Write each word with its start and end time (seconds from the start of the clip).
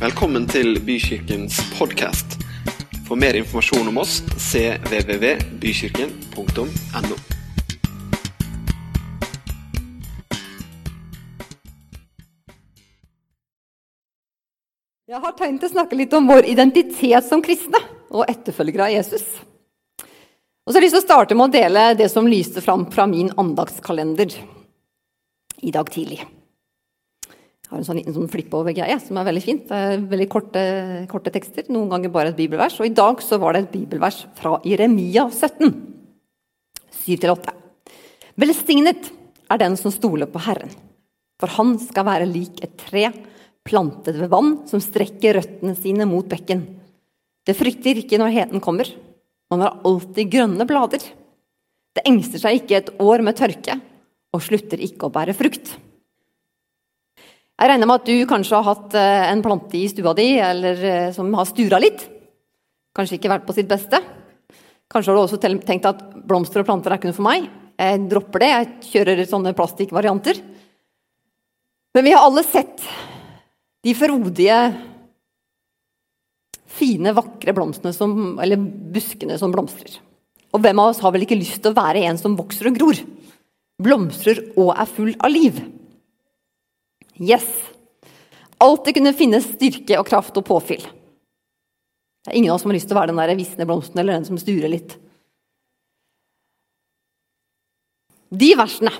Velkommen 0.00 0.46
til 0.48 0.78
Bykirkens 0.80 1.58
podkast. 1.76 2.40
For 3.04 3.20
mer 3.20 3.36
informasjon 3.36 3.84
om 3.90 3.98
oss 4.00 4.22
cvvvbykirken.no. 4.32 7.16
Jeg 15.04 15.20
har 15.20 15.36
tenkt 15.36 15.68
å 15.68 15.72
snakke 15.74 16.00
litt 16.00 16.16
om 16.16 16.32
vår 16.32 16.48
identitet 16.48 17.20
som 17.28 17.44
kristne 17.44 17.76
og 18.08 18.24
etterfølgere 18.24 18.88
av 18.88 18.96
Jesus. 18.96 19.28
Og 20.00 20.72
så 20.72 20.78
har 20.78 20.80
jeg 20.80 20.88
lyst 20.88 20.96
til 20.96 21.04
å 21.04 21.08
starte 21.10 21.36
med 21.36 21.52
å 21.52 21.56
dele 21.60 21.92
det 22.00 22.08
som 22.08 22.24
lyste 22.24 22.64
fram 22.64 22.88
fra 22.88 23.04
min 23.04 23.28
andagskalender 23.36 24.32
i 25.60 25.68
dag 25.76 25.92
tidlig. 25.92 26.24
Har 27.70 27.78
en 27.78 27.86
sånn 27.86 28.00
liten 28.00 28.14
sånn 28.16 28.30
flipp-over-greie 28.30 28.96
som 28.98 29.18
er 29.20 29.28
veldig 29.28 29.42
fint. 29.44 29.68
Det 29.68 29.76
er 29.78 30.00
veldig 30.10 30.26
korte, 30.32 30.62
korte, 31.10 31.30
tekster, 31.30 31.68
noen 31.70 31.90
ganger 31.92 32.10
bare 32.10 32.32
et 32.32 32.38
bibelvers. 32.38 32.80
Og 32.82 32.88
i 32.88 32.94
dag 32.98 33.22
så 33.22 33.38
var 33.38 33.54
det 33.54 33.62
et 33.62 33.74
bibelvers 33.76 34.24
fra 34.40 34.56
Jeremia 34.66 35.28
17, 35.30 35.70
7-8. 37.04 37.54
Velsignet 38.42 39.12
er 39.50 39.60
den 39.62 39.76
som 39.78 39.94
stoler 39.94 40.26
på 40.30 40.42
Herren, 40.42 40.72
for 41.38 41.54
han 41.60 41.76
skal 41.82 42.08
være 42.08 42.26
lik 42.26 42.58
et 42.66 42.74
tre 42.80 43.04
plantet 43.66 44.18
ved 44.18 44.32
vann, 44.32 44.56
som 44.66 44.82
strekker 44.82 45.38
røttene 45.38 45.76
sine 45.78 46.08
mot 46.10 46.26
bekken. 46.26 46.64
Det 47.46 47.54
frykter 47.54 48.00
ikke 48.02 48.18
når 48.18 48.34
heten 48.34 48.64
kommer. 48.64 48.90
Man 49.50 49.62
har 49.62 49.78
alltid 49.86 50.32
grønne 50.32 50.66
blader. 50.66 51.04
Det 51.94 52.02
engster 52.06 52.42
seg 52.42 52.60
ikke 52.60 52.80
et 52.80 52.90
år 53.02 53.22
med 53.26 53.38
tørke, 53.38 53.78
og 54.34 54.42
slutter 54.42 54.82
ikke 54.82 55.06
å 55.06 55.14
bære 55.14 55.38
frukt. 55.38 55.72
Jeg 57.60 57.68
regner 57.68 57.88
med 57.90 58.00
at 58.00 58.08
du 58.08 58.24
kanskje 58.24 58.56
har 58.56 58.64
hatt 58.70 58.94
eh, 58.96 59.26
en 59.28 59.42
plante 59.44 59.76
i 59.76 59.84
stua 59.92 60.14
di 60.16 60.30
eller 60.40 60.78
eh, 60.80 61.10
som 61.12 61.28
har 61.36 61.44
stura 61.44 61.76
litt. 61.82 62.06
Kanskje 62.96 63.18
ikke 63.18 63.32
vært 63.34 63.44
på 63.44 63.52
sitt 63.52 63.68
beste. 63.68 64.00
Kanskje 64.90 65.12
har 65.12 65.18
du 65.18 65.22
også 65.26 65.38
tenkt 65.40 65.88
at 65.88 66.00
blomster 66.24 66.62
og 66.62 66.70
planter 66.70 66.90
er 66.94 66.96
ikke 66.96 67.10
noe 67.10 67.18
for 67.18 67.26
meg. 67.28 67.50
Jeg 67.76 68.06
dropper 68.08 68.42
det, 68.42 68.48
jeg 68.48 68.70
kjører 68.88 69.20
sånne 69.28 69.52
plastikkvarianter. 69.58 70.40
Men 71.96 72.06
vi 72.06 72.14
har 72.14 72.24
alle 72.24 72.44
sett 72.46 72.80
de 73.84 73.94
frodige, 73.96 74.60
fine, 76.80 77.12
vakre 77.16 77.54
blomstene 77.56 77.92
som, 77.92 78.38
eller 78.40 78.60
buskene 78.94 79.36
som 79.40 79.52
blomstrer. 79.52 79.98
Og 80.56 80.64
hvem 80.64 80.80
av 80.80 80.94
oss 80.94 81.02
har 81.04 81.12
vel 81.12 81.26
ikke 81.26 81.38
lyst 81.38 81.60
til 81.60 81.74
å 81.74 81.76
være 81.76 82.06
en 82.08 82.20
som 82.20 82.38
vokser 82.40 82.70
og 82.70 82.80
gror? 82.80 83.02
Blomstrer 83.84 84.42
og 84.56 84.72
er 84.74 84.88
full 84.88 85.12
av 85.20 85.32
liv. 85.32 85.60
Yes. 87.20 87.46
Alltid 88.60 88.96
kunne 88.96 89.12
finnes 89.16 89.46
styrke 89.54 89.98
og 90.00 90.08
kraft 90.08 90.36
og 90.40 90.46
påfyll. 90.48 90.82
Det 92.20 92.32
er 92.32 92.36
ingen 92.36 92.52
av 92.52 92.58
oss 92.58 92.64
som 92.64 92.72
har 92.72 92.76
lyst 92.76 92.88
til 92.90 92.96
å 92.96 93.00
være 93.00 93.12
den 93.12 93.20
der 93.20 93.36
visne 93.38 93.66
blomsten 93.68 94.00
eller 94.00 94.18
den 94.18 94.26
som 94.28 94.40
sturer 94.40 94.72
litt. 94.72 94.96
De 98.30 98.50
versene 98.56 98.92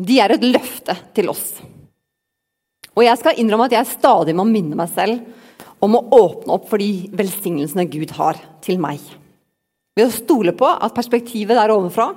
de 0.00 0.16
er 0.22 0.34
et 0.34 0.44
løfte 0.46 0.94
til 1.16 1.30
oss. 1.32 1.58
Og 2.94 3.04
jeg 3.04 3.20
skal 3.20 3.38
innrømme 3.40 3.68
at 3.68 3.76
jeg 3.76 3.92
stadig 3.92 4.34
må 4.36 4.46
minne 4.48 4.78
meg 4.78 4.90
selv 4.92 5.84
om 5.84 5.96
å 5.96 6.04
åpne 6.16 6.56
opp 6.56 6.68
for 6.68 6.80
de 6.80 7.08
velsignelsene 7.16 7.88
Gud 7.90 8.12
har 8.18 8.38
til 8.64 8.80
meg. 8.82 9.00
Ved 9.96 10.08
å 10.08 10.14
stole 10.14 10.54
på 10.56 10.68
at 10.68 10.96
perspektivet 10.96 11.56
der 11.56 11.72
ovenfra 11.74 12.10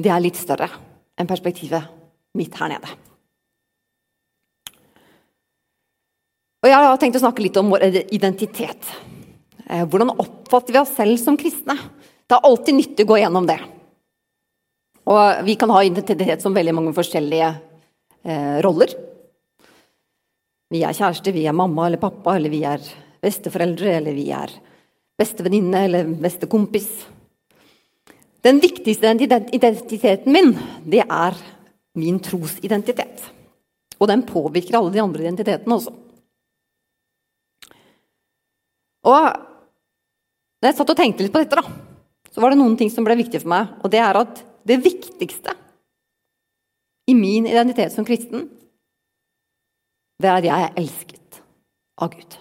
det 0.00 0.10
er 0.10 0.22
litt 0.22 0.38
større 0.38 0.68
enn 1.18 1.30
perspektivet 1.30 1.88
mitt 2.38 2.56
her 2.58 2.72
nede. 2.74 2.90
Og 6.64 6.70
Jeg 6.72 6.80
har 6.80 6.96
tenkt 6.96 7.18
å 7.18 7.20
snakke 7.20 7.42
litt 7.44 7.58
om 7.60 7.74
vår 7.74 7.82
identitet. 8.16 8.86
Eh, 9.68 9.82
hvordan 9.84 10.14
oppfatter 10.16 10.72
vi 10.72 10.80
oss 10.80 10.94
selv 10.96 11.18
som 11.20 11.36
kristne? 11.36 11.74
Det 12.24 12.32
er 12.32 12.46
alltid 12.48 12.78
nyttig 12.78 13.04
å 13.04 13.10
gå 13.10 13.18
gjennom 13.20 13.44
det. 13.44 13.58
Og 15.04 15.44
Vi 15.44 15.58
kan 15.60 15.68
ha 15.68 15.82
identitet 15.84 16.40
som 16.40 16.56
veldig 16.56 16.72
mange 16.72 16.94
forskjellige 16.96 17.50
eh, 18.24 18.62
roller. 18.64 18.94
Vi 20.72 20.80
er 20.80 20.96
kjæreste, 20.96 21.34
vi 21.36 21.44
er 21.44 21.52
mamma 21.52 21.84
eller 21.84 22.00
pappa, 22.00 22.38
eller 22.38 22.48
vi 22.48 22.62
er 22.64 22.80
besteforeldre, 23.20 23.98
eller 23.98 24.16
vi 24.16 24.30
er 24.32 24.54
bestevenninne 25.20 25.84
eller 25.84 26.08
bestekompis. 26.16 26.88
Den 28.40 28.62
viktigste 28.64 29.12
identiteten 29.12 30.32
min, 30.32 30.56
det 30.88 31.04
er 31.04 31.36
min 32.00 32.16
trosidentitet. 32.24 33.20
Og 34.00 34.08
den 34.08 34.24
påvirker 34.24 34.80
alle 34.80 34.96
de 34.96 35.04
andre 35.04 35.28
identitetene 35.28 35.76
også. 35.76 35.92
Og 39.04 39.26
da 40.60 40.70
jeg 40.70 40.78
satt 40.78 40.92
og 40.94 40.98
tenkte 40.98 41.26
litt 41.26 41.34
på 41.34 41.42
dette, 41.42 41.60
da, 41.60 41.64
så 42.32 42.42
var 42.42 42.52
det 42.52 42.58
noen 42.60 42.76
ting 42.80 42.90
som 42.92 43.04
ble 43.06 43.18
viktig 43.20 43.42
for 43.42 43.52
meg. 43.52 43.74
Og 43.84 43.92
det 43.92 44.00
er 44.00 44.16
at 44.18 44.40
det 44.64 44.80
viktigste 44.82 45.52
i 47.06 47.14
min 47.16 47.46
identitet 47.46 47.92
som 47.92 48.06
kristen, 48.08 48.48
det 50.22 50.30
er 50.30 50.38
at 50.40 50.48
jeg 50.48 50.64
er 50.64 50.80
elsket 50.80 51.40
av 52.00 52.14
Gud. 52.14 52.38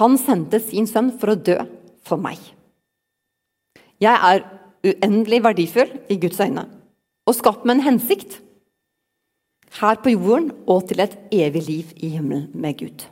Han 0.00 0.18
sendte 0.20 0.60
sin 0.60 0.88
sønn 0.90 1.14
for 1.20 1.32
å 1.32 1.38
dø 1.38 1.56
for 2.04 2.20
meg. 2.20 2.40
Jeg 4.02 4.12
er 4.12 4.42
uendelig 4.86 5.40
verdifull 5.46 5.94
i 6.12 6.18
Guds 6.20 6.40
øyne 6.42 6.66
og 7.26 7.34
skapt 7.34 7.64
med 7.64 7.78
en 7.78 7.86
hensikt. 7.88 8.40
Her 9.80 9.98
på 10.02 10.12
jorden 10.12 10.52
og 10.70 10.86
til 10.90 11.00
et 11.04 11.16
evig 11.34 11.62
liv 11.66 11.94
i 11.96 12.12
himmelen 12.16 12.50
med 12.54 12.78
Gud. 12.82 13.06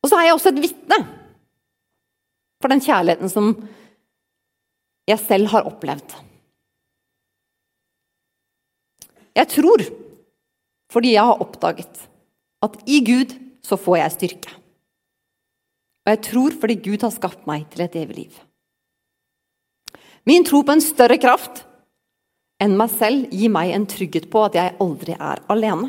Og 0.00 0.10
så 0.10 0.16
er 0.18 0.28
jeg 0.28 0.36
også 0.36 0.52
et 0.52 0.62
vitne 0.64 0.98
for 2.60 2.72
den 2.72 2.82
kjærligheten 2.84 3.32
som 3.32 3.52
jeg 5.08 5.20
selv 5.22 5.50
har 5.52 5.68
opplevd. 5.68 6.14
Jeg 9.36 9.48
tror 9.48 9.84
fordi 10.90 11.14
jeg 11.14 11.24
har 11.24 11.42
oppdaget 11.42 12.06
at 12.66 12.76
i 12.90 13.00
Gud 13.06 13.36
så 13.64 13.78
får 13.78 14.00
jeg 14.00 14.16
styrke. 14.16 14.54
Og 16.04 16.12
jeg 16.14 16.22
tror 16.26 16.56
fordi 16.60 16.76
Gud 16.82 17.04
har 17.06 17.14
skapt 17.14 17.46
meg 17.48 17.68
til 17.70 17.84
et 17.84 17.96
evig 18.00 18.16
liv. 18.16 18.38
Min 20.26 20.44
tro 20.44 20.62
på 20.66 20.74
en 20.74 20.84
større 20.84 21.16
kraft 21.20 21.62
enn 22.60 22.76
meg 22.76 22.92
selv 22.92 23.30
gir 23.32 23.52
meg 23.52 23.72
en 23.72 23.86
trygghet 23.88 24.28
på 24.32 24.42
at 24.48 24.56
jeg 24.58 24.76
aldri 24.82 25.14
er 25.16 25.40
alene. 25.52 25.88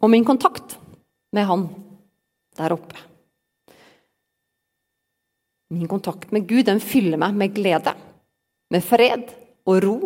Og 0.00 0.12
min 0.12 0.24
kontakt 0.24 0.76
med 1.34 1.46
Han 1.48 1.66
der 2.56 2.74
oppe 2.76 3.00
Min 5.74 5.88
kontakt 5.90 6.30
med 6.32 6.46
Gud 6.46 6.68
den 6.68 6.78
fyller 6.80 7.18
meg 7.18 7.34
med 7.34 7.54
glede, 7.56 7.90
med 8.70 8.84
fred 8.86 9.32
og 9.66 9.80
ro 9.82 9.96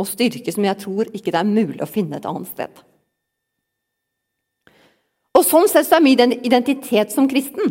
og 0.00 0.08
styrke 0.08 0.50
som 0.50 0.66
jeg 0.66 0.80
tror 0.82 1.12
ikke 1.14 1.30
det 1.30 1.38
er 1.38 1.46
mulig 1.46 1.82
å 1.84 1.88
finne 1.90 2.18
et 2.18 2.26
annet 2.26 2.50
sted. 2.50 2.80
Og 5.38 5.46
Sånn 5.46 5.68
sett 5.70 5.86
så 5.86 6.00
er 6.00 6.04
min 6.04 6.34
identitet 6.42 7.14
som 7.14 7.28
kristen 7.30 7.70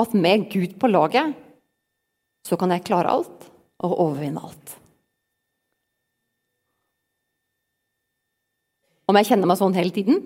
at 0.00 0.16
med 0.16 0.48
Gud 0.48 0.78
på 0.80 0.88
laget 0.88 1.36
så 2.48 2.56
kan 2.56 2.72
jeg 2.72 2.86
klare 2.88 3.12
alt 3.12 3.48
og 3.84 3.98
overvinne 4.06 4.40
alt. 4.40 4.76
Om 9.10 9.18
jeg 9.18 9.28
kjenner 9.28 9.50
meg 9.50 9.58
sånn 9.60 9.76
hele 9.76 9.92
tiden? 9.92 10.22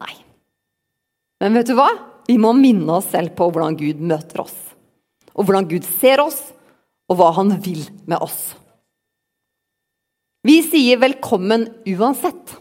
Nei. 0.00 0.16
Men 1.40 1.56
vet 1.56 1.70
du 1.70 1.76
hva? 1.78 1.88
Vi 2.28 2.36
må 2.40 2.52
minne 2.56 3.00
oss 3.00 3.10
selv 3.10 3.34
på 3.38 3.48
hvordan 3.50 3.76
Gud 3.78 4.00
møter 4.02 4.44
oss. 4.44 4.56
Og 5.34 5.46
hvordan 5.46 5.68
Gud 5.70 5.86
ser 6.00 6.22
oss, 6.22 6.40
og 7.10 7.18
hva 7.18 7.30
han 7.34 7.56
vil 7.62 7.82
med 8.06 8.22
oss. 8.22 8.52
Vi 10.46 10.60
sier 10.64 11.00
velkommen 11.02 11.66
uansett. 11.90 12.54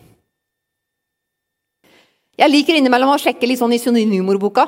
Jeg 2.39 2.51
liker 2.51 2.79
innimellom 2.79 3.13
å 3.13 3.19
sjekke 3.19 3.47
litt 3.47 3.59
sånn 3.59 3.75
i 3.75 3.79
synonymordboka. 3.81 4.65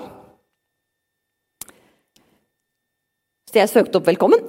Så 3.51 3.59
jeg 3.59 3.71
søkte 3.71 3.99
opp 3.99 4.07
'velkommen'. 4.07 4.43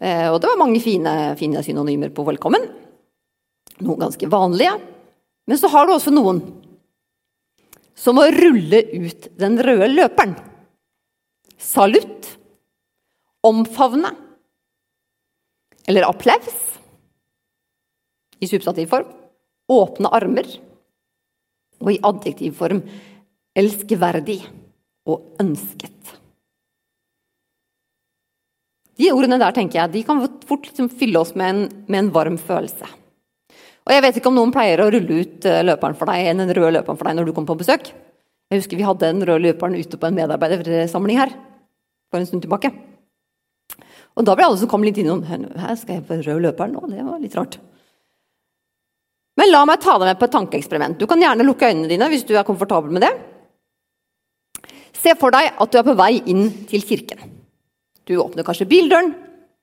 Eh, 0.00 0.28
og 0.32 0.40
det 0.40 0.48
var 0.48 0.58
mange 0.58 0.80
fine, 0.80 1.36
fine 1.36 1.62
synonymer 1.62 2.08
på 2.08 2.24
'velkommen'. 2.24 2.68
Noen 3.80 4.00
ganske 4.00 4.28
vanlige. 4.28 4.80
Men 5.46 5.58
så 5.58 5.68
har 5.68 5.86
du 5.86 5.92
også 5.92 6.12
noen 6.12 6.40
som 7.98 8.18
å 8.18 8.26
rulle 8.32 8.82
ut 8.92 9.28
den 9.38 9.58
røde 9.62 9.88
løperen. 9.92 10.34
Salutt. 11.58 12.28
Omfavne. 13.42 14.12
Eller 15.90 16.06
applaus 16.06 16.72
i 18.42 18.48
substantivform, 18.50 19.06
åpne 19.70 20.10
armer, 20.14 20.46
og 21.82 21.90
i 21.90 22.00
adjektivform 22.06 22.82
elskverdig 23.58 24.40
og 25.10 25.42
ønsket. 25.42 26.16
De 28.98 29.10
ordene 29.10 29.38
der 29.40 29.54
tenker 29.56 29.80
jeg, 29.80 29.92
de 29.94 30.02
kan 30.06 30.20
fort 30.46 30.66
liksom 30.68 30.90
fylle 30.94 31.22
oss 31.22 31.32
med 31.38 31.48
en, 31.48 31.62
med 31.88 31.98
en, 31.98 32.10
varm 32.14 32.38
følelse. 32.38 32.86
Og 33.82 33.92
Jeg 33.92 34.02
vet 34.04 34.18
ikke 34.18 34.30
om 34.30 34.38
noen 34.38 34.54
pleier 34.54 34.82
å 34.82 34.90
rulle 34.94 35.22
ut 35.24 35.48
eh, 35.48 35.64
løperen 35.66 35.98
for 35.98 36.10
deg, 36.10 36.30
den 36.38 36.54
røde 36.54 36.76
løperen 36.78 36.98
for 37.00 37.08
deg 37.08 37.18
når 37.18 37.28
du 37.28 37.34
kommer 37.34 37.50
på 37.52 37.62
besøk. 37.64 37.90
Jeg 38.52 38.62
husker 38.62 38.78
Vi 38.78 38.86
hadde 38.86 39.10
den 39.10 39.26
røde 39.26 39.42
løperen 39.48 39.74
ute 39.78 39.98
på 39.98 40.08
en 40.08 40.16
medarbeidersamling 40.18 41.18
her 41.18 41.34
for 42.12 42.20
en 42.20 42.28
stund 42.28 42.44
tilbake. 42.44 42.70
Og 44.12 44.26
Da 44.28 44.36
ble 44.36 44.46
alle 44.46 44.60
som 44.60 44.68
kom 44.68 44.84
litt 44.84 44.98
innom 45.00 45.22
Her 45.24 45.76
skal 45.80 45.98
jeg 45.98 46.06
på 46.06 46.20
rød 46.20 46.42
løperen 46.46 46.76
nå? 46.76 46.84
Det 46.92 47.06
var 47.06 47.22
litt 47.22 47.36
rart. 47.38 47.58
Men 49.40 49.48
la 49.48 49.64
meg 49.64 49.80
ta 49.80 49.96
deg 49.96 50.10
med 50.10 50.18
på 50.20 50.28
et 50.28 50.34
tankeeksperiment. 50.36 50.98
Du 51.00 51.08
kan 51.08 51.20
gjerne 51.22 51.46
lukke 51.46 51.70
øynene 51.70 51.88
dine 51.88 52.08
hvis 52.12 52.26
du 52.28 52.34
er 52.36 52.46
komfortabel 52.46 52.92
med 52.92 53.06
det. 53.06 53.12
Se 54.92 55.16
for 55.18 55.34
deg 55.34 55.56
at 55.56 55.72
du 55.72 55.78
er 55.80 55.86
på 55.86 55.96
vei 55.98 56.12
inn 56.30 56.50
til 56.68 56.84
kirken. 56.84 57.22
Du 58.04 58.18
åpner 58.20 58.44
kanskje 58.44 58.68
bildøren, 58.68 59.14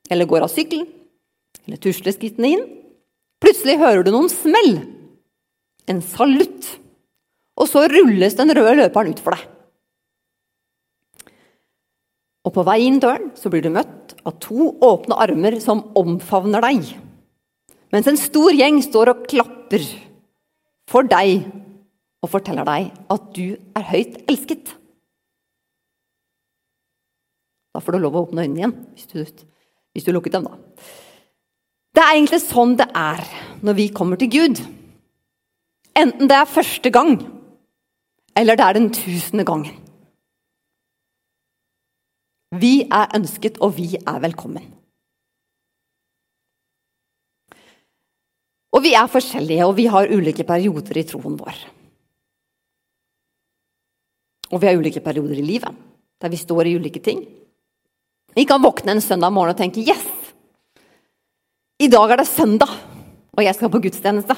eller 0.09 0.27
går 0.27 0.47
av 0.47 0.51
sykkelen, 0.51 0.87
eller 1.67 1.79
tusler 1.83 2.15
skrittene 2.15 2.49
inn. 2.55 2.65
Plutselig 3.39 3.77
hører 3.79 4.03
du 4.05 4.11
noen 4.13 4.31
smell. 4.31 4.73
En 5.89 6.01
salutt. 6.05 6.67
Og 7.59 7.67
så 7.67 7.85
rulles 7.91 8.37
den 8.39 8.53
røde 8.55 8.77
løperen 8.79 9.15
ut 9.15 9.23
for 9.23 9.35
deg. 9.35 9.47
Og 12.47 12.55
på 12.55 12.63
vei 12.65 12.79
inn 12.85 13.01
døren 13.03 13.31
så 13.37 13.51
blir 13.51 13.63
du 13.65 13.71
møtt 13.73 14.15
av 14.27 14.37
to 14.41 14.71
åpne 14.85 15.17
armer 15.21 15.59
som 15.63 15.83
omfavner 15.99 16.63
deg. 16.63 16.87
Mens 17.93 18.07
en 18.09 18.19
stor 18.19 18.55
gjeng 18.55 18.79
står 18.85 19.11
og 19.11 19.25
klapper 19.29 19.83
for 20.89 21.07
deg 21.09 21.49
og 22.23 22.31
forteller 22.31 22.67
deg 22.67 22.89
at 23.11 23.27
du 23.35 23.57
er 23.77 23.87
høyt 23.91 24.17
elsket. 24.29 24.71
Da 27.75 27.83
får 27.83 27.95
du 27.95 28.01
lov 28.01 28.17
å 28.17 28.23
åpne 28.25 28.47
øynene 28.47 28.63
igjen, 28.63 28.75
hvis 28.95 29.11
du, 29.11 29.45
hvis 29.93 30.07
du 30.07 30.11
lukket 30.15 30.35
dem, 30.35 30.47
da. 30.47 30.57
Det 31.99 32.05
er 32.07 32.15
egentlig 32.15 32.37
sånn 32.39 32.77
det 32.79 32.85
er 32.95 33.19
når 33.59 33.75
vi 33.75 33.85
kommer 33.91 34.15
til 34.15 34.29
Gud. 34.31 34.59
Enten 35.99 36.29
det 36.31 36.35
er 36.37 36.45
første 36.47 36.87
gang, 36.95 37.17
eller 38.39 38.55
det 38.55 38.63
er 38.63 38.77
den 38.77 38.85
tusende 38.95 39.43
gangen. 39.43 39.73
Vi 42.55 42.85
er 42.87 43.11
ønsket, 43.17 43.57
og 43.59 43.75
vi 43.75 43.97
er 43.99 44.21
velkommen. 44.23 44.63
Og 48.71 48.85
vi 48.85 48.93
er 48.95 49.11
forskjellige, 49.11 49.67
og 49.67 49.75
vi 49.75 49.89
har 49.91 50.07
ulike 50.07 50.45
perioder 50.47 51.01
i 51.01 51.03
troen 51.09 51.35
vår. 51.41 51.59
Og 54.53 54.63
vi 54.63 54.71
har 54.71 54.79
ulike 54.79 55.03
perioder 55.03 55.43
i 55.43 55.43
livet, 55.43 55.75
der 56.15 56.31
vi 56.31 56.39
står 56.39 56.71
i 56.71 56.77
ulike 56.79 57.03
ting. 57.03 57.25
Vi 58.39 58.47
kan 58.47 58.63
våkne 58.63 58.95
en 58.95 59.03
søndag 59.03 59.35
morgen 59.35 59.51
og 59.51 59.59
tenke 59.59 59.83
'yes', 59.83 60.08
i 61.79 61.87
dag 61.87 62.11
er 62.11 62.19
det 62.19 62.27
søndag, 62.27 62.71
og 63.35 63.43
jeg 63.45 63.55
skal 63.55 63.71
på 63.71 63.79
gudstjeneste. 63.85 64.35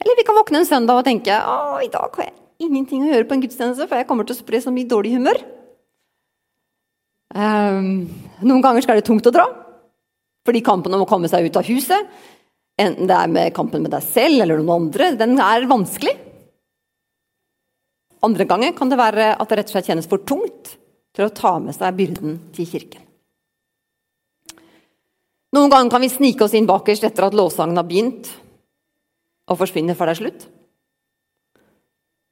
Eller 0.00 0.16
vi 0.16 0.24
kan 0.24 0.38
våkne 0.38 0.62
en 0.62 0.68
søndag 0.68 0.96
og 0.96 1.04
tenke 1.04 1.30
'å, 1.30 1.84
i 1.84 1.92
dag 1.92 2.16
har 2.16 2.24
jeg 2.24 2.34
ingenting 2.58 3.04
å 3.04 3.12
gjøre 3.12 3.28
på 3.28 3.34
en 3.34 3.42
gudstjeneste', 3.42 3.88
for 3.88 3.96
jeg 3.96 4.06
kommer 4.06 4.24
til 4.24 4.36
å 4.36 4.38
spre 4.38 4.60
så 4.60 4.72
mye 4.72 4.88
dårlig 4.88 5.16
humør'. 5.16 5.44
Um, 7.34 8.08
noen 8.42 8.62
ganger 8.62 8.82
skal 8.82 8.96
det 8.96 9.04
tungt 9.04 9.26
å 9.26 9.32
dra, 9.32 9.46
fordi 10.46 10.64
kampen 10.64 10.94
om 10.94 11.02
å 11.02 11.08
komme 11.08 11.28
seg 11.28 11.44
ut 11.44 11.56
av 11.56 11.64
huset, 11.64 12.08
enten 12.78 13.06
det 13.06 13.14
er 13.14 13.28
med 13.28 13.54
kampen 13.54 13.82
med 13.82 13.90
deg 13.90 14.02
selv 14.02 14.40
eller 14.40 14.56
noen 14.58 14.88
andre, 14.88 15.16
den 15.16 15.38
er 15.38 15.68
vanskelig. 15.68 16.16
Andre 18.22 18.44
ganger 18.44 18.72
kan 18.72 18.88
det 18.88 18.98
være 18.98 19.36
at 19.38 19.48
det 19.48 19.58
rett 19.58 19.68
og 19.68 19.76
slett 19.76 19.86
kjennes 19.86 20.08
for 20.08 20.18
tungt 20.18 20.76
til 21.14 21.24
å 21.26 21.34
ta 21.34 21.58
med 21.58 21.74
seg 21.74 21.94
byrden 21.94 22.40
til 22.52 22.66
kirken. 22.66 23.09
Noen 25.56 25.70
ganger 25.72 25.90
kan 25.90 26.04
vi 26.04 26.10
snike 26.12 26.46
oss 26.46 26.54
inn 26.54 26.68
bakerst 26.68 27.04
etter 27.06 27.26
at 27.26 27.36
lovsangen 27.36 27.78
har 27.78 27.86
begynt, 27.88 28.28
og 29.50 29.58
forsvinne 29.58 29.96
før 29.98 30.10
det 30.10 30.14
er 30.14 30.20
slutt. 30.20 30.44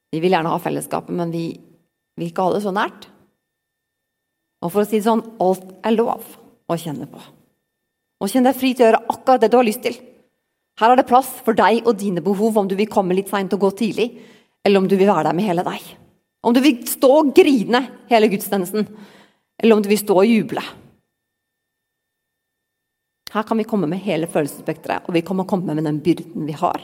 Vi 0.09 0.21
vil 0.23 0.33
gjerne 0.33 0.53
ha 0.53 0.61
fellesskapet, 0.63 1.13
men 1.15 1.33
vi 1.33 1.47
vil 2.17 2.29
ikke 2.29 2.45
ha 2.47 2.53
det 2.55 2.63
så 2.63 2.71
nært. 2.75 3.09
Og 4.63 4.71
for 4.71 4.83
å 4.83 4.87
si 4.87 4.97
det 4.97 5.07
sånn 5.07 5.23
alt 5.43 5.67
er 5.85 5.95
lov 5.95 6.23
å 6.69 6.77
kjenne 6.79 7.07
på. 7.11 7.19
Og 8.19 8.31
kjenn 8.31 8.47
deg 8.47 8.57
fri 8.57 8.73
til 8.73 8.85
å 8.85 8.89
gjøre 8.89 9.05
akkurat 9.13 9.43
det 9.43 9.51
du 9.51 9.59
har 9.59 9.67
lyst 9.67 9.83
til. 9.83 9.95
Her 10.79 10.93
er 10.93 10.99
det 10.99 11.07
plass 11.07 11.29
for 11.43 11.55
deg 11.55 11.87
og 11.87 11.99
dine 11.99 12.23
behov, 12.23 12.57
om 12.57 12.67
du 12.67 12.75
vil 12.79 12.89
komme 12.91 13.15
litt 13.15 13.31
seint 13.31 13.53
og 13.55 13.63
gå 13.63 13.71
tidlig, 13.83 14.09
eller 14.63 14.79
om 14.79 14.87
du 14.87 14.95
vil 14.95 15.07
være 15.11 15.29
der 15.29 15.37
med 15.37 15.47
hele 15.47 15.63
deg. 15.67 15.83
Om 16.43 16.55
du 16.55 16.61
vil 16.63 16.83
stå 16.87 17.09
og 17.19 17.33
grine 17.35 17.83
hele 18.11 18.29
gudstjenesten, 18.31 18.87
eller 19.59 19.75
om 19.75 19.83
du 19.83 19.89
vil 19.91 19.99
stå 19.99 20.15
og 20.21 20.27
juble. 20.27 20.63
Her 23.29 23.45
kan 23.45 23.59
vi 23.59 23.67
komme 23.67 23.87
med 23.89 24.01
hele 24.01 24.27
følelsesspekteret, 24.29 25.05
og 25.05 25.13
vi 25.13 25.21
kan 25.25 25.43
komme 25.45 25.75
med 25.75 25.85
den 25.85 26.01
byrden 26.01 26.47
vi 26.47 26.55
har. 26.57 26.81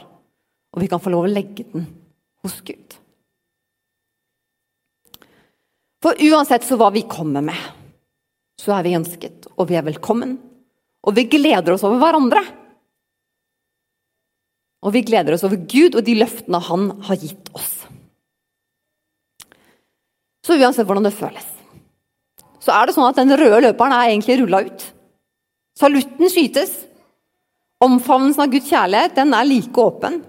Og 0.76 0.82
vi 0.84 0.90
kan 0.92 1.02
få 1.02 1.14
lov 1.14 1.26
å 1.26 1.32
legge 1.32 1.66
den 1.72 1.88
hos 2.46 2.60
Gud. 2.66 3.00
For 6.06 6.20
uansett 6.22 6.68
så 6.68 6.78
hva 6.78 6.92
vi 6.94 7.08
kommer 7.10 7.42
med, 7.42 7.58
så 8.62 8.76
er 8.78 8.86
vi 8.86 8.94
ønsket, 8.98 9.48
og 9.58 9.72
vi 9.72 9.80
er 9.80 9.88
velkommen. 9.88 10.38
Og 11.06 11.16
vi 11.18 11.26
gleder 11.30 11.74
oss 11.74 11.86
over 11.86 11.98
hverandre. 12.02 12.44
Og 14.86 14.94
vi 14.94 15.02
gleder 15.06 15.34
oss 15.34 15.46
over 15.48 15.58
Gud 15.66 15.98
og 15.98 16.06
de 16.06 16.18
løftene 16.20 16.62
han 16.62 16.92
har 17.08 17.18
gitt 17.22 17.50
oss. 17.58 17.74
Så 20.46 20.60
uansett 20.60 20.86
hvordan 20.86 21.08
det 21.08 21.16
føles, 21.18 21.46
så 22.62 22.74
er 22.76 22.86
det 22.86 22.94
sånn 22.94 23.08
at 23.08 23.18
den 23.18 23.34
røde 23.34 23.64
løperen 23.66 23.96
er 23.96 24.12
egentlig 24.12 24.38
rulla 24.44 24.62
ut. 24.68 24.86
Salutten 25.80 26.30
skytes. 26.32 26.72
Omfavnelsen 27.84 28.46
av 28.46 28.52
Guds 28.54 28.70
kjærlighet 28.72 29.18
den 29.18 29.34
er 29.36 29.48
like 29.48 29.82
åpen. 29.82 30.22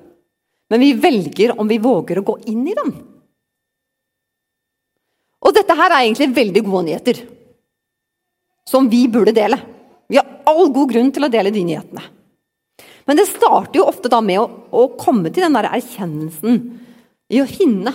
Men 0.71 0.83
vi 0.83 0.93
velger 0.99 1.55
om 1.61 1.69
vi 1.71 1.79
våger 1.79 2.19
å 2.19 2.27
gå 2.27 2.39
inn 2.51 2.65
i 2.67 2.75
den. 2.75 2.91
Og 5.47 5.55
dette 5.55 5.77
her 5.79 5.93
er 5.93 6.03
egentlig 6.03 6.33
veldig 6.35 6.63
gode 6.67 6.83
nyheter, 6.89 7.21
som 8.67 8.89
vi 8.91 9.05
burde 9.07 9.35
dele. 9.37 9.61
Vi 10.11 10.19
har 10.19 10.41
all 10.51 10.73
god 10.75 10.91
grunn 10.91 11.13
til 11.15 11.27
å 11.27 11.31
dele 11.31 11.53
de 11.55 11.63
nyhetene. 11.69 12.03
Men 13.07 13.21
det 13.21 13.29
starter 13.31 13.79
jo 13.79 13.87
ofte 13.87 14.11
da 14.11 14.19
med 14.25 14.41
å, 14.43 14.49
å 14.75 14.89
komme 14.99 15.31
til 15.31 15.47
den 15.47 15.55
der 15.55 15.69
erkjennelsen 15.71 16.59
i 17.31 17.39
å 17.39 17.47
finne 17.47 17.93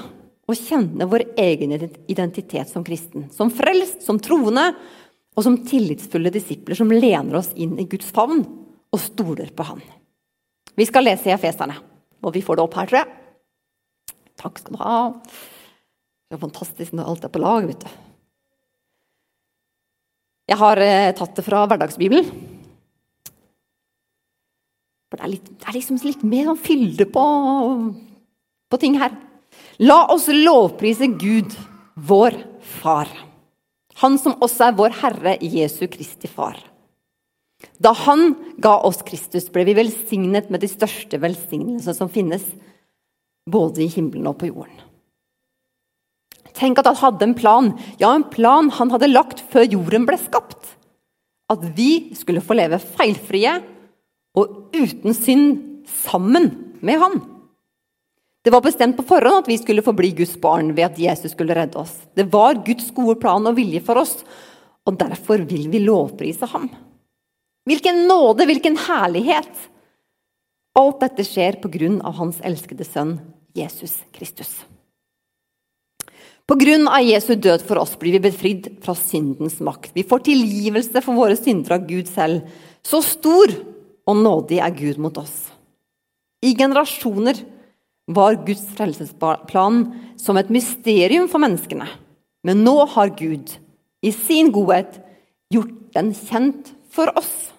og 0.47 0.55
kjenne 0.55 1.07
vår 1.11 1.25
egen 1.39 1.75
identitet 1.75 2.71
som 2.71 2.85
kristen. 2.87 3.27
Som 3.35 3.51
frelst, 3.51 3.99
som 4.05 4.19
troende 4.23 4.69
og 5.37 5.45
som 5.45 5.61
tillitsfulle 5.67 6.31
disipler 6.33 6.77
som 6.77 6.91
lener 6.91 7.39
oss 7.39 7.51
inn 7.55 7.77
i 7.79 7.87
Guds 7.89 8.11
favn 8.11 8.43
og 8.91 8.99
stoler 8.99 9.51
på 9.55 9.65
Han. 9.69 9.81
Vi 10.75 10.87
skal 10.87 11.05
lese 11.07 11.29
i 11.29 11.35
Efeserne, 11.35 11.77
og 12.23 12.35
vi 12.35 12.43
får 12.43 12.59
det 12.59 12.65
opp 12.65 12.77
her, 12.79 12.89
tror 12.89 13.01
jeg. 13.01 14.15
Takk 14.41 14.59
skal 14.59 14.75
du 14.75 14.81
ha. 14.81 14.99
Det 16.27 16.37
er 16.37 16.41
fantastisk 16.41 16.95
når 16.95 17.11
alt 17.11 17.27
er 17.27 17.33
på 17.33 17.43
lag, 17.43 17.67
vet 17.67 17.83
du. 17.83 17.91
Jeg 20.51 20.59
har 20.59 20.81
eh, 20.83 21.13
tatt 21.15 21.35
det 21.37 21.45
fra 21.45 21.63
Hverdagsbibelen. 21.69 22.27
For 25.11 25.19
det 25.19 25.25
er, 25.25 25.33
litt, 25.33 25.49
det 25.59 25.67
er 25.67 25.75
liksom 25.75 25.99
litt 26.07 26.23
mer 26.27 26.49
sånn 26.49 26.63
fylde 26.63 27.07
på, 27.11 27.25
på 28.71 28.79
ting 28.79 28.97
her. 28.99 29.15
La 29.83 30.05
oss 30.11 30.27
lovprise 30.31 31.07
Gud, 31.19 31.55
vår 31.95 32.39
Far. 32.81 33.09
Han 33.99 34.17
som 34.21 34.37
også 34.39 34.69
er 34.69 34.77
vår 34.77 34.95
Herre 35.01 35.35
Jesu 35.43 35.85
Kristi 35.91 36.29
Far. 36.31 36.59
Da 37.81 37.91
Han 38.05 38.35
ga 38.61 38.77
oss 38.87 39.01
Kristus, 39.05 39.49
ble 39.53 39.65
vi 39.67 39.75
velsignet 39.77 40.49
med 40.49 40.63
de 40.63 40.69
største 40.71 41.19
velsignelsene 41.21 41.97
som 41.97 42.09
finnes, 42.09 42.45
både 43.49 43.83
i 43.85 43.91
himmelen 43.91 44.29
og 44.29 44.39
på 44.41 44.49
jorden. 44.49 44.79
Tenk 46.57 46.81
at 46.81 46.89
han 46.89 46.99
hadde 46.99 47.25
en 47.25 47.37
plan, 47.37 47.71
ja, 48.01 48.11
en 48.13 48.27
plan 48.27 48.69
han 48.75 48.91
hadde 48.93 49.11
lagt 49.11 49.43
før 49.53 49.65
jorden 49.69 50.05
ble 50.09 50.17
skapt. 50.19 50.75
At 51.51 51.63
vi 51.77 52.13
skulle 52.17 52.43
få 52.43 52.57
leve 52.57 52.79
feilfrie 52.81 53.57
og 54.37 54.73
uten 54.75 55.15
synd 55.15 55.47
sammen 56.03 56.51
med 56.81 57.01
han. 57.01 57.17
Det 58.41 58.49
var 58.49 58.63
bestemt 58.65 58.97
på 58.97 59.05
forhånd 59.05 59.43
at 59.43 59.49
vi 59.49 59.57
skulle 59.61 59.83
få 59.85 59.93
bli 59.93 60.13
Guds 60.17 60.33
barn 60.41 60.71
ved 60.73 60.87
at 60.87 60.99
Jesus 60.99 61.35
skulle 61.35 61.55
redde 61.57 61.77
oss. 61.77 61.93
Det 62.17 62.25
var 62.33 62.63
Guds 62.65 62.89
gode 62.95 63.19
plan 63.21 63.45
og 63.45 63.57
vilje 63.57 63.83
for 63.85 64.01
oss, 64.01 64.15
og 64.87 64.97
derfor 64.97 65.43
vil 65.45 65.67
vi 65.69 65.83
lovprise 65.83 66.49
ham. 66.49 66.71
Hvilken 67.69 68.07
nåde, 68.09 68.47
hvilken 68.49 68.79
herlighet! 68.87 69.51
Alt 70.79 71.01
dette 71.03 71.25
skjer 71.27 71.59
på 71.61 71.69
grunn 71.69 71.99
av 72.01 72.15
hans 72.17 72.39
elskede 72.47 72.87
sønn 72.87 73.19
Jesus 73.53 73.99
Kristus. 74.15 74.49
På 76.49 76.57
grunn 76.59 76.87
av 76.89 77.03
Jesu 77.05 77.35
død 77.35 77.61
for 77.67 77.79
oss 77.83 77.93
blir 77.99 78.17
vi 78.17 78.25
befridd 78.25 78.65
fra 78.83 78.95
syndens 78.97 79.59
makt. 79.63 79.93
Vi 79.93 80.03
får 80.07 80.25
tilgivelse 80.25 81.03
for 81.03 81.15
våre 81.15 81.37
synder 81.37 81.77
av 81.77 81.85
Gud 81.87 82.09
selv. 82.09 82.47
Så 82.83 83.03
stor 83.05 83.53
og 84.09 84.17
nådig 84.17 84.59
er 84.63 84.73
Gud 84.75 84.97
mot 84.99 85.15
oss. 85.21 85.51
I 86.41 86.55
generasjoner 86.57 87.37
var 88.15 88.39
Guds 88.45 88.63
frelsesplan 88.77 89.83
som 90.19 90.39
et 90.39 90.51
mysterium 90.53 91.27
for 91.31 91.41
menneskene. 91.43 91.87
Men 92.45 92.63
nå 92.65 92.75
har 92.95 93.13
Gud, 93.17 93.53
i 94.01 94.11
sin 94.15 94.49
godhet, 94.53 94.97
gjort 95.53 95.73
den 95.93 96.13
kjent 96.17 96.71
for 96.91 97.11
oss. 97.17 97.51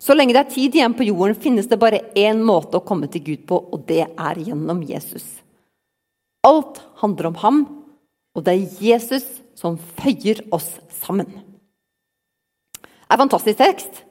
Så 0.00 0.14
lenge 0.16 0.32
det 0.32 0.40
er 0.44 0.52
tid 0.54 0.76
igjen 0.78 0.94
på 0.96 1.04
jorden, 1.10 1.36
finnes 1.36 1.68
det 1.68 1.80
bare 1.80 2.04
én 2.16 2.40
måte 2.46 2.78
å 2.78 2.84
komme 2.86 3.10
til 3.12 3.24
Gud 3.26 3.44
på, 3.50 3.58
og 3.58 3.84
det 3.88 4.06
er 4.08 4.40
gjennom 4.40 4.80
Jesus. 4.86 5.26
Alt 6.46 6.80
handler 7.02 7.28
om 7.28 7.40
ham, 7.42 7.58
og 8.32 8.46
det 8.46 8.54
er 8.54 8.78
Jesus 8.80 9.26
som 9.58 9.76
føyer 10.00 10.40
oss 10.54 10.70
sammen. 11.02 11.28
Det 12.80 12.88
er 13.10 13.18
en 13.18 13.24
fantastisk 13.26 13.58
tekst. 13.58 14.04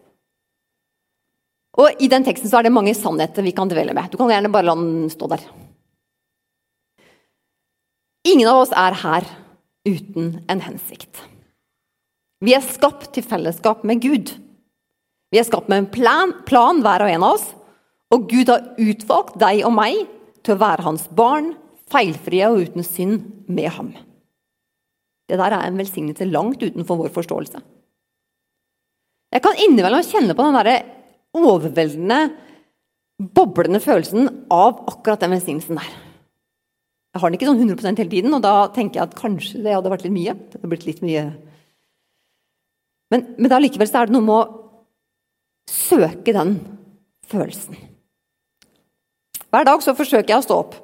Og 1.79 2.01
I 2.03 2.09
den 2.11 2.25
teksten 2.27 2.51
så 2.51 2.59
er 2.59 2.67
det 2.67 2.75
mange 2.75 2.93
sannheter 2.97 3.45
vi 3.45 3.55
kan 3.55 3.69
dvele 3.71 3.95
med. 3.95 4.11
Du 4.11 4.19
kan 4.19 4.31
gjerne 4.31 4.51
bare 4.51 4.67
la 4.67 4.75
den 4.75 5.07
stå 5.13 5.29
der. 5.31 5.45
Ingen 8.27 8.49
av 8.51 8.65
oss 8.65 8.73
er 8.75 8.97
her 8.99 9.27
uten 9.87 10.33
en 10.51 10.63
hensikt. 10.65 11.21
Vi 12.43 12.53
er 12.55 12.63
skapt 12.63 13.13
til 13.15 13.23
fellesskap 13.25 13.85
med 13.87 14.03
Gud. 14.03 14.33
Vi 15.31 15.39
er 15.39 15.47
skapt 15.47 15.69
med 15.71 15.83
en 15.83 15.89
plan, 15.93 16.33
plan, 16.47 16.83
hver 16.83 17.05
og 17.05 17.13
en 17.13 17.25
av 17.25 17.37
oss. 17.37 17.47
Og 18.11 18.27
Gud 18.31 18.51
har 18.51 18.73
utvalgt 18.81 19.39
deg 19.39 19.63
og 19.67 19.75
meg 19.77 20.03
til 20.43 20.55
å 20.55 20.61
være 20.61 20.85
hans 20.85 21.07
barn, 21.15 21.53
feilfrie 21.89 22.47
og 22.51 22.63
uten 22.67 22.85
synd 22.85 23.25
med 23.47 23.71
ham. 23.75 23.91
Det 25.29 25.37
der 25.37 25.53
er 25.53 25.67
en 25.67 25.77
velsignelse 25.77 26.27
langt 26.29 26.63
utenfor 26.63 27.03
vår 27.03 27.11
forståelse. 27.13 27.61
Jeg 29.29 29.45
kan 29.45 29.59
innimellom 29.61 30.05
kjenne 30.05 30.33
på 30.33 30.45
den 30.45 30.57
der 30.57 30.98
overveldende, 31.37 32.19
boblende 33.19 33.81
følelsen 33.83 34.29
av 34.53 34.85
akkurat 34.89 35.21
den 35.23 35.35
velsignelsen 35.35 35.79
der. 35.79 35.91
Jeg 37.09 37.21
har 37.21 37.31
den 37.31 37.39
ikke 37.39 37.49
sånn 37.49 37.61
100% 37.65 38.01
hele 38.03 38.11
tiden, 38.11 38.33
og 38.37 38.43
da 38.45 38.53
tenker 38.73 38.99
jeg 38.99 39.09
at 39.09 39.17
kanskje 39.17 39.63
det 39.65 39.73
hadde 39.73 39.91
vært 39.91 40.05
litt 40.05 40.15
mye. 40.15 40.35
Det 40.37 40.59
hadde 40.59 40.71
blitt 40.71 40.85
litt 40.87 41.01
mye. 41.05 41.23
Men, 43.09 43.25
men 43.41 43.55
allikevel 43.57 43.89
er 43.89 44.09
det 44.09 44.13
noe 44.13 44.25
med 44.25 44.35
å 44.35 44.49
søke 45.69 46.35
den 46.35 46.59
følelsen. 47.29 47.77
Hver 49.49 49.65
dag 49.65 49.81
så 49.81 49.95
forsøker 49.97 50.29
jeg 50.29 50.43
å 50.43 50.45
stå 50.45 50.59
opp 50.61 50.77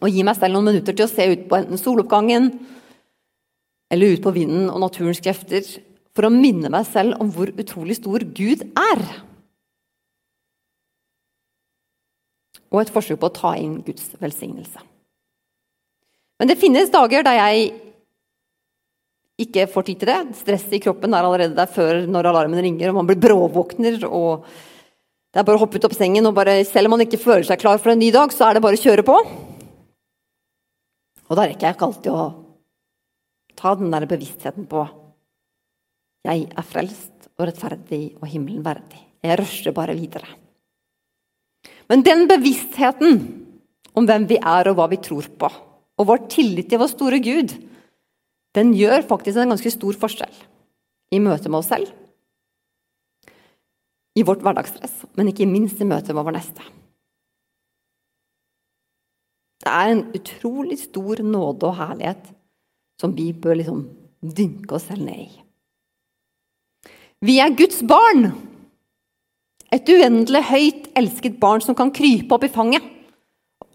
og 0.00 0.10
gi 0.10 0.24
meg 0.26 0.38
selv 0.38 0.56
noen 0.56 0.70
minutter 0.72 0.96
til 0.96 1.06
å 1.06 1.12
se 1.12 1.26
ut 1.30 1.46
på 1.46 1.58
enten 1.58 1.78
soloppgangen 1.78 2.50
eller 3.92 4.14
ut 4.16 4.22
på 4.24 4.32
vinden 4.34 4.70
og 4.72 4.80
naturens 4.82 5.20
krefter 5.22 5.66
for 6.16 6.26
å 6.26 6.34
minne 6.34 6.70
meg 6.72 6.88
selv 6.88 7.20
om 7.22 7.30
hvor 7.34 7.52
utrolig 7.52 7.98
stor 8.00 8.24
Gud 8.34 8.64
er. 8.74 9.02
Og 12.70 12.82
et 12.82 12.92
forsøk 12.94 13.18
på 13.20 13.30
å 13.30 13.34
ta 13.34 13.54
inn 13.58 13.80
Guds 13.86 14.12
velsignelse. 14.20 14.82
Men 16.40 16.48
det 16.48 16.60
finnes 16.60 16.92
dager 16.92 17.24
der 17.26 17.36
jeg 17.36 17.72
ikke 19.40 19.66
får 19.72 19.86
tid 19.88 20.02
til 20.02 20.10
det. 20.10 20.18
Stresset 20.38 20.76
i 20.76 20.82
kroppen 20.84 21.14
er 21.16 21.26
allerede 21.26 21.56
der 21.56 21.70
før 21.70 22.04
når 22.08 22.30
alarmen 22.30 22.62
ringer 22.64 22.92
og 22.92 23.00
man 23.00 23.08
blir 23.08 23.20
bråvåkner. 23.20 24.04
og 24.08 24.46
Det 25.32 25.40
er 25.40 25.46
bare 25.48 25.60
å 25.60 25.64
hoppe 25.64 25.80
ut 25.80 25.88
av 25.88 25.96
sengen 25.96 26.28
og 26.28 26.36
bare, 26.36 26.60
selv 26.68 26.88
om 26.88 26.96
man 26.96 27.04
ikke 27.06 27.20
føler 27.20 27.46
seg 27.48 27.60
klar 27.60 27.80
for 27.80 27.92
en 27.92 28.00
ny 28.00 28.10
dag, 28.14 28.32
så 28.32 28.48
er 28.48 28.56
det 28.56 28.64
bare 28.64 28.78
å 28.78 28.84
kjøre 28.84 29.06
på. 29.06 29.16
Og 31.30 31.38
da 31.38 31.46
rekker 31.46 31.68
jeg 31.68 31.76
ikke 31.76 31.88
alltid 31.90 32.12
å 32.12 32.24
ta 33.60 33.74
den 33.78 33.92
der 33.92 34.08
bevisstheten 34.10 34.66
på 34.70 34.86
Jeg 36.26 36.48
er 36.52 36.66
frelst 36.68 37.30
og 37.38 37.46
rettferdig 37.48 38.16
og 38.20 38.28
himmelen 38.28 38.64
verdig. 38.64 39.00
Jeg 39.24 39.38
rusher 39.40 39.72
bare 39.76 39.96
videre. 39.96 40.28
Men 41.90 42.04
den 42.06 42.28
bevisstheten 42.30 43.18
om 43.98 44.06
hvem 44.06 44.28
vi 44.30 44.38
er 44.38 44.70
og 44.70 44.78
hva 44.78 44.86
vi 44.92 45.00
tror 45.02 45.26
på, 45.40 45.50
og 45.98 46.06
vår 46.06 46.26
tillit 46.30 46.70
til 46.70 46.80
vår 46.80 46.92
store 46.92 47.18
Gud, 47.22 47.56
den 48.54 48.72
gjør 48.78 49.06
faktisk 49.06 49.38
en 49.38 49.52
ganske 49.54 49.72
stor 49.74 49.98
forskjell 49.98 50.36
i 51.14 51.18
møte 51.22 51.50
med 51.50 51.60
oss 51.60 51.70
selv, 51.70 51.90
i 54.18 54.22
vårt 54.26 54.42
hverdagsstress, 54.42 55.04
men 55.18 55.30
ikke 55.30 55.48
minst 55.50 55.82
i 55.82 55.86
møte 55.86 56.14
med 56.14 56.26
vår 56.26 56.36
neste. 56.38 56.66
Det 59.60 59.70
er 59.70 59.92
en 59.92 60.04
utrolig 60.16 60.78
stor 60.80 61.20
nåde 61.26 61.68
og 61.68 61.76
herlighet 61.78 62.30
som 63.00 63.12
vi 63.16 63.30
bør 63.32 63.58
liksom 63.60 63.82
dynke 64.20 64.76
oss 64.76 64.86
selv 64.88 65.04
ned 65.04 65.26
i. 65.26 65.28
Vi 67.26 67.36
er 67.42 67.52
Guds 67.56 67.82
barn! 67.84 68.30
Et 69.70 69.92
uendelig 69.94 70.42
høyt 70.48 70.88
elsket 70.98 71.36
barn 71.42 71.62
som 71.62 71.76
kan 71.78 71.92
krype 71.94 72.34
opp 72.34 72.46
i 72.46 72.50
fanget 72.50 72.96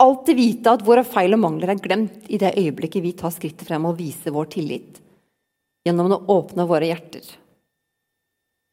alltid 0.02 0.36
vite 0.36 0.74
at 0.75 0.84
våre 0.86 1.06
feil 1.08 1.36
og 1.38 1.40
mangler 1.40 1.72
er 1.72 1.82
glemt 1.82 2.28
i 2.28 2.40
det 2.42 2.56
øyeblikket 2.60 3.04
vi 3.04 3.14
tar 3.16 3.32
skrittet 3.32 3.68
frem 3.68 3.88
og 3.88 3.98
viser 4.00 4.34
vår 4.36 4.50
tillit 4.52 5.00
gjennom 5.88 6.12
å 6.12 6.24
åpne 6.36 6.66
våre 6.68 6.90
hjerter 6.90 7.30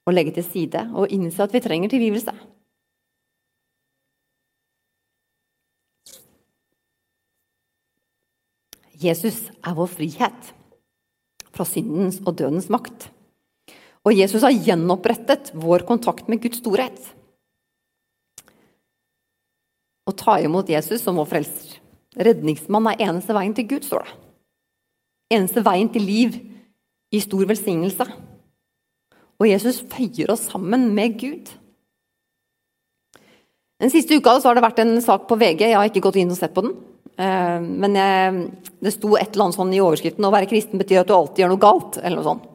og 0.08 0.16
legge 0.16 0.34
til 0.34 0.46
side 0.48 0.88
og 0.98 1.12
innse 1.14 1.44
at 1.44 1.52
vi 1.54 1.62
trenger 1.62 1.92
tilgivelse. 1.92 2.34
Jesus 9.02 9.48
er 9.62 9.74
vår 9.78 9.90
frihet 9.90 10.52
fra 11.52 11.66
syndens 11.66 12.20
og 12.22 12.36
dødens 12.38 12.68
makt. 12.70 13.10
Og 14.02 14.16
Jesus 14.18 14.42
har 14.42 14.54
gjenopprettet 14.54 15.52
vår 15.54 15.84
kontakt 15.86 16.30
med 16.30 16.42
Guds 16.42 16.58
storhet 16.62 17.12
å 20.08 20.14
ta 20.18 20.38
imot 20.42 20.70
Jesus 20.70 21.02
som 21.04 21.18
vår 21.20 21.28
frelser. 21.30 21.78
Redningsmann 22.18 22.90
er 22.90 23.06
eneste 23.06 23.34
veien 23.36 23.54
til 23.56 23.68
Gud, 23.70 23.86
står 23.86 24.04
det. 24.04 24.16
Eneste 25.38 25.62
veien 25.64 25.88
til 25.92 26.04
liv 26.04 26.36
i 27.14 27.20
stor 27.22 27.46
velsignelse. 27.48 28.06
Og 29.40 29.48
Jesus 29.48 29.80
føyer 29.90 30.32
oss 30.34 30.44
sammen 30.50 30.90
med 30.94 31.16
Gud. 31.20 31.48
Den 33.82 33.90
siste 33.90 34.18
uka 34.18 34.36
har 34.36 34.58
det 34.58 34.64
vært 34.66 34.82
en 34.84 34.98
sak 35.02 35.24
på 35.30 35.38
VG. 35.40 35.64
Jeg 35.70 35.78
har 35.78 35.88
ikke 35.88 36.04
gått 36.04 36.20
inn 36.20 36.30
og 36.30 36.38
sett 36.38 36.52
på 36.54 36.66
den. 36.66 36.76
Eh, 37.18 37.58
men 37.62 37.96
jeg, 37.98 38.44
det 38.84 38.92
sto 38.94 39.16
et 39.16 39.32
eller 39.32 39.48
annet 39.48 39.58
sånn 39.58 39.72
i 39.74 39.80
overskriften 39.82 40.24
'Å 40.24 40.34
være 40.34 40.50
kristen 40.50 40.80
betyr 40.80 41.02
at 41.02 41.08
du 41.08 41.16
alltid 41.16 41.42
gjør 41.42 41.52
noe 41.54 41.64
galt'. 41.64 41.98
eller 42.02 42.20
noe 42.20 42.28
sånt. 42.28 42.51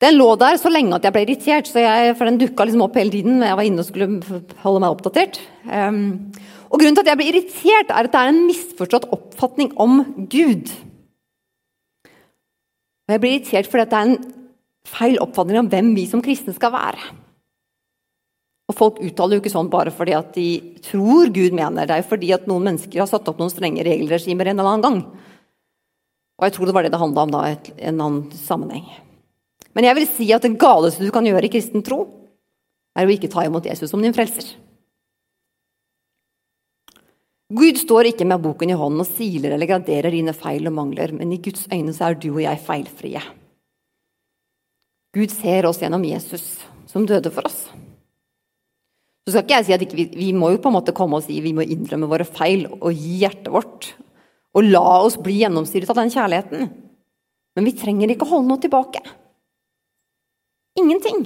Den 0.00 0.16
lå 0.16 0.30
der 0.40 0.56
så 0.56 0.70
lenge 0.72 0.96
at 0.96 1.04
jeg 1.04 1.12
ble 1.12 1.26
irritert, 1.26 1.68
jeg, 1.76 2.14
for 2.16 2.28
den 2.28 2.38
dukka 2.40 2.64
liksom 2.64 2.86
opp 2.86 2.96
hele 2.96 3.12
tiden. 3.12 3.42
jeg 3.44 3.56
var 3.56 3.66
inne 3.68 3.82
og 3.82 3.88
skulle 3.88 4.46
holde 4.62 4.80
meg 4.80 4.94
oppdatert. 4.94 5.40
Um, 5.68 6.32
og 6.70 6.80
Grunnen 6.80 6.96
til 6.96 7.04
at 7.04 7.10
jeg 7.12 7.20
ble 7.20 7.28
irritert, 7.28 7.90
er 7.92 8.08
at 8.08 8.12
det 8.14 8.20
er 8.20 8.32
en 8.32 8.46
misforstått 8.46 9.10
oppfatning 9.12 9.74
om 9.76 10.00
Gud. 10.32 10.72
Og 12.08 13.16
jeg 13.16 13.20
blir 13.20 13.34
irritert 13.36 13.68
fordi 13.68 13.88
det 13.90 13.98
er 13.98 14.08
en 14.08 14.20
feil 14.88 15.18
oppfatning 15.20 15.60
om 15.60 15.68
hvem 15.68 15.92
vi 15.98 16.06
som 16.08 16.22
kristne 16.24 16.54
skal 16.56 16.72
være. 16.72 17.10
Og 18.70 18.78
Folk 18.78 19.02
uttaler 19.02 19.36
jo 19.36 19.42
ikke 19.42 19.52
sånn 19.52 19.68
bare 19.68 19.92
fordi 19.92 20.14
at 20.16 20.32
de 20.38 20.48
tror 20.86 21.28
Gud 21.34 21.52
mener 21.58 21.90
det, 21.90 21.98
er 21.98 22.08
fordi 22.08 22.30
at 22.32 22.48
noen 22.48 22.70
mennesker 22.70 23.02
har 23.02 23.10
satt 23.10 23.28
opp 23.28 23.42
noen 23.42 23.52
strenge 23.52 23.84
regelregimer 23.84 24.48
en 24.48 24.62
eller 24.62 24.78
annen 24.78 24.86
gang. 24.86 25.00
Og 26.40 26.46
jeg 26.46 26.56
tror 26.56 26.70
det 26.70 26.76
var 26.78 26.86
det 26.86 26.94
det 26.94 27.02
handla 27.02 27.26
om 27.26 27.34
da, 27.34 27.46
i 27.50 27.88
en 27.90 27.98
annen 27.98 28.28
sammenheng. 28.46 28.86
Men 29.76 29.86
jeg 29.86 29.98
vil 29.98 30.08
si 30.10 30.30
at 30.34 30.44
det 30.46 30.58
galeste 30.60 31.04
du 31.04 31.12
kan 31.14 31.26
gjøre 31.26 31.46
i 31.46 31.52
kristen 31.52 31.84
tro, 31.86 32.02
er 32.98 33.06
å 33.06 33.14
ikke 33.14 33.30
ta 33.30 33.44
imot 33.46 33.68
Jesus 33.68 33.92
som 33.92 34.02
din 34.02 34.14
frelser. 34.14 34.48
Gud 37.50 37.80
står 37.82 38.12
ikke 38.12 38.26
med 38.30 38.42
boken 38.44 38.70
i 38.70 38.78
hånden 38.78 39.02
og 39.02 39.08
siler 39.10 39.56
eller 39.56 39.66
graderer 39.66 40.14
dine 40.14 40.34
feil 40.36 40.68
og 40.70 40.74
mangler, 40.76 41.10
men 41.16 41.32
i 41.34 41.40
Guds 41.42 41.66
øyne 41.70 41.94
så 41.94 42.10
er 42.10 42.18
du 42.22 42.28
og 42.30 42.42
jeg 42.44 42.62
feilfrie. 42.66 43.22
Gud 45.14 45.32
ser 45.34 45.66
oss 45.66 45.80
gjennom 45.82 46.04
Jesus, 46.06 46.44
som 46.86 47.06
døde 47.06 47.32
for 47.34 47.48
oss. 47.50 47.64
Så 49.26 49.34
skal 49.34 49.42
ikke 49.42 49.56
jeg 49.56 49.66
si 49.66 49.74
at 49.74 49.96
vi, 49.98 50.04
vi 50.14 50.28
må 50.34 50.52
jo 50.54 50.60
på 50.62 50.70
en 50.70 50.76
måte 50.78 50.94
komme 50.94 51.18
og 51.18 51.26
si 51.26 51.40
vi 51.42 51.52
må 51.54 51.66
innrømme 51.66 52.08
våre 52.10 52.26
feil 52.26 52.68
og 52.70 52.94
gi 52.94 53.18
hjertet 53.24 53.50
vårt. 53.50 53.90
Og 54.54 54.66
la 54.66 54.84
oss 55.02 55.18
bli 55.18 55.40
gjennomstyret 55.42 55.90
av 55.90 55.98
den 55.98 56.14
kjærligheten. 56.14 56.70
Men 57.58 57.66
vi 57.66 57.74
trenger 57.78 58.14
ikke 58.14 58.30
holde 58.30 58.50
noe 58.50 58.62
tilbake. 58.62 59.02
Ingenting. 60.78 61.24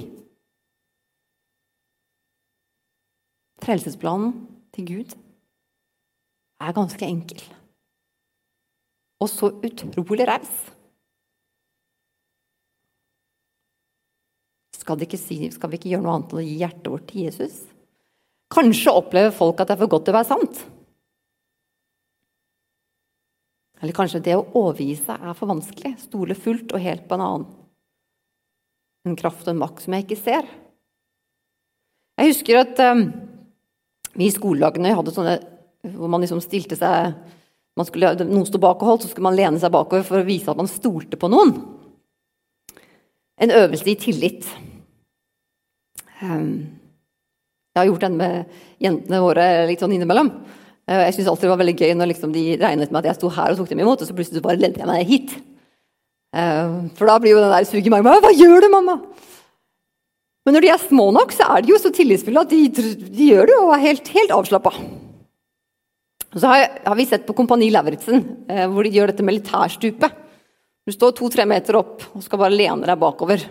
Frelsesplanen 3.65 4.33
til 4.73 4.87
Gud 4.89 5.15
er 6.61 6.75
ganske 6.75 7.05
enkel. 7.05 7.41
Og 9.21 9.29
så 9.31 9.49
utrolig 9.49 10.27
raus. 10.27 10.53
Skal, 14.75 15.01
skal, 15.01 15.71
vi 15.71 15.79
ikke 15.79 15.89
gjøre 15.95 16.03
noe 16.03 16.13
annet 16.13 16.33
enn 16.33 16.41
å 16.41 16.45
gi 16.45 16.57
hjertet 16.61 16.91
vårt 16.93 17.07
til 17.09 17.25
Jesus? 17.25 17.63
Kanskje 18.53 18.93
opplever 18.93 19.33
folk 19.33 19.61
at 19.61 19.71
det 19.71 19.77
er 19.77 19.81
for 19.81 19.93
godt 19.95 20.05
til 20.05 20.13
å 20.13 20.17
være 20.19 20.29
sant. 20.29 20.59
Eller 23.81 23.95
kanskje 23.97 24.21
det 24.27 24.35
å 24.37 24.45
overgi 24.55 24.93
seg 24.99 25.25
er 25.25 25.33
for 25.37 25.49
vanskelig. 25.49 25.95
Stole 26.05 26.37
fullt 26.37 26.75
og 26.75 26.83
helt 26.83 27.07
på 27.09 27.17
en 27.17 27.25
annen 27.25 27.64
en 29.05 29.17
kraft 29.19 29.45
og 29.47 29.53
en 29.53 29.61
makt 29.61 29.85
som 29.85 29.95
jeg 29.95 30.05
ikke 30.05 30.19
ser. 30.19 30.47
Jeg 32.15 32.31
husker 32.31 32.61
at 32.61 32.79
um, 32.91 33.07
vi 34.15 34.29
i 34.29 34.33
skolelagene 34.33 34.95
hadde 34.95 35.13
sånne 35.15 35.35
hvor 35.93 36.09
man 36.09 36.23
liksom 36.23 36.41
stilte 36.41 36.77
seg 36.79 37.13
skulle, 37.85 38.13
Noen 38.23 38.47
sto 38.47 38.59
bak 38.61 38.79
og 38.79 38.89
holdt, 38.89 39.05
så 39.05 39.11
skulle 39.11 39.27
man 39.27 39.35
lene 39.37 39.59
seg 39.61 39.73
bakover 39.73 40.05
for 40.07 40.21
å 40.21 40.27
vise 40.27 40.47
at 40.49 40.57
man 40.57 40.69
stolte 40.71 41.19
på 41.19 41.29
noen. 41.31 41.57
en 43.35 43.51
øvelse 43.51 43.89
i 43.91 43.97
tillit. 43.99 44.45
Um, 46.21 46.79
jeg 47.75 47.81
har 47.81 47.89
gjort 47.89 48.05
den 48.05 48.15
med 48.15 48.53
jentene 48.79 49.19
våre 49.19 49.65
litt 49.67 49.81
sånn 49.83 49.91
innimellom. 49.91 50.29
Uh, 50.87 51.01
jeg 51.03 51.17
syns 51.17 51.27
alltid 51.27 51.49
det 51.49 51.51
var 51.51 51.59
veldig 51.59 51.75
gøy 51.75 51.91
når 51.99 52.11
liksom 52.13 52.31
de 52.31 52.45
regnet 52.61 52.93
med 52.95 53.01
at 53.01 53.09
jeg 53.11 53.19
sto 53.19 53.33
her 53.35 53.51
og 53.51 53.59
tok 53.59 53.73
dem 53.73 53.83
imot, 53.83 53.99
og 53.99 54.07
så 54.07 54.15
plutselig 54.15 54.45
bare 54.45 54.61
ledde 54.61 54.79
jeg 54.79 54.87
meg 54.87 55.11
hit. 55.11 55.35
Uh, 56.35 56.91
for 56.97 57.07
da 57.07 57.15
blir 57.21 57.31
jo 57.31 57.39
den 57.39 57.53
der 57.53 57.63
suget 57.63 57.85
i 57.87 57.91
magen 57.93 58.09
Hva 58.25 58.33
gjør 58.35 58.65
du, 58.65 58.67
mamma? 58.73 58.97
Men 60.45 60.57
når 60.57 60.65
de 60.65 60.71
er 60.73 60.81
små 60.83 61.07
nok, 61.15 61.31
så 61.33 61.47
er 61.55 61.63
de 61.63 61.71
jo 61.71 61.79
så 61.81 61.89
tillitsfulle 61.95 62.43
at 62.43 62.51
de, 62.51 62.67
de 63.07 63.29
gjør 63.31 63.49
det 63.49 63.55
og 63.57 63.71
er 63.73 63.85
helt, 63.87 64.09
helt 64.13 64.33
avslappa. 64.35 64.73
Så 66.35 66.51
har, 66.51 66.65
har, 66.83 66.95
vi 66.99 67.05
sett 67.07 67.25
på 67.25 67.33
Kompani 67.33 67.71
Lauritzen, 67.71 68.21
eh, 68.51 68.65
hvor 68.69 68.85
de 68.85 68.91
gjør 68.93 69.09
dette 69.09 69.25
militærstupet. 69.25 70.19
Du 70.85 70.93
står 70.93 71.15
to-tre 71.17 71.47
meter 71.49 71.79
opp 71.79 72.03
og 72.11 72.21
skal 72.21 72.41
bare 72.43 72.53
lene 72.53 72.85
deg 72.85 72.99
bakover. 73.01 73.47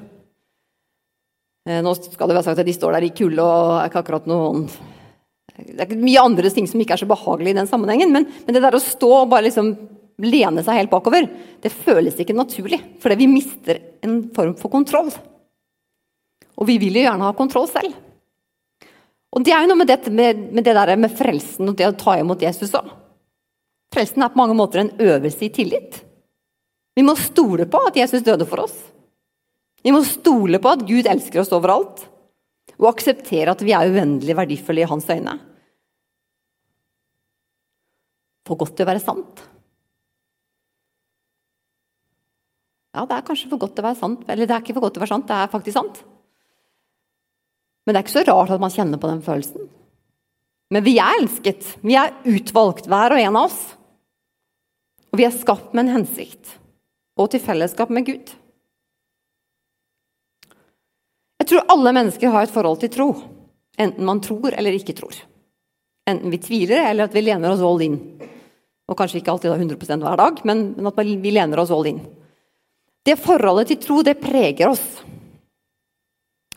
Eh, 1.66 1.80
nå 1.82 1.96
skal 1.96 2.30
det 2.30 2.36
være 2.36 2.46
sagt 2.46 2.62
at 2.62 2.68
de 2.68 2.76
står 2.76 2.94
der 2.94 3.08
i 3.08 3.14
kulde 3.16 3.42
og 3.42 3.78
er 3.80 3.88
ikke 3.88 4.04
akkurat 4.04 4.28
noen 4.28 4.68
Det 4.68 5.78
er 5.78 5.86
ikke 5.88 6.02
mye 6.02 6.22
andre 6.28 6.50
ting 6.52 6.68
som 6.68 6.82
ikke 6.82 6.94
er 6.98 7.02
så 7.02 7.08
behagelig 7.08 7.54
i 7.54 7.58
den 7.58 7.70
sammenhengen, 7.70 8.12
men, 8.12 8.28
men 8.44 8.54
det 8.54 8.62
der 8.62 8.76
å 8.76 8.82
stå 8.82 9.10
og 9.22 9.30
bare 9.32 9.48
liksom 9.48 9.72
lene 10.22 10.62
seg 10.62 10.78
helt 10.78 10.92
bakover, 10.92 11.26
det 11.62 11.72
føles 11.72 12.18
ikke 12.20 12.36
naturlig. 12.36 12.80
Fordi 13.02 13.18
vi 13.18 13.30
mister 13.30 13.80
en 14.04 14.20
form 14.34 14.54
for 14.58 14.72
kontroll. 14.72 15.10
Og 16.54 16.68
vi 16.68 16.78
vil 16.78 17.00
jo 17.00 17.06
gjerne 17.06 17.26
ha 17.26 17.36
kontroll 17.36 17.66
selv. 17.70 17.96
Og 19.34 19.42
det 19.42 19.50
er 19.50 19.64
jo 19.64 19.72
noe 19.72 19.80
med, 19.80 19.90
dette, 19.90 20.12
med, 20.14 20.44
med 20.54 20.66
det 20.66 20.76
der 20.76 20.94
med 21.00 21.14
frelsen 21.18 21.72
og 21.72 21.78
det 21.78 21.88
å 21.88 21.96
ta 21.98 22.14
imot 22.20 22.42
Jesus 22.44 22.76
òg. 22.78 22.92
Frelsen 23.94 24.22
er 24.22 24.30
på 24.30 24.38
mange 24.38 24.56
måter 24.58 24.82
en 24.82 24.92
øvelse 25.02 25.46
i 25.46 25.52
tillit. 25.54 25.98
Vi 26.94 27.02
må 27.02 27.16
stole 27.18 27.66
på 27.70 27.80
at 27.88 27.96
Jesus 27.98 28.22
døde 28.26 28.46
for 28.46 28.64
oss. 28.66 28.74
Vi 29.82 29.92
må 29.92 30.00
stole 30.06 30.60
på 30.62 30.70
at 30.70 30.84
Gud 30.86 31.08
elsker 31.10 31.42
oss 31.42 31.52
overalt, 31.54 32.06
og 32.78 32.88
akseptere 32.90 33.52
at 33.52 33.62
vi 33.62 33.74
er 33.76 33.90
uendelig 33.90 34.36
verdifulle 34.38 34.82
i 34.82 34.88
hans 34.88 35.10
øyne. 35.10 35.34
For 38.46 38.58
godt 38.60 38.74
til 38.78 38.86
å 38.86 38.90
være 38.90 39.02
sant. 39.02 39.42
Ja, 42.94 43.02
det 43.10 43.16
er 43.16 43.24
kanskje 43.26 43.50
for 43.50 43.64
godt 43.64 43.74
til 43.74 43.82
å 43.82 43.88
være 43.88 43.98
sant. 43.98 44.26
Eller 44.30 44.46
det 44.46 44.54
er 44.54 44.62
ikke 44.62 44.76
for 44.76 44.86
godt 44.86 44.94
til 44.96 45.02
å 45.02 45.04
være 45.04 45.14
sant, 45.16 45.26
det 45.30 45.38
er 45.38 45.50
faktisk 45.52 45.76
sant. 45.76 46.02
Men 47.84 47.92
det 47.92 48.00
er 48.00 48.06
ikke 48.06 48.14
så 48.14 48.26
rart 48.28 48.52
at 48.54 48.62
man 48.62 48.72
kjenner 48.72 49.00
på 49.00 49.10
den 49.10 49.24
følelsen. 49.24 49.66
Men 50.72 50.84
vi 50.86 50.94
er 51.02 51.18
elsket. 51.18 51.66
Vi 51.84 51.96
er 51.98 52.14
utvalgt, 52.30 52.88
hver 52.90 53.16
og 53.16 53.20
en 53.20 53.36
av 53.36 53.50
oss. 53.50 53.58
Og 55.12 55.20
vi 55.20 55.26
er 55.26 55.34
skapt 55.34 55.74
med 55.74 55.84
en 55.84 56.00
hensikt, 56.00 56.56
og 57.14 57.28
til 57.30 57.42
fellesskap 57.42 57.92
med 57.94 58.08
Gud. 58.08 58.32
Jeg 61.38 61.50
tror 61.50 61.68
alle 61.70 61.92
mennesker 61.94 62.32
har 62.34 62.46
et 62.46 62.54
forhold 62.54 62.80
til 62.82 62.90
tro, 62.90 63.06
enten 63.78 64.08
man 64.08 64.22
tror 64.24 64.56
eller 64.56 64.74
ikke 64.74 64.96
tror. 64.98 65.14
Enten 66.10 66.32
vi 66.32 66.40
tviler, 66.42 66.88
eller 66.88 67.06
at 67.06 67.14
vi 67.14 67.22
lener 67.22 67.54
oss 67.54 67.62
all 67.62 67.84
in. 67.84 67.94
Og 68.88 68.98
kanskje 68.98 69.20
ikke 69.20 69.36
alltid 69.36 69.54
100% 69.54 70.02
hver 70.02 70.18
dag, 70.18 70.42
men 70.48 70.88
at 70.88 70.98
vi 71.04 71.32
lener 71.36 71.62
oss 71.62 71.72
all 71.74 71.86
in. 71.92 72.02
Det 73.04 73.18
forholdet 73.20 73.72
til 73.72 73.80
tro, 73.82 74.00
det 74.02 74.16
preger 74.20 74.70
oss. 74.70 74.84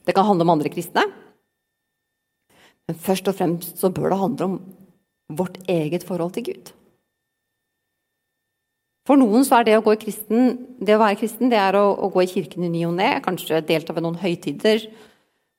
Det 0.07 0.15
kan 0.15 0.27
handle 0.27 0.47
om 0.47 0.53
andre 0.55 0.71
kristne. 0.71 1.03
Men 2.87 2.99
først 3.03 3.27
og 3.27 3.35
fremst 3.35 3.81
så 3.81 3.91
bør 3.91 4.13
det 4.13 4.19
handle 4.21 4.47
om 4.47 4.57
vårt 5.35 5.59
eget 5.67 6.05
forhold 6.07 6.37
til 6.37 6.47
Gud. 6.47 6.71
For 9.07 9.19
noen 9.19 9.43
så 9.47 9.59
er 9.59 9.67
det 9.67 9.75
å, 9.79 9.83
gå 9.83 9.93
i 9.95 9.99
kristen, 9.99 10.55
det 10.83 10.95
å 10.95 11.01
være 11.01 11.19
kristen 11.19 11.51
det 11.51 11.59
er 11.59 11.77
å, 11.79 11.83
å 11.95 12.09
gå 12.11 12.23
i 12.23 12.31
kirken 12.31 12.65
i 12.67 12.71
ny 12.71 12.85
og 12.87 12.95
ne, 12.97 13.09
kanskje 13.23 13.61
delta 13.67 13.95
ved 13.95 14.03
noen 14.03 14.19
høytider, 14.19 14.83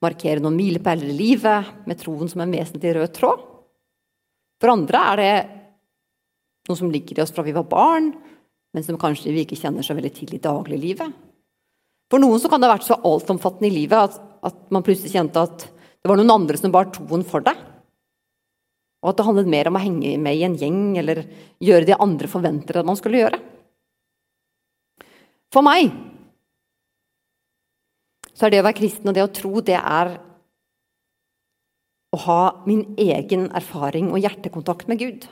markere 0.05 0.41
noen 0.41 0.57
milepæler 0.57 1.09
i 1.09 1.15
livet 1.17 1.71
med 1.89 1.97
troen 2.01 2.29
som 2.29 2.43
en 2.45 2.53
vesentlig 2.53 2.93
rød 2.97 3.13
tråd. 3.17 3.45
For 4.61 4.73
andre 4.73 5.01
er 5.13 5.21
det 5.21 5.33
noe 6.69 6.77
som 6.77 6.91
ligger 6.93 7.17
i 7.17 7.23
oss 7.25 7.33
fra 7.33 7.45
vi 7.45 7.55
var 7.55 7.65
barn, 7.69 8.11
men 8.75 8.85
som 8.85 8.99
kanskje 9.01 9.33
vi 9.33 9.43
ikke 9.45 9.57
kjenner 9.59 9.85
så 9.85 9.95
veldig 9.97 10.11
til 10.15 10.35
i 10.35 10.41
dagliglivet. 10.43 11.15
For 12.09 12.21
noen 12.21 12.41
så 12.41 12.49
kan 12.49 12.61
det 12.61 12.69
ha 12.69 12.75
vært 12.75 12.87
så 12.87 12.97
altomfattende 13.05 13.69
i 13.69 13.75
livet 13.75 13.97
at, 14.09 14.19
at 14.45 14.59
man 14.73 14.85
plutselig 14.85 15.13
kjente 15.13 15.41
at 15.41 15.65
det 15.99 16.09
var 16.09 16.19
noen 16.19 16.33
andre 16.33 16.57
som 16.57 16.73
bar 16.73 16.89
troen 16.93 17.25
for 17.27 17.43
deg. 17.45 17.57
Og 18.99 19.11
at 19.11 19.19
det 19.19 19.25
handlet 19.27 19.51
mer 19.51 19.69
om 19.69 19.77
å 19.79 19.83
henge 19.83 20.15
med 20.19 20.37
i 20.37 20.45
en 20.47 20.57
gjeng 20.59 20.97
eller 20.99 21.23
gjøre 21.63 21.87
det 21.87 21.99
andre 22.03 22.29
forventer 22.31 22.81
at 22.81 22.87
man 22.87 22.97
skulle 22.99 23.21
gjøre. 23.21 23.39
For 25.53 25.65
meg 25.65 25.89
så 28.35 28.47
er 28.47 28.53
det 28.53 28.61
å 28.61 28.67
være 28.69 28.79
kristen 28.79 29.11
og 29.11 29.15
det 29.17 29.23
å 29.25 29.31
tro, 29.35 29.59
det 29.59 29.75
er 29.75 30.13
å 32.15 32.19
ha 32.25 32.41
min 32.65 32.85
egen 32.97 33.49
erfaring 33.55 34.13
og 34.13 34.21
hjertekontakt 34.23 34.87
med 34.89 35.01
Gud. 35.01 35.25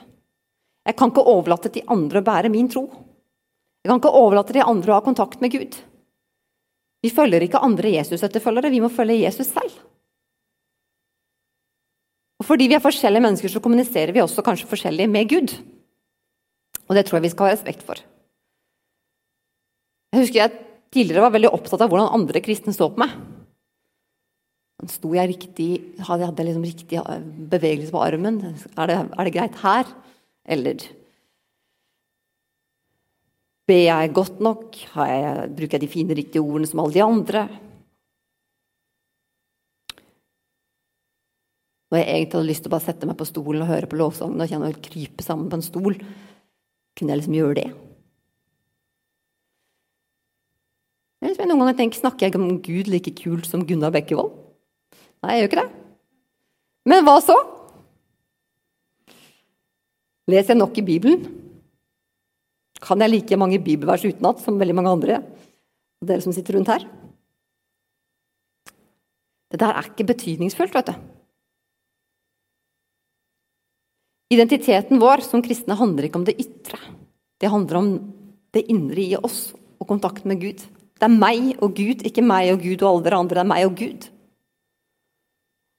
Jeg 0.88 0.96
kan 0.96 1.12
ikke 1.12 1.24
overlate 1.28 1.72
til 1.72 1.88
andre 1.90 2.20
å 2.20 2.26
bære 2.26 2.52
min 2.52 2.68
tro. 2.70 2.84
Jeg 3.88 3.94
kan 3.94 4.02
ikke 4.02 4.18
overlate 4.20 4.52
de 4.52 4.60
andre 4.60 4.92
å 4.92 4.98
ha 4.98 5.00
kontakt 5.00 5.40
med 5.40 5.54
Gud. 5.54 5.76
Vi 7.00 7.08
følger 7.08 7.40
ikke 7.40 7.62
andre 7.64 7.94
Jesus-etterfølgere, 7.94 8.68
vi 8.68 8.82
må 8.84 8.90
følge 8.92 9.16
Jesus 9.22 9.48
selv. 9.48 9.78
Og 12.36 12.44
fordi 12.44 12.66
vi 12.68 12.76
er 12.76 12.84
forskjellige 12.84 13.24
mennesker, 13.24 13.48
så 13.48 13.62
kommuniserer 13.64 14.12
vi 14.12 14.20
også 14.20 14.44
kanskje 14.44 14.68
forskjellig 14.68 15.06
med 15.08 15.32
Gud. 15.32 15.54
Og 16.84 16.98
det 16.98 17.06
tror 17.08 17.16
jeg 17.16 17.30
vi 17.30 17.32
skal 17.32 17.48
ha 17.48 17.54
respekt 17.54 17.86
for. 17.88 18.04
Jeg 20.12 20.20
husker 20.26 20.42
jeg 20.42 20.60
tidligere 20.92 21.24
var 21.24 21.32
veldig 21.38 21.54
opptatt 21.56 21.80
av 21.80 21.88
hvordan 21.88 22.12
andre 22.20 22.44
kristne 22.44 22.76
så 22.76 22.90
på 22.92 23.00
meg. 23.00 23.16
Sto 24.92 25.16
jeg 25.16 25.32
riktig, 25.32 25.70
hadde 26.04 26.28
jeg 26.28 26.50
liksom 26.50 26.68
riktig 26.68 27.00
bevegelse 27.56 27.96
på 27.96 28.04
armen? 28.04 28.42
Er 28.76 28.92
det, 28.92 29.00
er 29.16 29.24
det 29.24 29.36
greit 29.40 29.56
her? 29.64 29.88
Eller 30.44 30.84
Ber 33.68 33.82
jeg 33.84 34.12
godt 34.16 34.38
nok? 34.40 34.76
Jeg, 34.96 35.48
bruker 35.56 35.76
jeg 35.76 35.82
de 35.82 35.90
fine, 35.92 36.14
riktige 36.16 36.40
ordene 36.40 36.68
som 36.68 36.80
alle 36.80 36.94
de 36.94 37.02
andre? 37.04 37.42
Når 41.88 42.00
jeg 42.00 42.08
egentlig 42.08 42.36
hadde 42.38 42.48
lyst 42.48 42.64
til 42.64 42.70
å 42.70 42.74
bare 42.74 42.84
sette 42.84 43.08
meg 43.08 43.18
på 43.20 43.26
stolen 43.28 43.64
og 43.64 43.68
høre 43.68 43.88
på 43.88 43.98
lovsangen 44.00 44.40
og 44.40 44.48
kjenne 44.48 44.70
å 44.72 44.80
krype 44.84 45.24
sammen 45.24 45.50
på 45.52 45.58
en 45.58 45.64
stol, 45.64 45.98
kunne 46.96 47.12
jeg 47.12 47.20
liksom 47.20 47.36
gjøre 47.36 47.58
det. 47.60 47.66
Jeg 51.28 51.48
noen 51.48 51.60
ganger 51.64 51.76
tenker, 51.80 52.00
Snakker 52.00 52.28
jeg 52.28 52.38
om 52.38 52.60
Gud 52.64 52.88
like 52.88 53.12
kult 53.18 53.48
som 53.48 53.64
Gunnar 53.68 53.92
Bekkevold? 53.92 54.32
Nei, 55.24 55.34
jeg 55.34 55.42
gjør 55.42 55.50
ikke 55.50 55.60
det. 55.64 55.68
Men 56.88 57.04
hva 57.04 57.18
så? 57.20 57.36
Leser 60.28 60.54
jeg 60.54 60.60
nok 60.60 60.80
i 60.80 60.86
Bibelen? 60.88 61.47
Kan 62.82 63.02
jeg 63.02 63.10
like 63.10 63.38
mange 63.40 63.58
bibelvers 63.62 64.06
utenat 64.06 64.40
som 64.42 64.58
veldig 64.60 64.76
mange 64.78 64.94
andre? 64.94 65.20
Og 65.98 66.10
dere 66.10 66.22
som 66.22 66.34
sitter 66.34 66.58
rundt 66.58 66.70
her? 66.70 66.86
Det 69.48 69.60
der 69.62 69.72
er 69.72 69.88
ikke 69.88 70.06
betydningsfullt, 70.10 70.74
vet 70.76 70.90
du. 70.92 70.98
Identiteten 74.34 75.00
vår 75.00 75.24
som 75.24 75.42
kristne 75.44 75.76
handler 75.78 76.06
ikke 76.06 76.20
om 76.20 76.26
det 76.28 76.36
ytre. 76.36 76.78
Det 77.40 77.48
handler 77.48 77.80
om 77.80 77.88
det 78.52 78.66
indre 78.68 79.00
i 79.00 79.16
oss 79.16 79.54
og 79.80 79.88
kontakt 79.88 80.26
med 80.28 80.42
Gud. 80.42 80.60
Det 80.98 81.06
er 81.06 81.14
meg 81.14 81.54
og 81.62 81.74
Gud, 81.78 82.04
ikke 82.04 82.24
meg 82.26 82.52
og 82.52 82.62
Gud 82.62 82.82
og 82.82 82.90
alle 82.90 83.06
dere 83.06 83.20
andre. 83.22 83.38
Det 83.38 83.44
er 83.44 83.52
meg 83.54 83.66
og 83.68 83.76
Gud. 83.78 84.08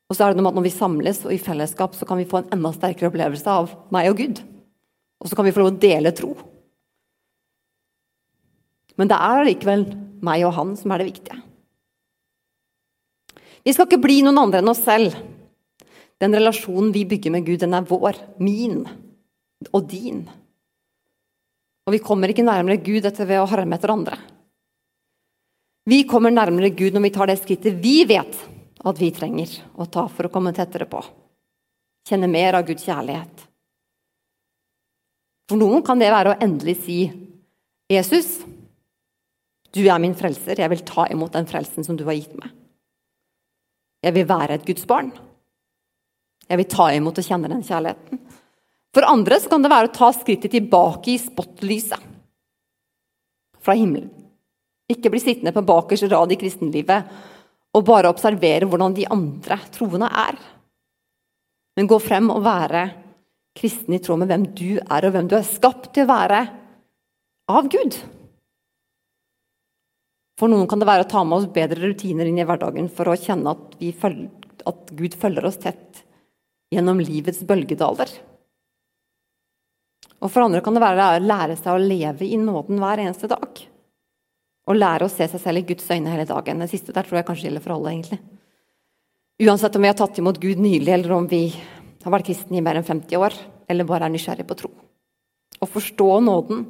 Og 0.10 0.18
så 0.18 0.26
er 0.26 0.34
det 0.34 0.40
noe 0.40 0.48
med 0.48 0.56
at 0.56 0.58
når 0.58 0.66
vi 0.66 0.74
samles 0.74 1.20
og 1.28 1.34
i 1.36 1.42
fellesskap, 1.42 1.94
så 1.94 2.08
kan 2.10 2.18
vi 2.18 2.26
få 2.30 2.42
en 2.42 2.56
enda 2.56 2.72
sterkere 2.74 3.12
opplevelse 3.12 3.54
av 3.54 3.76
meg 3.94 4.10
og 4.10 4.24
Gud. 4.24 4.42
Og 5.22 5.30
så 5.30 5.38
kan 5.38 5.46
vi 5.46 5.54
få 5.54 5.62
lov 5.62 5.76
å 5.76 5.82
dele 5.84 6.14
tro. 6.18 6.32
Men 9.00 9.08
det 9.08 9.16
er 9.16 9.42
allikevel 9.42 9.86
meg 10.26 10.44
og 10.44 10.58
han 10.58 10.76
som 10.76 10.92
er 10.92 11.02
det 11.02 11.12
viktige. 11.14 11.38
Vi 13.64 13.74
skal 13.76 13.88
ikke 13.88 14.02
bli 14.04 14.20
noen 14.26 14.42
andre 14.42 14.62
enn 14.62 14.72
oss 14.72 14.82
selv. 14.84 15.16
Den 16.20 16.36
relasjonen 16.36 16.92
vi 16.92 17.06
bygger 17.08 17.32
med 17.32 17.46
Gud, 17.48 17.62
den 17.62 17.76
er 17.76 17.88
vår, 17.88 18.18
min 18.44 18.82
og 19.72 19.88
din. 19.88 20.26
Og 21.88 21.96
vi 21.96 22.02
kommer 22.04 22.32
ikke 22.32 22.44
nærmere 22.44 22.82
Gud 22.84 23.08
etter 23.08 23.28
ved 23.28 23.40
å 23.42 23.48
harme 23.50 23.80
etter 23.80 23.94
andre. 23.94 24.20
Vi 25.90 26.04
kommer 26.08 26.34
nærmere 26.34 26.70
Gud 26.76 26.94
når 26.94 27.08
vi 27.08 27.14
tar 27.16 27.32
det 27.32 27.40
skrittet 27.40 27.80
vi 27.82 28.04
vet 28.08 28.36
at 28.80 29.00
vi 29.00 29.10
trenger 29.16 29.56
å 29.80 29.88
ta 29.92 30.06
for 30.12 30.28
å 30.28 30.34
komme 30.34 30.54
tettere 30.56 30.88
på. 30.92 31.00
Kjenne 32.08 32.30
mer 32.32 32.60
av 32.60 32.68
Guds 32.68 32.86
kjærlighet. 32.88 33.48
For 35.50 35.58
noen 35.60 35.82
kan 35.86 36.00
det 36.00 36.12
være 36.14 36.36
å 36.36 36.40
endelig 36.44 36.78
si, 36.84 37.00
'Jesus, 37.90 38.44
du 39.76 39.84
er 39.86 40.02
min 40.02 40.16
frelser. 40.18 40.60
Jeg 40.60 40.72
vil 40.72 40.86
ta 40.86 41.06
imot 41.12 41.36
den 41.36 41.48
frelsen 41.50 41.86
som 41.86 41.98
du 41.98 42.06
har 42.08 42.18
gitt 42.18 42.36
meg.' 42.40 42.56
Jeg 44.00 44.16
vil 44.16 44.30
være 44.30 44.56
et 44.56 44.66
Guds 44.66 44.86
barn. 44.88 45.12
Jeg 46.50 46.58
vil 46.58 46.70
ta 46.72 46.88
imot 46.96 47.18
og 47.20 47.26
kjenne 47.26 47.50
den 47.52 47.66
kjærligheten. 47.68 48.22
For 48.96 49.06
andre 49.06 49.38
så 49.40 49.52
kan 49.52 49.62
det 49.62 49.72
være 49.72 49.90
å 49.90 49.94
ta 49.94 50.10
skrittet 50.16 50.54
tilbake 50.56 51.12
i 51.14 51.20
spotlyset 51.22 52.06
fra 53.60 53.76
himmelen. 53.78 54.10
Ikke 54.90 55.12
bli 55.14 55.22
sittende 55.22 55.54
på 55.54 55.66
bakerste 55.68 56.10
rad 56.10 56.32
i 56.34 56.40
kristenlivet 56.40 57.12
og 57.78 57.86
bare 57.86 58.10
observere 58.10 58.66
hvordan 58.66 58.96
de 58.98 59.06
andre 59.14 59.60
troende 59.76 60.10
er. 60.10 60.40
Men 61.78 61.90
gå 61.92 62.00
frem 62.02 62.32
og 62.34 62.42
være 62.48 62.88
kristen 63.60 63.94
i 63.94 64.00
tråd 64.02 64.24
med 64.24 64.32
hvem 64.32 64.48
du 64.58 64.80
er, 64.80 65.06
og 65.06 65.14
hvem 65.14 65.28
du 65.30 65.36
er 65.38 65.46
skapt 65.46 65.92
til 65.94 66.08
å 66.08 66.10
være 66.10 66.40
av 67.52 67.70
Gud. 67.70 68.00
For 70.40 70.52
noen 70.52 70.70
kan 70.72 70.80
det 70.80 70.88
være 70.88 71.04
å 71.04 71.10
ta 71.12 71.26
med 71.28 71.42
oss 71.42 71.50
bedre 71.52 71.90
rutiner 71.90 72.30
inn 72.30 72.40
i 72.40 72.46
hverdagen 72.48 72.88
for 72.96 73.12
å 73.12 73.18
kjenne 73.20 73.52
at, 73.52 73.76
følger, 74.00 74.30
at 74.72 74.94
Gud 74.96 75.18
følger 75.20 75.48
oss 75.50 75.60
tett 75.60 76.06
gjennom 76.72 77.02
livets 77.04 77.42
bølgedaler. 77.48 78.14
Og 80.20 80.32
for 80.32 80.46
andre 80.46 80.62
kan 80.64 80.76
det 80.76 80.84
være 80.84 81.10
å 81.18 81.24
lære 81.24 81.58
seg 81.60 81.74
å 81.74 81.84
leve 81.84 82.28
i 82.28 82.40
nåden 82.40 82.80
hver 82.80 83.04
eneste 83.04 83.28
dag. 83.32 83.62
Og 84.70 84.78
lære 84.78 85.08
å 85.08 85.12
se 85.12 85.28
seg 85.28 85.42
selv 85.44 85.62
i 85.62 85.68
Guds 85.72 85.88
øyne 85.92 86.12
hele 86.14 86.28
dagen. 86.30 86.64
Det 86.64 86.70
siste 86.72 86.96
der 86.96 87.08
tror 87.08 87.20
jeg 87.20 87.28
kanskje 87.28 87.48
gjelder 87.48 87.66
for 87.66 87.76
alle. 87.76 87.94
egentlig. 87.96 88.20
Uansett 89.40 89.76
om 89.76 89.82
vi 89.82 89.88
har 89.88 89.96
tatt 89.96 90.20
imot 90.20 90.40
Gud 90.40 90.60
nylig, 90.60 90.92
eller 90.94 91.16
om 91.16 91.28
vi 91.28 91.46
har 92.04 92.12
vært 92.12 92.28
kristne 92.28 92.60
i 92.60 92.64
mer 92.64 92.80
enn 92.80 92.88
50 92.88 93.20
år, 93.20 93.36
eller 93.72 93.88
bare 93.88 94.08
er 94.08 94.14
nysgjerrig 94.14 94.48
på 94.48 94.58
tro. 94.60 94.72
Å 95.60 95.68
forstå 95.68 96.10
nåden, 96.24 96.66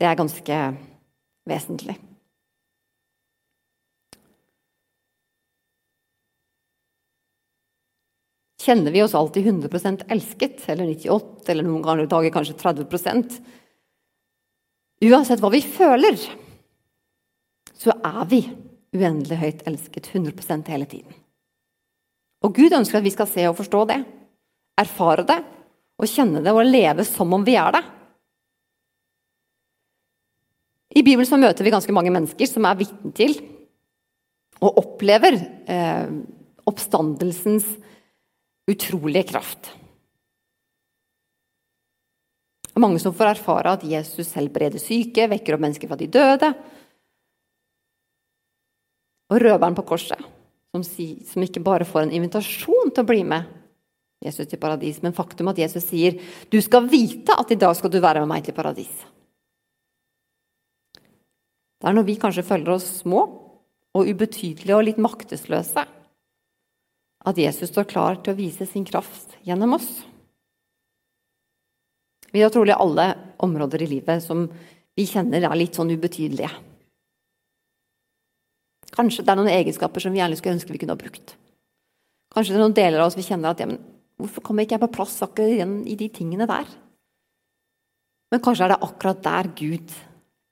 det 0.00 0.08
er 0.08 0.16
ganske 0.16 0.60
vesentlig. 1.48 1.96
Kjenner 8.66 8.90
vi 8.90 9.02
oss 9.04 9.14
alltid 9.14 9.46
100% 9.46 10.08
elsket, 10.10 10.64
eller 10.72 10.88
98 10.90 11.52
eller 11.52 11.66
noen 11.66 11.84
ganger 11.84 12.08
dager 12.10 12.34
kanskje 12.34 12.56
30% 12.58 13.38
Uansett 15.06 15.42
hva 15.44 15.50
vi 15.52 15.60
føler, 15.60 16.16
så 17.76 17.92
er 17.92 18.22
vi 18.30 18.38
uendelig 18.96 19.36
høyt 19.36 19.66
elsket 19.68 20.08
100% 20.14 20.70
hele 20.72 20.86
tiden. 20.88 21.12
Og 22.40 22.56
Gud 22.56 22.72
ønsker 22.72 22.98
at 22.98 23.04
vi 23.04 23.12
skal 23.12 23.28
se 23.28 23.44
og 23.44 23.58
forstå 23.58 23.82
det, 23.90 23.98
erfare 24.80 25.26
det 25.28 25.36
og 26.00 26.08
kjenne 26.08 26.40
det 26.44 26.52
og 26.52 26.64
leve 26.64 27.04
som 27.08 27.32
om 27.36 27.44
vi 27.44 27.58
er 27.60 27.76
det. 27.76 27.82
I 30.96 31.04
Bibelen 31.04 31.28
så 31.28 31.36
møter 31.40 31.64
vi 31.64 31.74
ganske 31.74 31.92
mange 31.92 32.12
mennesker 32.12 32.48
som 32.48 32.64
er 32.64 32.80
vitne 32.80 33.12
til 33.16 33.36
og 34.64 34.78
opplever 34.80 35.36
eh, 35.68 36.08
oppstandelsens 36.64 37.66
utrolige 38.70 39.22
kraft. 39.30 39.70
Det 42.76 42.82
mange 42.82 43.00
som 43.00 43.14
får 43.16 43.30
erfare 43.30 43.72
at 43.72 43.84
Jesus 43.88 44.34
helbreder 44.36 44.82
syke, 44.82 45.30
vekker 45.32 45.56
opp 45.56 45.62
mennesker 45.64 45.88
fra 45.88 45.96
de 45.96 46.10
døde. 46.12 46.50
Og 49.32 49.40
røveren 49.42 49.74
på 49.78 49.84
korset, 49.88 50.20
som, 50.74 50.84
som, 50.84 51.46
ikke 51.46 51.64
bare 51.64 51.88
får 51.88 52.04
en 52.04 52.12
invitasjon 52.18 52.92
til 52.92 53.02
å 53.02 53.08
bli 53.08 53.22
med 53.26 53.48
Jesus 54.26 54.48
til 54.50 54.60
paradis, 54.60 55.00
men 55.00 55.16
faktum 55.16 55.48
at 55.50 55.58
Jesus 55.60 55.88
sier 55.88 56.20
du 56.52 56.58
skal 56.64 56.86
vite 56.90 57.32
at 57.32 57.50
i 57.52 57.58
dag 57.58 57.74
skal 57.76 57.92
du 57.92 57.98
være 58.02 58.22
med 58.24 58.34
meg 58.34 58.44
til 58.46 58.56
paradis. 58.56 58.92
Det 61.76 61.88
er 61.88 61.96
når 61.96 62.06
vi 62.08 62.20
kanskje 62.20 62.44
føler 62.46 62.76
oss 62.76 62.86
små 63.00 63.24
og 63.96 64.08
ubetydelige 64.08 64.76
og 64.76 64.84
litt 64.84 65.00
maktesløse, 65.00 65.84
at 67.26 67.38
Jesus 67.40 67.72
står 67.72 67.88
klar 67.90 68.20
til 68.22 68.34
å 68.34 68.38
vise 68.38 68.66
sin 68.68 68.84
kraft 68.86 69.34
gjennom 69.46 69.74
oss. 69.78 69.88
Vi 72.30 72.42
har 72.42 72.52
trolig 72.54 72.76
alle 72.76 73.10
områder 73.42 73.82
i 73.82 73.90
livet 73.96 74.22
som 74.22 74.46
vi 74.96 75.06
kjenner 75.08 75.44
er 75.44 75.58
litt 75.58 75.76
sånn 75.76 75.92
ubetydelige. 75.92 76.50
Kanskje 78.96 79.24
det 79.26 79.32
er 79.32 79.38
noen 79.40 79.52
egenskaper 79.52 80.02
som 80.02 80.14
vi 80.14 80.22
gjerne 80.22 80.38
skulle 80.38 80.56
ønske 80.56 80.72
vi 80.72 80.80
kunne 80.80 80.94
ha 80.96 81.00
brukt. 81.00 81.34
Kanskje 82.32 82.54
det 82.54 82.58
er 82.60 82.64
noen 82.64 82.76
deler 82.76 83.02
av 83.02 83.10
oss 83.10 83.18
vi 83.18 83.26
kjenner 83.26 83.52
at 83.52 83.60
ja, 83.60 83.68
men 83.68 83.80
hvorfor 84.20 84.44
kommer 84.44 84.64
ikke 84.64 84.76
jeg 84.76 84.84
på 84.86 84.94
plass 84.96 85.18
akkurat 85.24 85.88
i 85.88 85.96
de 85.98 86.08
tingene 86.12 86.48
der? 86.48 86.68
Men 88.32 88.42
kanskje 88.42 88.66
er 88.66 88.74
det 88.74 88.84
akkurat 88.84 89.22
der 89.24 89.50
Gud 89.58 89.96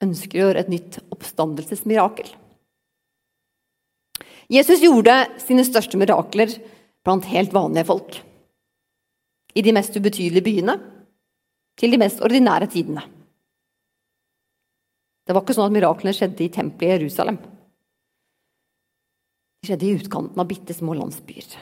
ønsker 0.05 0.37
å 0.37 0.43
gjøre 0.45 0.63
et 0.63 0.71
nytt 0.71 0.99
oppstandelsesmirakel. 1.13 2.29
Jesus 4.51 4.83
gjorde 4.83 5.13
sine 5.41 5.65
største 5.65 5.97
mirakler 5.97 6.51
blant 7.05 7.25
helt 7.31 7.53
vanlige 7.53 7.87
folk. 7.89 8.17
I 9.55 9.63
de 9.63 9.73
mest 9.73 9.95
ubetydelige 9.95 10.45
byene 10.45 10.75
til 11.79 11.93
de 11.93 11.99
mest 11.99 12.21
ordinære 12.23 12.67
tidene. 12.71 13.03
Det 15.25 15.33
var 15.33 15.41
ikke 15.41 15.55
sånn 15.57 15.69
at 15.69 15.73
miraklene 15.73 16.13
skjedde 16.13 16.45
i 16.45 16.51
tempelet 16.53 16.91
i 16.91 16.97
Jerusalem. 16.99 17.39
De 19.61 19.69
skjedde 19.69 19.87
i 19.87 19.95
utkanten 19.97 20.41
av 20.41 20.49
bitte 20.49 20.75
små 20.77 20.93
landsbyer. 20.99 21.55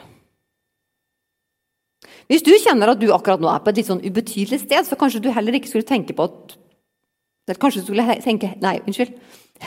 Hvis 2.28 2.44
du 2.44 2.52
kjenner 2.60 2.92
at 2.92 3.00
du 3.00 3.08
akkurat 3.12 3.40
nå 3.40 3.48
er 3.48 3.62
på 3.64 3.72
et 3.72 3.80
litt 3.80 3.88
sånn 3.88 4.04
ubetydelig 4.04 4.60
sted, 4.64 4.84
så 4.84 4.98
kanskje 5.00 5.22
du 5.24 5.30
heller 5.32 5.56
ikke 5.56 5.70
skulle 5.72 5.88
tenke 5.88 6.16
på 6.16 6.28
at 6.28 6.60
Kanskje 7.60 7.82
du 7.82 7.90
skulle 7.90 8.14
tenke 8.24 8.54
Nei, 8.64 8.78
unnskyld. 8.88 9.18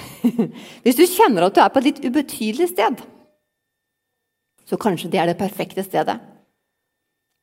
Hvis 0.84 0.98
du 0.98 1.06
kjenner 1.10 1.48
at 1.48 1.56
du 1.56 1.62
er 1.64 1.72
på 1.74 1.82
et 1.82 1.90
litt 1.92 2.04
ubetydelig 2.06 2.72
sted, 2.74 3.04
så 4.68 4.80
kanskje 4.82 5.12
det 5.12 5.22
er 5.22 5.32
det 5.32 5.40
perfekte 5.40 5.86
stedet 5.86 6.18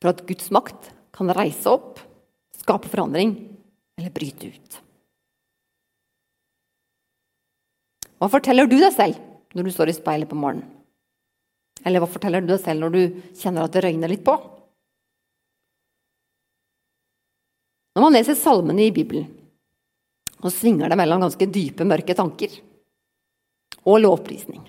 for 0.03 0.13
at 0.13 0.25
Guds 0.29 0.51
makt 0.53 0.91
kan 1.15 1.31
reise 1.33 1.71
opp, 1.71 2.03
skape 2.61 2.91
forandring 2.93 3.37
eller 3.97 4.13
bryte 4.13 4.51
ut. 4.53 4.81
Hva 8.21 8.29
forteller 8.33 8.69
du 8.69 8.77
deg 8.79 8.93
selv 8.95 9.21
når 9.55 9.67
du 9.67 9.73
står 9.75 9.93
i 9.93 9.97
speilet 9.97 10.31
på 10.31 10.39
morgenen? 10.39 10.69
Eller 11.85 12.01
hva 12.01 12.09
forteller 12.09 12.41
du 12.41 12.49
deg 12.49 12.61
selv 12.63 12.85
når 12.85 12.93
du 12.95 13.01
kjenner 13.37 13.67
at 13.67 13.75
det 13.75 13.83
røyner 13.85 14.11
litt 14.11 14.25
på? 14.25 14.37
Når 17.95 18.03
man 18.03 18.17
leser 18.17 18.39
salmene 18.39 18.89
i 18.89 18.95
Bibelen, 18.95 19.27
og 20.45 20.53
svinger 20.53 20.93
det 20.93 20.99
mellom 21.01 21.25
ganske 21.25 21.49
dype, 21.49 21.87
mørke 21.89 22.17
tanker 22.17 22.53
og 23.85 24.01
lovprisning. 24.05 24.63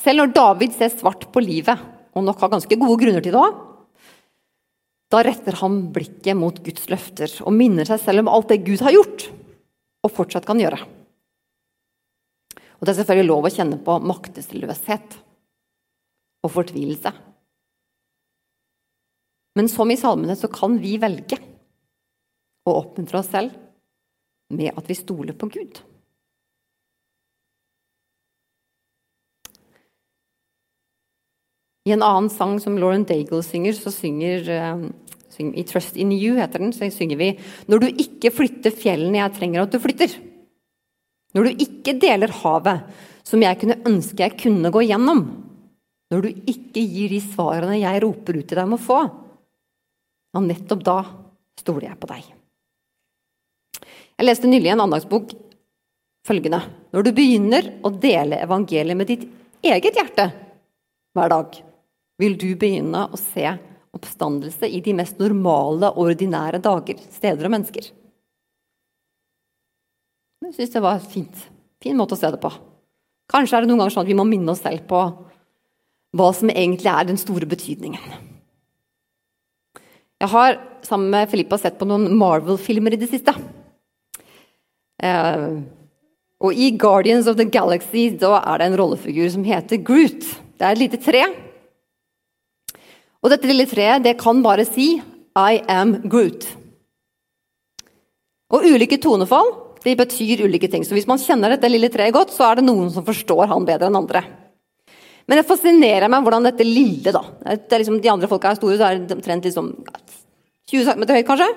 Selv 0.00 0.20
når 0.20 0.34
David 0.36 0.74
ser 0.76 0.92
svart 0.92 1.28
på 1.32 1.42
livet, 1.42 1.78
og 2.14 2.26
nok 2.26 2.42
har 2.42 2.52
ganske 2.52 2.78
gode 2.78 2.98
grunner 3.00 3.24
til 3.24 3.34
det 3.34 3.40
òg, 3.40 3.62
da 5.10 5.22
retter 5.22 5.58
han 5.60 5.78
blikket 5.94 6.38
mot 6.38 6.56
Guds 6.64 6.88
løfter 6.90 7.30
og 7.44 7.54
minner 7.54 7.86
seg 7.86 8.00
selv 8.02 8.24
om 8.24 8.30
alt 8.32 8.50
det 8.50 8.64
Gud 8.66 8.82
har 8.82 8.94
gjort, 8.94 9.28
og 10.04 10.12
fortsatt 10.12 10.46
kan 10.46 10.60
gjøre. 10.60 10.80
Og 12.78 12.86
Det 12.86 12.92
er 12.92 12.98
selvfølgelig 13.00 13.30
lov 13.30 13.46
å 13.46 13.52
kjenne 13.54 13.78
på 13.80 13.98
maktesløshet 14.04 15.14
og 16.44 16.52
fortvilelse. 16.52 17.14
Men 19.54 19.70
som 19.70 19.90
i 19.90 19.96
salmene 19.96 20.34
så 20.36 20.50
kan 20.52 20.74
vi 20.82 20.98
velge 21.00 21.38
å 22.66 22.74
oppmuntre 22.80 23.22
oss 23.22 23.30
selv 23.30 23.63
med 24.50 24.72
at 24.76 24.88
vi 24.88 24.96
stoler 24.98 25.36
på 25.36 25.48
Gud. 25.52 25.80
I 31.84 31.92
en 31.92 32.04
annen 32.04 32.30
sang 32.32 32.56
som 32.62 32.78
Lauren 32.80 33.04
Daigle 33.04 33.42
synger, 33.44 33.76
så 33.76 33.92
synger, 33.92 34.46
uh, 34.48 34.86
i 35.38 35.64
'Trust 35.64 35.96
in 35.96 36.12
You' 36.12 36.38
heter 36.38 36.58
den, 36.58 36.72
så 36.72 36.88
synger 36.90 37.16
vi 37.16 37.38
'Når 37.68 37.78
du 37.80 37.86
ikke 37.86 38.30
flytter 38.32 38.70
fjellene 38.70 39.18
jeg 39.18 39.34
trenger 39.34 39.62
at 39.62 39.72
du 39.72 39.78
flytter'. 39.78 40.16
Når 41.34 41.42
du 41.44 41.50
ikke 41.64 41.98
deler 42.00 42.30
havet 42.30 42.84
som 43.24 43.42
jeg 43.42 43.58
kunne 43.60 43.80
ønske 43.84 44.22
jeg 44.22 44.38
kunne 44.38 44.70
gå 44.70 44.84
gjennom. 44.86 45.24
Når 46.12 46.22
du 46.22 46.28
ikke 46.46 46.80
gir 46.84 47.08
de 47.08 47.20
svarene 47.20 47.80
jeg 47.80 48.02
roper 48.04 48.38
ut 48.38 48.46
til 48.46 48.56
deg 48.56 48.64
om 48.64 48.76
å 48.76 48.80
få. 48.80 49.00
Ja, 50.34 50.40
nettopp 50.40 50.84
da 50.84 50.98
stoler 51.58 51.88
jeg 51.90 52.00
på 52.00 52.10
deg. 52.10 52.33
Jeg 54.14 54.28
leste 54.28 54.50
nylig 54.50 54.70
en 54.72 54.84
andagsbok 54.84 55.32
følgende 56.24 56.60
Når 56.94 57.06
du 57.06 57.12
begynner 57.16 57.70
å 57.84 57.90
dele 57.90 58.38
evangeliet 58.44 58.98
med 58.98 59.10
ditt 59.10 59.24
eget 59.64 59.98
hjerte 59.98 60.28
hver 61.14 61.30
dag, 61.30 61.54
vil 62.18 62.34
du 62.38 62.48
begynne 62.58 63.04
å 63.06 63.18
se 63.18 63.46
oppstandelse 63.94 64.66
i 64.66 64.80
de 64.82 64.94
mest 64.98 65.20
normale 65.22 65.92
ordinære 66.02 66.58
dager, 66.62 66.98
steder 67.14 67.46
og 67.46 67.52
mennesker. 67.54 67.86
Jeg 70.42 70.56
syns 70.56 70.74
det 70.74 70.82
var 70.82 70.98
en 70.98 71.28
fin 71.84 72.00
måte 72.00 72.16
å 72.16 72.18
se 72.18 72.32
det 72.34 72.42
på. 72.42 72.50
Kanskje 73.30 73.56
er 73.56 73.64
det 73.64 73.70
noen 73.70 73.84
ganger 73.84 73.94
sånn 73.94 74.04
at 74.04 74.10
vi 74.10 74.18
må 74.18 74.26
minne 74.26 74.52
oss 74.52 74.64
selv 74.64 74.84
på 74.90 75.00
hva 76.14 76.28
som 76.34 76.50
egentlig 76.50 76.90
er 76.90 77.08
den 77.08 77.20
store 77.20 77.46
betydningen. 77.50 78.02
Jeg 80.18 80.30
har 80.34 80.58
sammen 80.86 81.14
med 81.14 81.30
Filippa 81.30 81.58
sett 81.62 81.78
på 81.78 81.86
noen 81.88 82.10
Marvel-filmer 82.18 82.94
i 82.94 83.00
det 83.00 83.10
siste. 83.10 83.34
Eh, 85.02 85.48
og 86.44 86.52
i 86.60 86.70
Guardians 86.76 87.28
of 87.30 87.38
the 87.38 87.46
Galaxy 87.48 88.10
da 88.20 88.36
er 88.42 88.60
det 88.60 88.68
en 88.68 88.78
rollefigur 88.78 89.30
som 89.32 89.46
heter 89.46 89.80
Groot. 89.82 90.26
Det 90.54 90.66
er 90.66 90.76
et 90.76 90.82
lite 90.82 91.00
tre. 91.02 91.24
Og 93.24 93.32
dette 93.32 93.48
lille 93.48 93.66
treet 93.66 94.04
det 94.04 94.18
kan 94.20 94.42
bare 94.44 94.66
si 94.68 95.00
'I 95.34 95.62
am 95.68 96.02
Groot'. 96.04 96.46
Og 98.52 98.62
ulike 98.62 99.00
tonefall 99.00 99.50
de 99.84 99.96
betyr 99.96 100.44
ulike 100.44 100.70
ting. 100.70 100.84
Så 100.84 100.94
hvis 100.94 101.06
man 101.06 101.18
kjenner 101.18 101.50
dette 101.50 101.68
lille 101.68 101.88
treet 101.88 102.12
godt, 102.12 102.30
så 102.30 102.50
er 102.50 102.56
det 102.56 102.64
noen 102.64 102.90
som 102.90 103.04
forstår 103.04 103.48
han 103.48 103.64
bedre 103.64 103.86
enn 103.86 103.96
andre. 103.96 104.22
Men 105.26 105.38
det 105.38 105.48
fascinerer 105.48 106.08
meg 106.08 106.22
hvordan 106.22 106.44
dette 106.44 106.64
lille 106.64 107.12
da, 107.12 107.22
det 107.44 107.72
er 107.72 107.78
liksom, 107.80 108.00
De 108.00 108.08
andre 108.08 108.28
folka 108.28 108.50
er 108.50 108.54
store, 108.60 108.76
så 108.76 108.84
er 108.84 108.98
det 108.98 109.16
omtrent 109.16 109.44
liksom 109.44 109.84
20 110.68 110.84
cm 110.84 111.04
høyt, 111.08 111.26
kanskje. 111.26 111.48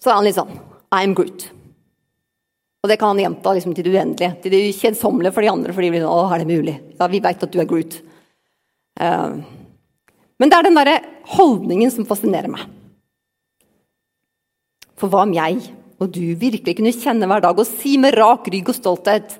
Så 0.00 0.10
er 0.10 0.14
han 0.14 0.24
litt 0.24 0.36
sånn 0.36 0.69
I'm 0.94 1.14
Groot. 1.14 1.46
Og 2.80 2.88
det 2.88 2.96
kan 3.00 3.12
han 3.12 3.20
gjenta 3.20 3.52
liksom, 3.54 3.74
til 3.76 3.86
det 3.86 3.94
uendelige. 3.94 4.34
Til 4.42 4.54
det 4.54 4.60
kjedsommelige 4.78 5.34
for 5.36 5.44
de 5.44 5.52
andre. 5.52 5.74
for 5.76 5.84
de 5.84 5.90
blir 5.92 6.04
sånn, 6.04 6.12
å, 6.12 6.28
er 6.32 6.42
det 6.42 6.48
mulig? 6.48 6.76
Ja, 6.98 7.08
vi 7.12 7.20
veit 7.22 7.42
at 7.44 7.52
du 7.52 7.60
er 7.60 7.68
Groot. 7.68 7.98
Uh, 9.00 9.40
men 10.40 10.48
det 10.48 10.56
er 10.56 10.66
den 10.66 10.78
derre 10.78 10.96
holdningen 11.36 11.92
som 11.92 12.08
fascinerer 12.08 12.48
meg. 12.52 12.64
For 15.00 15.12
hva 15.12 15.26
om 15.26 15.36
jeg 15.36 15.60
og 16.00 16.08
du 16.14 16.32
virkelig 16.40 16.78
kunne 16.78 16.96
kjenne 16.96 17.28
hver 17.28 17.44
dag 17.44 17.58
og 17.60 17.68
si 17.68 17.98
med 18.00 18.16
rak 18.16 18.48
rygg 18.52 18.72
og 18.72 18.76
stolthet 18.76 19.36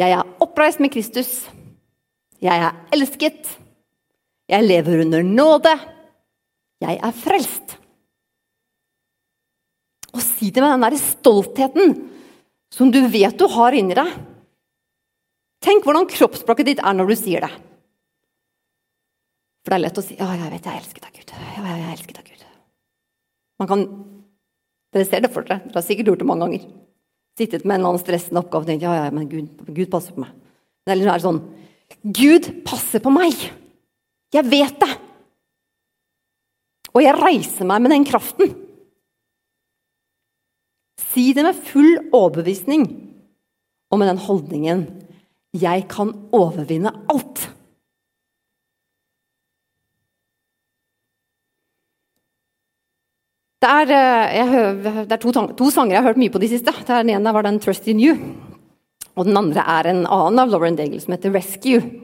Jeg 0.00 0.14
er 0.16 0.28
oppreist 0.40 0.80
med 0.80 0.88
Kristus. 0.94 1.44
Jeg 2.40 2.56
er 2.64 2.78
elsket. 2.96 3.44
Jeg 4.48 4.64
lever 4.64 5.02
under 5.04 5.22
nåde. 5.22 5.74
Jeg 6.80 6.96
er 6.96 7.12
frelst. 7.12 7.76
Og 10.12 10.20
si 10.24 10.50
det 10.52 10.62
med 10.62 10.74
den 10.74 10.84
der 10.84 10.98
stoltheten 11.00 11.94
som 12.72 12.90
du 12.92 13.00
vet 13.08 13.36
du 13.38 13.46
har 13.52 13.76
inni 13.76 13.96
deg. 13.96 14.12
Tenk 15.62 15.84
hvordan 15.86 16.08
kroppsspråket 16.10 16.72
ditt 16.72 16.82
er 16.82 16.96
når 16.96 17.12
du 17.12 17.16
sier 17.18 17.44
det. 17.44 17.52
For 19.62 19.72
det 19.72 19.78
er 19.78 19.84
lett 19.84 19.98
å 20.00 20.04
si 20.04 20.16
'Ja, 20.18 20.32
jeg 20.34 20.50
vet 20.50 20.64
jeg 20.66 20.78
elsker 20.80 21.00
deg, 21.00 21.12
Gud'. 21.12 21.32
Ja, 21.56 21.76
jeg 21.76 21.92
elsker 21.92 22.14
deg, 22.14 22.24
Gud. 22.24 22.46
Man 23.60 23.68
kan, 23.68 23.86
Dere 24.92 25.04
ser 25.06 25.20
det 25.20 25.32
for 25.32 25.42
dere. 25.42 25.62
Dere 25.64 25.80
har 25.80 25.86
sikkert 25.86 26.06
gjort 26.06 26.18
det 26.18 26.26
mange 26.26 26.44
ganger. 26.44 26.64
Sittet 27.38 27.64
med 27.64 27.76
en 27.76 27.80
eller 27.80 27.88
annen 27.94 28.04
stressende 28.04 28.42
oppgave 28.42 28.62
og 28.62 28.68
tenkt 28.68 28.82
'Ja, 28.82 29.04
ja, 29.04 29.10
men 29.10 29.28
Gud, 29.28 29.48
Gud 29.72 29.90
passer 29.90 30.12
på 30.12 30.20
meg'. 30.20 30.34
Det 30.84 30.92
er 30.98 31.18
sånn 31.18 31.40
Gud 32.02 32.64
passer 32.64 33.00
på 33.00 33.12
meg! 33.12 33.36
Jeg 34.32 34.44
vet 34.48 34.80
det! 34.80 34.98
Og 36.92 37.02
jeg 37.02 37.16
reiser 37.16 37.64
meg 37.64 37.82
med 37.82 37.90
den 37.90 38.04
kraften. 38.04 38.52
Si 41.10 41.32
det 41.34 41.42
med 41.44 41.58
full 41.58 42.10
overbevisning 42.14 42.86
og 43.92 43.98
med 43.98 44.08
den 44.08 44.22
holdningen 44.22 44.86
'Jeg 45.52 45.88
kan 45.88 46.12
overvinne 46.32 46.92
alt'. 47.12 47.48
Det 53.62 53.70
er, 53.70 53.86
jeg, 53.86 55.06
det 55.06 55.12
er 55.12 55.20
to, 55.22 55.30
to, 55.32 55.70
sanger 55.70 55.94
jeg 55.94 56.02
har 56.02 56.08
hørt 56.08 56.18
mye 56.18 56.32
på 56.32 56.40
de 56.42 56.48
siste. 56.48 56.72
Den 56.86 57.10
ene 57.10 57.34
var 57.34 57.42
den 57.42 57.60
'Trust 57.60 57.86
in 57.86 58.00
You'. 58.00 58.18
Og 59.14 59.24
den 59.24 59.36
andre 59.36 59.60
er 59.60 59.86
en 59.90 60.06
annen 60.06 60.38
av 60.38 60.48
Lauren 60.48 60.76
Daigle 60.76 61.00
som 61.00 61.12
heter 61.12 61.30
'Rescue'. 61.30 62.00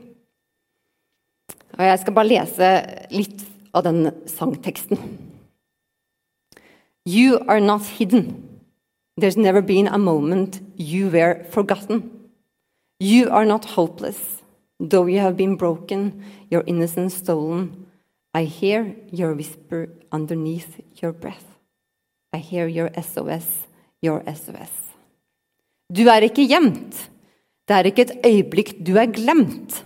Og 1.79 1.85
Jeg 1.85 1.99
skal 1.99 2.15
bare 2.15 2.29
lese 2.29 2.69
litt 3.11 3.43
av 3.75 3.83
den 3.83 4.11
sangteksten. 4.27 4.99
You 7.07 7.39
are 7.49 7.61
not 7.61 7.83
hidden. 7.99 8.48
There's 9.19 9.37
never 9.37 9.63
been 9.63 9.89
a 9.89 9.99
moment 9.99 10.61
you 10.77 11.11
were 11.11 11.43
forgotten. 11.51 12.31
You 13.01 13.31
are 13.31 13.45
not 13.45 13.65
hopeless, 13.65 14.43
though 14.79 15.07
you 15.07 15.19
have 15.19 15.37
been 15.37 15.57
broken, 15.57 16.25
your 16.51 16.63
innocence 16.69 17.17
stolen. 17.17 17.87
I 18.33 18.45
hear 18.45 18.95
your 19.11 19.35
whisper 19.35 19.89
underneath 20.13 20.79
your 21.03 21.13
breath. 21.13 21.47
I 22.33 22.39
hear 22.39 22.69
your 22.69 22.91
SOS, 22.95 23.67
your 24.01 24.23
SOS. 24.23 24.71
Du 25.91 26.07
er 26.07 26.23
ikke 26.23 26.47
gjemt. 26.47 26.95
Det 27.67 27.75
er 27.75 27.91
ikke 27.91 28.07
et 28.07 28.15
øyeblikk 28.23 28.73
du 28.87 28.95
er 29.03 29.11
glemt. 29.11 29.83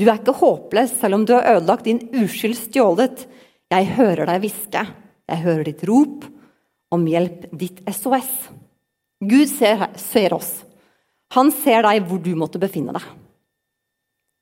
Du 0.00 0.06
er 0.08 0.16
ikke 0.16 0.32
håpløs 0.40 0.96
selv 0.96 1.20
om 1.20 1.26
du 1.28 1.34
har 1.36 1.58
ødelagt 1.58 1.84
din 1.84 2.00
uskyld 2.22 2.56
stjålet. 2.56 3.26
Jeg 3.68 3.92
hører 3.98 4.24
deg 4.32 4.46
hviske. 4.46 4.86
Jeg 5.28 5.44
hører 5.44 5.68
ditt 5.68 5.84
rop 5.84 6.24
om 6.92 7.04
hjelp, 7.04 7.50
ditt 7.52 7.84
SOS. 7.92 8.32
Gud 9.22 9.46
ser, 9.50 9.86
ser 10.00 10.34
oss. 10.34 10.50
Han 11.36 11.52
ser 11.54 11.86
deg 11.86 12.06
hvor 12.08 12.20
du 12.22 12.32
måtte 12.38 12.60
befinne 12.62 12.94
deg. 12.96 13.04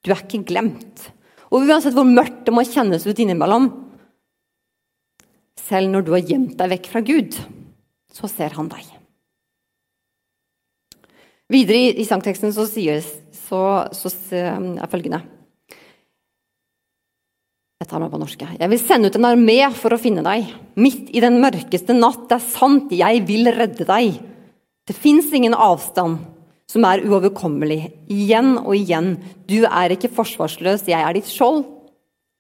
Du 0.01 0.13
er 0.13 0.23
ikke 0.25 0.43
glemt. 0.49 1.11
Og 1.51 1.67
uansett 1.67 1.95
hvor 1.97 2.09
mørkt 2.09 2.47
det 2.47 2.55
må 2.55 2.65
kjennes 2.65 3.05
ut 3.05 3.21
innimellom, 3.21 3.69
selv 5.61 5.93
når 5.93 6.07
du 6.07 6.15
har 6.15 6.25
gjemt 6.27 6.57
deg 6.59 6.73
vekk 6.73 6.89
fra 6.91 7.03
Gud, 7.05 7.37
så 8.11 8.31
ser 8.31 8.57
han 8.57 8.71
deg. 8.71 8.87
Videre 11.51 11.83
i, 11.83 11.91
i 12.01 12.07
sangteksten 12.07 12.55
så 12.55 12.65
sies 12.71 13.11
så, 13.35 13.61
så, 13.91 14.11
er 14.31 14.91
følgende 14.91 15.19
Jeg 17.81 17.89
tar 17.91 18.03
meg 18.03 18.13
på 18.13 18.21
norsk. 18.23 18.43
Jeg 18.61 18.71
vil 18.71 18.83
sende 18.83 19.11
ut 19.11 19.17
en 19.19 19.27
armé 19.33 19.59
for 19.75 19.97
å 19.97 19.99
finne 19.99 20.23
deg. 20.23 20.51
Midt 20.79 21.11
i 21.17 21.23
den 21.25 21.41
mørkeste 21.43 21.97
natt. 21.97 22.29
Det 22.31 22.37
er 22.37 22.45
sant, 22.45 22.93
jeg 22.95 23.23
vil 23.27 23.51
redde 23.57 23.87
deg. 23.89 24.21
Det 24.91 24.97
fins 24.99 25.29
ingen 25.33 25.55
avstand 25.55 26.19
som 26.67 26.85
er 26.89 27.05
uoverkommelig. 27.07 27.93
Igjen 28.11 28.57
og 28.59 28.73
igjen. 28.75 29.13
Du 29.47 29.61
er 29.63 29.95
ikke 29.95 30.11
forsvarsløs, 30.11 30.83
jeg 30.91 30.99
er 30.99 31.15
ditt 31.15 31.29
skjold. 31.31 31.63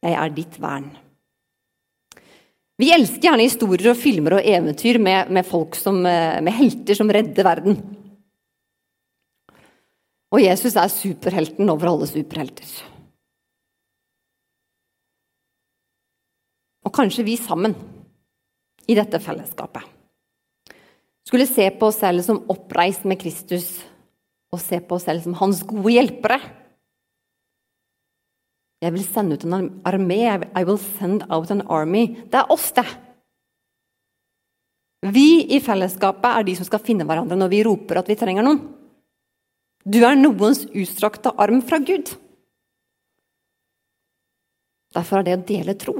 Jeg 0.02 0.16
er 0.18 0.32
ditt 0.34 0.56
vern. 0.58 0.88
Vi 2.80 2.88
elsker 2.96 3.28
gjerne 3.28 3.44
historier 3.46 3.92
og 3.92 4.00
filmer 4.00 4.38
og 4.38 4.48
eventyr 4.50 4.98
med, 4.98 5.30
med 5.30 5.46
folk 5.46 5.78
som, 5.78 6.00
eh, 6.08 6.40
med 6.42 6.56
helter 6.56 6.98
som 6.98 7.12
redder 7.12 7.46
verden. 7.46 7.78
Og 10.34 10.42
Jesus 10.42 10.74
er 10.74 10.90
superhelten 10.90 11.70
over 11.70 11.92
alle 11.92 12.10
superhelter. 12.10 12.66
Og 16.82 16.96
kanskje 16.98 17.28
vi 17.30 17.38
sammen, 17.38 17.78
i 18.90 18.98
dette 18.98 19.22
fellesskapet, 19.22 19.99
skulle 21.30 21.46
se 21.46 21.68
på 21.70 21.86
oss 21.86 22.00
selv 22.02 22.24
som 22.26 22.42
oppreist 22.50 23.04
med 23.06 23.20
Kristus 23.20 23.68
og 24.50 24.58
se 24.58 24.80
på 24.82 24.96
oss 24.96 25.04
selv 25.06 25.22
som 25.22 25.36
hans 25.38 25.60
gode 25.62 25.92
hjelpere. 25.94 26.40
Jeg 28.82 28.94
vil 28.96 29.04
sende 29.04 29.36
ut 29.36 29.44
en 29.46 29.68
armé. 29.86 30.24
I 30.26 30.64
will 30.64 30.80
send 30.80 31.22
out 31.30 31.52
an 31.54 31.62
army. 31.70 32.16
Det 32.32 32.40
er 32.40 32.50
oss, 32.50 32.72
det. 32.74 32.86
Vi 35.06 35.46
i 35.54 35.60
fellesskapet 35.62 36.26
er 36.32 36.48
de 36.48 36.56
som 36.58 36.66
skal 36.66 36.82
finne 36.82 37.06
hverandre 37.06 37.38
når 37.38 37.52
vi 37.52 37.62
roper 37.68 38.00
at 38.00 38.10
vi 38.10 38.18
trenger 38.18 38.44
noen. 38.44 38.58
Du 39.86 40.00
er 40.02 40.18
noens 40.18 40.64
utstrakte 40.66 41.30
arm 41.38 41.62
fra 41.62 41.78
Gud. 41.78 42.10
Derfor 44.96 45.20
er 45.20 45.28
det 45.28 45.38
å 45.38 45.46
dele 45.46 45.78
tro. 45.78 45.96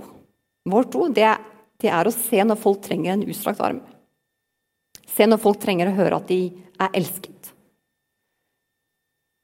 Vår 0.66 0.90
tro 0.90 1.06
det 1.14 1.30
det 1.80 1.88
er 1.88 2.08
å 2.08 2.12
se 2.12 2.42
når 2.44 2.58
folk 2.60 2.82
trenger 2.84 3.14
en 3.14 3.28
utstrakt 3.30 3.62
arm. 3.64 3.78
Se 5.10 5.26
når 5.26 5.42
folk 5.42 5.60
trenger 5.62 5.90
å 5.90 5.96
høre 5.96 6.20
at 6.20 6.28
de 6.30 6.40
er 6.80 6.96
elsket. 6.96 7.52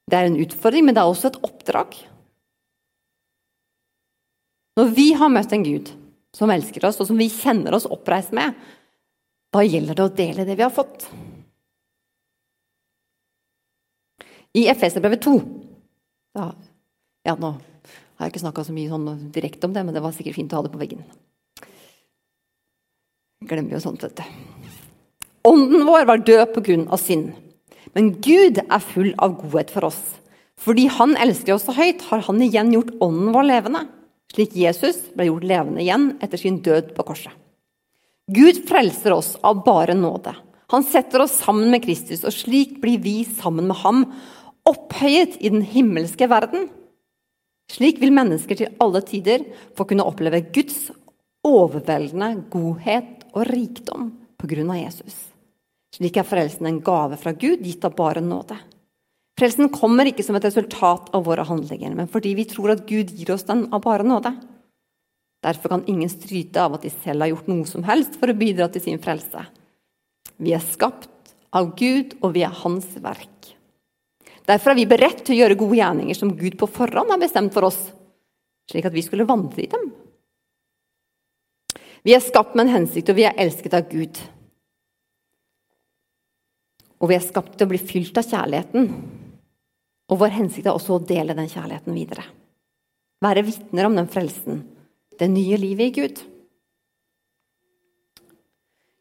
Det 0.06 0.18
er 0.18 0.28
en 0.28 0.38
utfordring, 0.38 0.86
men 0.86 0.94
det 0.94 1.02
er 1.02 1.10
også 1.10 1.32
et 1.32 1.40
oppdrag. 1.46 1.96
Når 4.78 4.92
vi 4.94 5.06
har 5.18 5.32
møtt 5.32 5.54
en 5.56 5.64
Gud 5.66 5.90
som 6.36 6.52
elsker 6.52 6.84
oss, 6.86 7.00
og 7.00 7.08
som 7.08 7.18
vi 7.18 7.30
kjenner 7.32 7.74
oss 7.74 7.88
oppreist 7.88 8.34
med, 8.36 8.54
da 9.54 9.64
gjelder 9.64 9.96
det 9.96 10.04
å 10.04 10.14
dele 10.20 10.44
det 10.46 10.56
vi 10.58 10.64
har 10.66 10.74
fått. 10.74 11.08
I 14.56 14.66
Efeserbrevet 14.72 15.24
2 15.24 15.36
ja, 16.36 16.50
ja, 17.24 17.34
nå 17.40 17.54
har 17.56 18.26
jeg 18.26 18.34
ikke 18.34 18.44
snakka 18.44 18.64
så 18.64 18.74
mye 18.76 18.92
sånn 18.92 19.08
direkte 19.32 19.68
om 19.68 19.72
det, 19.76 19.82
men 19.84 19.96
det 19.96 20.02
var 20.04 20.14
sikkert 20.16 20.36
fint 20.36 20.52
å 20.52 20.60
ha 20.60 20.66
det 20.66 20.72
på 20.72 20.80
veggen. 20.80 21.02
Glemmer 23.44 23.76
jo 23.76 23.82
sånt, 23.84 24.04
vet 24.04 24.20
du. 24.20 24.55
Ånden 25.46 25.86
vår 25.86 26.06
var 26.08 26.24
død 26.26 26.56
av 26.90 26.98
synd. 26.98 27.32
Men 27.94 28.14
Gud 28.20 28.58
er 28.66 28.82
full 28.82 29.12
av 29.22 29.38
godhet 29.40 29.70
for 29.70 29.88
oss. 29.88 30.00
Fordi 30.58 30.86
Han 30.86 31.16
elsker 31.16 31.54
oss 31.54 31.68
så 31.68 31.76
høyt, 31.76 32.02
har 32.10 32.24
Han 32.26 32.42
igjen 32.42 32.72
gjort 32.74 32.96
ånden 33.00 33.32
vår 33.36 33.46
levende 33.52 33.86
slik 34.36 34.56
Jesus 34.58 34.98
ble 35.16 35.30
gjort 35.30 35.46
levende 35.48 35.82
igjen 35.84 36.10
etter 36.20 36.40
sin 36.40 36.60
død 36.64 36.92
på 36.96 37.06
korset. 37.08 37.32
Gud 38.26 38.64
frelser 38.68 39.14
oss 39.14 39.36
av 39.46 39.62
bare 39.64 39.94
nåde. 39.96 40.34
Han 40.74 40.82
setter 40.82 41.22
oss 41.22 41.36
sammen 41.38 41.70
med 41.70 41.84
Kristus, 41.84 42.24
og 42.26 42.34
slik 42.34 42.80
blir 42.82 42.98
vi 43.02 43.20
sammen 43.24 43.68
med 43.70 43.78
ham 43.84 44.02
opphøyet 44.66 45.38
i 45.38 45.52
den 45.52 45.62
himmelske 45.62 46.26
verden. 46.28 46.66
Slik 47.70 48.00
vil 48.02 48.14
mennesker 48.14 48.58
til 48.58 48.74
alle 48.82 49.02
tider 49.06 49.46
få 49.78 49.86
kunne 49.86 50.06
oppleve 50.06 50.42
Guds 50.54 50.88
overveldende 51.46 52.48
godhet 52.50 53.28
og 53.32 53.46
rikdom 53.46 54.10
på 54.36 54.50
grunn 54.50 54.74
av 54.74 54.82
Jesus. 54.82 55.14
Slik 55.96 56.18
er 56.20 56.26
frelsen 56.28 56.68
en 56.68 56.82
gave 56.84 57.16
fra 57.16 57.32
Gud, 57.32 57.62
gitt 57.64 57.84
av 57.88 57.94
bare 57.96 58.20
nåde. 58.20 58.58
Frelsen 59.36 59.70
kommer 59.72 60.08
ikke 60.08 60.24
som 60.24 60.36
et 60.36 60.44
resultat 60.44 61.08
av 61.16 61.24
våre 61.24 61.44
handlinger, 61.44 61.94
men 61.96 62.08
fordi 62.08 62.34
vi 62.36 62.44
tror 62.48 62.74
at 62.74 62.84
Gud 62.88 63.12
gir 63.16 63.32
oss 63.32 63.46
den 63.48 63.66
av 63.72 63.82
bare 63.84 64.04
nåde. 64.04 64.32
Derfor 65.44 65.72
kan 65.72 65.84
ingen 65.88 66.10
stryte 66.12 66.62
av 66.62 66.76
at 66.76 66.84
de 66.84 66.92
selv 66.92 67.24
har 67.24 67.32
gjort 67.32 67.48
noe 67.52 67.68
som 67.68 67.84
helst 67.88 68.16
for 68.20 68.32
å 68.32 68.36
bidra 68.36 68.68
til 68.72 68.84
sin 68.84 69.00
frelse. 69.00 69.44
Vi 70.36 70.52
er 70.56 70.64
skapt 70.64 71.32
av 71.56 71.72
Gud, 71.78 72.16
og 72.20 72.34
vi 72.36 72.44
er 72.44 72.56
Hans 72.64 72.88
verk. 73.00 73.52
Derfor 74.46 74.72
er 74.72 74.78
vi 74.78 74.88
beredt 74.88 75.24
til 75.24 75.36
å 75.36 75.40
gjøre 75.40 75.58
gode 75.58 75.78
gjerninger 75.80 76.16
som 76.18 76.34
Gud 76.36 76.58
på 76.60 76.68
forhånd 76.70 77.12
har 77.12 77.20
bestemt 77.20 77.54
for 77.56 77.68
oss, 77.68 77.78
slik 78.70 78.88
at 78.88 78.94
vi 78.94 79.04
skulle 79.04 79.28
vandre 79.28 79.64
i 79.64 79.70
dem. 79.70 79.88
Vi 82.06 82.14
er 82.14 82.22
skapt 82.22 82.54
med 82.54 82.68
en 82.68 82.76
hensikt, 82.76 83.10
og 83.10 83.18
vi 83.18 83.26
er 83.26 83.38
elsket 83.42 83.74
av 83.74 83.88
Gud. 83.90 84.20
Og 87.00 87.10
vi 87.10 87.16
er 87.18 87.24
skapt 87.24 87.56
til 87.56 87.66
å 87.66 87.72
bli 87.72 87.80
fylt 87.80 88.16
av 88.18 88.26
kjærligheten. 88.26 88.88
Og 90.06 90.20
vår 90.20 90.32
hensikt 90.38 90.68
er 90.68 90.76
også 90.76 90.96
å 90.96 91.04
dele 91.04 91.36
den 91.36 91.50
kjærligheten 91.50 91.96
videre. 91.96 92.24
Være 93.24 93.44
vitner 93.46 93.88
om 93.88 93.96
den 93.96 94.08
frelsen, 94.12 94.62
det 95.18 95.28
nye 95.32 95.58
livet 95.60 95.88
i 95.88 95.94
Gud. 96.00 96.20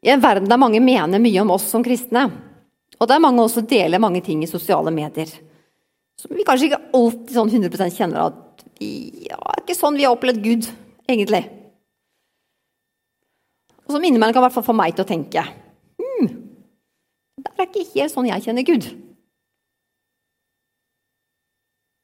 I 0.06 0.12
en 0.14 0.22
verden 0.22 0.48
der 0.48 0.60
mange 0.60 0.80
mener 0.80 1.22
mye 1.22 1.42
om 1.42 1.52
oss 1.54 1.66
som 1.70 1.84
kristne, 1.84 2.28
og 2.96 3.08
der 3.10 3.20
mange 3.20 3.42
også 3.44 3.64
deler 3.68 4.00
mange 4.02 4.22
ting 4.24 4.42
i 4.44 4.48
sosiale 4.50 4.92
medier, 4.94 5.28
som 6.16 6.32
vi 6.32 6.46
kanskje 6.46 6.70
ikke 6.70 6.84
alltid 6.96 7.34
sånn 7.36 7.52
100% 7.52 7.96
kjenner 7.98 8.30
at 8.30 8.64
vi 8.80 9.26
ja, 9.26 9.36
er 9.36 9.62
ikke 9.62 9.76
sånn 9.76 9.98
vi 9.98 10.06
har 10.06 10.16
opplevd 10.16 10.40
Gud, 10.44 10.68
egentlig. 11.08 11.42
Og 13.86 13.94
som 13.94 14.04
innimellom 14.04 14.34
kan 14.34 14.42
i 14.42 14.46
hvert 14.46 14.56
fall 14.56 14.66
få 14.66 14.76
meg 14.76 14.96
til 14.96 15.04
å 15.04 15.08
tenke 15.08 15.44
det 17.36 17.52
er 17.52 17.68
ikke 17.68 17.84
helt 17.94 18.12
sånn 18.12 18.28
jeg 18.30 18.44
kjenner 18.46 18.66
Gud. 18.66 18.88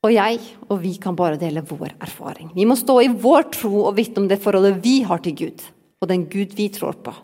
Og 0.03 0.11
jeg 0.11 0.41
og 0.67 0.81
vi 0.83 0.97
kan 1.01 1.17
bare 1.19 1.39
dele 1.39 1.63
vår 1.63 1.95
erfaring. 2.03 2.51
Vi 2.57 2.67
må 2.67 2.75
stå 2.79 2.99
i 3.05 3.11
vår 3.11 3.47
tro 3.55 3.85
og 3.87 3.95
vitne 3.97 4.25
om 4.25 4.31
det 4.31 4.41
forholdet 4.43 4.81
vi 4.83 5.01
har 5.07 5.23
til 5.23 5.37
Gud, 5.39 5.63
og 6.03 6.11
den 6.11 6.27
Gud 6.31 6.57
vi 6.59 6.67
tror 6.75 6.99
på. 6.99 7.15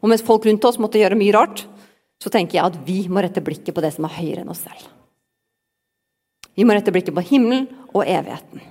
Og 0.00 0.10
mens 0.10 0.22
folk 0.24 0.46
rundt 0.46 0.64
oss 0.64 0.78
måtte 0.80 1.00
gjøre 1.00 1.18
mye 1.18 1.34
rart, 1.34 1.64
så 2.22 2.30
tenker 2.32 2.60
jeg 2.60 2.70
at 2.70 2.78
vi 2.86 3.00
må 3.10 3.24
rette 3.24 3.42
blikket 3.44 3.74
på 3.74 3.82
det 3.84 3.90
som 3.96 4.06
er 4.06 4.14
høyere 4.14 4.44
enn 4.44 4.52
oss 4.54 4.62
selv. 4.64 4.86
Vi 6.54 6.64
må 6.64 6.76
rette 6.76 6.94
blikket 6.94 7.16
på 7.16 7.26
himmelen 7.26 7.66
og 7.90 8.06
evigheten. 8.06 8.62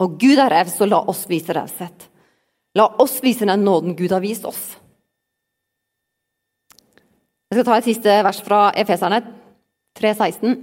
Og 0.00 0.16
Gud 0.20 0.40
er 0.40 0.50
raus, 0.52 0.72
så 0.76 0.88
la 0.88 1.02
oss 1.08 1.26
vise 1.28 1.52
raushet. 1.56 2.08
La 2.76 2.88
oss 3.02 3.20
vise 3.24 3.48
den 3.48 3.64
nåden 3.64 3.96
Gud 3.96 4.12
har 4.12 4.24
vist 4.24 4.48
oss. 4.48 4.74
Jeg 7.46 7.60
skal 7.60 7.66
ta 7.68 7.74
et 7.78 7.86
siste 7.86 8.14
vers 8.26 8.38
fra 8.42 8.60
Efeserne 8.74 9.20
3,16. 9.94 10.54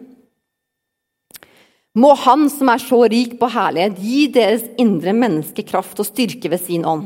Må 1.96 2.10
Han 2.26 2.50
som 2.52 2.72
er 2.74 2.82
så 2.84 2.98
rik 3.08 3.38
på 3.40 3.48
herlighet, 3.54 4.02
gi 4.04 4.26
deres 4.36 4.66
indre 4.82 5.14
menneske 5.16 5.64
kraft 5.64 6.02
og 6.02 6.10
styrke 6.10 6.50
ved 6.52 6.60
sin 6.60 6.84
ånd. 6.84 7.06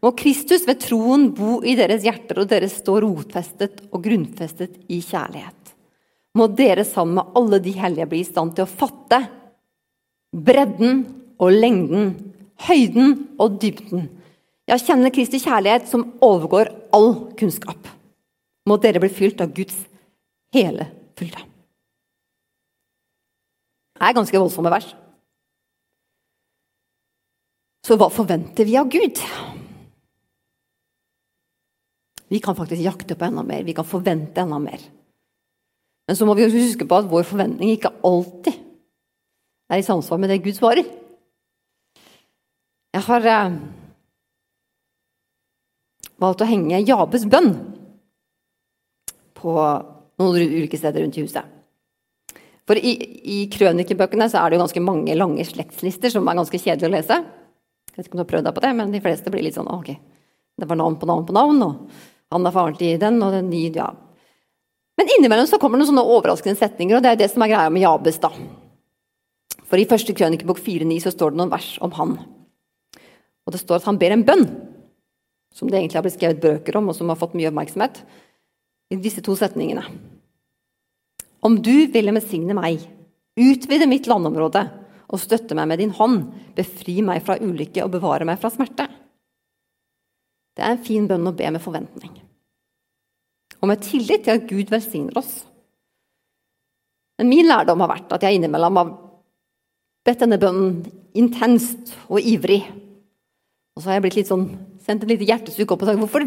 Må 0.00 0.12
Kristus 0.16 0.64
ved 0.64 0.80
troen 0.80 1.26
bo 1.36 1.58
i 1.60 1.74
deres 1.76 2.06
hjerter, 2.06 2.40
og 2.40 2.48
dere 2.48 2.70
stå 2.72 2.94
rotfestet 3.04 3.82
og 3.90 4.00
grunnfestet 4.06 4.78
i 4.88 5.02
kjærlighet. 5.04 5.74
Må 6.36 6.46
dere 6.56 6.86
sammen 6.88 7.18
med 7.18 7.36
alle 7.36 7.60
de 7.64 7.74
hellige 7.76 8.08
bli 8.08 8.22
i 8.22 8.28
stand 8.28 8.54
til 8.56 8.64
å 8.64 8.70
fatte 8.70 9.20
bredden 10.32 11.02
og 11.36 11.52
lengden, 11.52 12.14
høyden 12.64 13.12
og 13.36 13.60
dybden. 13.60 14.08
Ja, 14.68 14.80
kjenne 14.80 15.12
Kristi 15.12 15.42
kjærlighet 15.42 15.84
som 15.90 16.08
overgår 16.24 16.72
all 16.96 17.12
kunnskap 17.36 17.92
må 18.66 18.78
dere 18.82 19.02
bli 19.02 19.10
fylt 19.12 19.40
av 19.42 19.52
Guds 19.54 19.76
hele 20.54 20.88
fylde. 21.18 21.42
Det 23.96 24.04
er 24.04 24.16
ganske 24.16 24.40
voldsomme 24.40 24.72
vers. 24.72 24.88
Så 27.86 27.96
hva 27.96 28.10
forventer 28.12 28.66
vi 28.66 28.74
av 28.76 28.90
Gud? 28.90 29.22
Vi 32.26 32.40
kan 32.42 32.56
faktisk 32.58 32.82
jakte 32.82 33.14
på 33.14 33.28
enda 33.28 33.44
mer, 33.46 33.62
vi 33.62 33.74
kan 33.76 33.86
forvente 33.86 34.42
enda 34.42 34.58
mer. 34.58 34.82
Men 36.06 36.18
så 36.18 36.26
må 36.26 36.34
vi 36.38 36.48
huske 36.50 36.86
på 36.86 36.98
at 36.98 37.08
vår 37.10 37.24
forventning 37.26 37.72
ikke 37.72 37.94
alltid 38.06 38.58
er 39.70 39.80
i 39.80 39.86
samsvar 39.86 40.18
med 40.22 40.30
det 40.30 40.42
Gud 40.42 40.58
svarer. 40.58 40.86
Jeg 42.94 43.04
har 43.06 43.26
eh, 43.30 43.56
valgt 46.22 46.42
å 46.42 46.48
henge 46.48 46.82
Jabes 46.86 47.26
bønn 47.30 47.54
på 49.46 49.54
noen 50.20 50.56
ulike 50.56 50.78
steder 50.80 51.04
rundt 51.04 51.18
i 51.20 51.24
huset. 51.26 51.54
For 52.66 52.78
i, 52.78 52.92
i 53.22 53.38
krønikebøkene 53.52 54.26
så 54.30 54.42
er 54.42 54.50
det 54.50 54.58
jo 54.58 54.64
ganske 54.64 54.82
mange 54.82 55.14
lange 55.14 55.44
slektslister 55.46 56.10
som 56.10 56.26
er 56.26 56.38
ganske 56.38 56.58
kjedelige 56.58 56.90
å 56.90 56.94
lese. 56.96 57.18
Jeg 57.92 58.00
vet 58.00 58.08
ikke 58.08 58.16
om 58.16 58.20
du 58.20 58.24
har 58.24 58.32
prøvd 58.32 58.48
deg 58.48 58.56
på 58.56 58.64
det, 58.64 58.72
men 58.80 58.92
de 58.94 59.02
fleste 59.04 59.32
blir 59.32 59.46
litt 59.46 59.56
sånn 59.56 59.70
ok, 59.70 59.92
det 60.58 60.68
var 60.68 60.78
navn 60.80 60.98
på 60.98 61.08
navn 61.08 61.24
på 61.28 61.36
navn, 61.36 61.62
og 61.62 62.34
han 62.34 62.48
er 62.48 62.54
faren 62.56 62.76
til 62.76 62.98
den, 63.00 63.20
og 63.22 63.32
den 63.36 63.48
nye, 63.52 63.70
ja. 63.72 63.86
Men 64.96 65.12
innimellom 65.14 65.46
så 65.48 65.60
kommer 65.62 65.78
det 65.78 65.84
noen 65.84 65.92
sånne 65.92 66.06
overraskende 66.16 66.58
setninger, 66.58 66.98
og 66.98 67.04
det 67.04 67.12
er 67.12 67.20
det 67.20 67.30
som 67.32 67.44
er 67.44 67.52
greia 67.52 67.72
med 67.72 67.84
Jabes. 67.84 68.18
da. 68.20 68.32
For 69.66 69.78
i 69.78 69.86
første 69.88 70.14
krønikebok 70.16 70.58
4.9 70.62 70.98
så 71.04 71.12
står 71.14 71.32
det 71.32 71.40
noen 71.40 71.52
vers 71.52 71.70
om 71.84 71.92
han. 71.98 72.16
Og 73.46 73.54
det 73.54 73.62
står 73.62 73.80
at 73.80 73.88
han 73.88 74.00
ber 74.00 74.14
en 74.16 74.26
bønn, 74.26 74.46
som 75.54 75.70
det 75.70 75.78
egentlig 75.78 76.00
har 76.00 76.06
blitt 76.06 76.18
skrevet 76.18 76.42
bøker 76.42 76.80
om, 76.80 76.90
og 76.90 76.96
som 76.98 77.12
har 77.12 77.20
fått 77.20 77.36
mye 77.38 77.52
oppmerksomhet 77.52 78.02
i 78.92 78.98
disse 79.02 79.22
to 79.24 79.34
setningene. 79.38 79.84
Om 81.46 81.58
du 81.62 81.86
ville 81.92 82.14
velsigne 82.14 82.56
meg, 82.56 82.82
utvide 83.36 83.88
mitt 83.90 84.08
landområde 84.10 84.62
og 85.06 85.22
støtte 85.22 85.54
meg 85.58 85.68
med 85.70 85.82
din 85.82 85.94
hånd, 85.94 86.22
befri 86.56 87.00
meg 87.04 87.22
fra 87.26 87.38
ulykke 87.38 87.84
og 87.84 87.92
bevare 87.94 88.26
meg 88.26 88.40
fra 88.42 88.50
smerte. 88.50 88.88
Det 90.56 90.64
er 90.64 90.72
en 90.72 90.86
fin 90.86 91.06
bønn 91.06 91.28
å 91.28 91.34
be 91.36 91.50
med 91.52 91.62
forventning. 91.62 92.14
Og 93.60 93.70
med 93.70 93.82
tillit 93.84 94.24
til 94.24 94.38
at 94.38 94.48
Gud 94.48 94.72
velsigner 94.72 95.18
oss. 95.20 95.44
Men 97.20 97.30
min 97.30 97.48
lærdom 97.48 97.82
har 97.84 97.92
vært 97.92 98.16
at 98.16 98.24
jeg 98.24 98.38
innimellom 98.38 98.80
har 98.80 98.90
bedt 100.06 100.24
denne 100.24 100.40
bønnen 100.40 100.80
intenst 101.16 101.94
og 102.08 102.20
ivrig. 102.20 102.62
Og 103.76 103.82
så 103.82 103.90
har 103.90 103.98
jeg 103.98 104.06
blitt 104.06 104.18
litt 104.20 104.30
sånn, 104.30 104.48
sendt 104.84 105.04
et 105.04 105.12
lite 105.14 105.28
hjertesukk 105.28 105.72
opp 105.74 105.84
og 105.84 105.90
sagt 105.90 106.02
hvorfor 106.02 106.26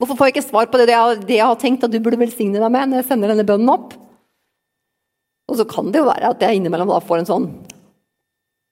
Hvorfor 0.00 0.18
får 0.18 0.28
jeg 0.28 0.34
ikke 0.34 0.48
svar 0.48 0.70
på 0.70 0.80
det 0.80 0.90
jeg, 0.90 1.20
det 1.28 1.38
jeg 1.38 1.46
har 1.46 1.60
tenkt 1.60 1.84
at 1.86 1.92
du 1.92 2.00
burde 2.02 2.18
velsigne 2.20 2.58
deg 2.58 2.72
med 2.72 2.90
når 2.90 3.02
jeg 3.02 3.08
sender 3.12 3.30
denne 3.30 3.46
bønnen 3.46 3.70
opp? 3.70 3.94
Og 5.50 5.60
så 5.60 5.66
kan 5.68 5.92
det 5.92 6.00
jo 6.00 6.08
være 6.08 6.32
at 6.32 6.42
jeg 6.42 6.58
innimellom 6.58 6.90
da 6.90 7.02
får 7.04 7.22
en 7.22 7.28
sånn 7.28 7.46